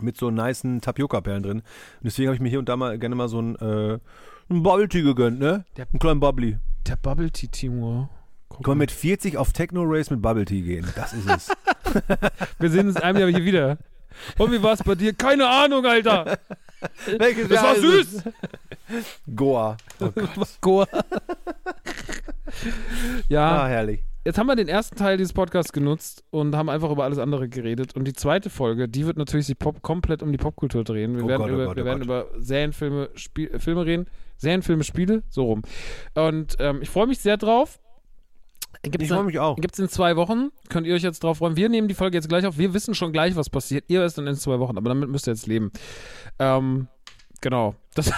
[0.00, 1.58] mit so nicen Tapioca-Perlen drin.
[1.58, 1.64] Und
[2.04, 3.98] deswegen habe ich mir hier und da mal gerne mal so einen, äh,
[4.48, 5.64] einen Bubble Tea gegönnt, ne?
[5.76, 6.58] Der- einen kleinen Bubbly.
[6.86, 8.08] Der Bubble Tea Timur.
[8.48, 8.82] Guck Kann man mal.
[8.82, 10.86] mit 40 auf Techno Race mit Bubble Tea gehen.
[10.94, 11.50] Das ist es.
[12.58, 13.78] Wir sehen uns in einem Jahr hier wieder.
[14.38, 15.12] Und wie war es bei dir?
[15.14, 16.38] Keine Ahnung, Alter.
[17.18, 18.22] Welches Das Jahr war süß.
[19.34, 19.76] Goa.
[20.00, 20.48] Oh Gott.
[20.60, 20.86] Goa.
[23.28, 24.04] ja, Ah, herrlich.
[24.24, 27.48] jetzt haben wir den ersten Teil dieses Podcasts genutzt und haben einfach über alles andere
[27.48, 27.94] geredet.
[27.96, 31.16] Und die zweite Folge, die wird natürlich sich Pop komplett um die Popkultur drehen.
[31.16, 33.86] Wir Oh werden, Gott, oh über, Gott, wir oh werden über Serienfilme, Spiel, äh, Filme
[33.86, 34.06] reden.
[34.38, 35.62] Serienfilme, Spiele, so rum.
[36.14, 37.80] Und ähm, ich freue mich sehr drauf.
[38.82, 39.56] Gibt's Ich freue mich auch.
[39.56, 40.50] Gibt es in zwei Wochen.
[40.68, 41.56] Könnt ihr euch jetzt drauf freuen.
[41.56, 42.58] Wir nehmen die Folge jetzt gleich auf.
[42.58, 43.84] Wir wissen schon gleich, was passiert.
[43.88, 45.72] Ihr erst dann in zwei Wochen, aber damit müsst ihr jetzt leben.
[46.38, 46.88] Ähm,
[47.40, 47.74] genau.
[47.94, 48.12] Das,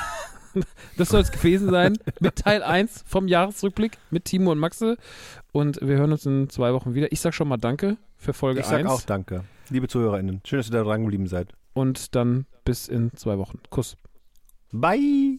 [0.97, 4.97] das soll es gewesen sein mit Teil 1 vom Jahresrückblick mit Timo und Maxe.
[5.53, 7.13] Und wir hören uns in zwei Wochen wieder.
[7.13, 8.89] Ich sag schon mal Danke für Folge Ich sag 1.
[8.89, 9.45] auch danke.
[9.71, 11.53] Liebe ZuhörerInnen, schön, dass ihr da dran geblieben seid.
[11.75, 13.61] Und dann bis in zwei Wochen.
[13.71, 13.97] Kuss.
[14.73, 15.39] Bye.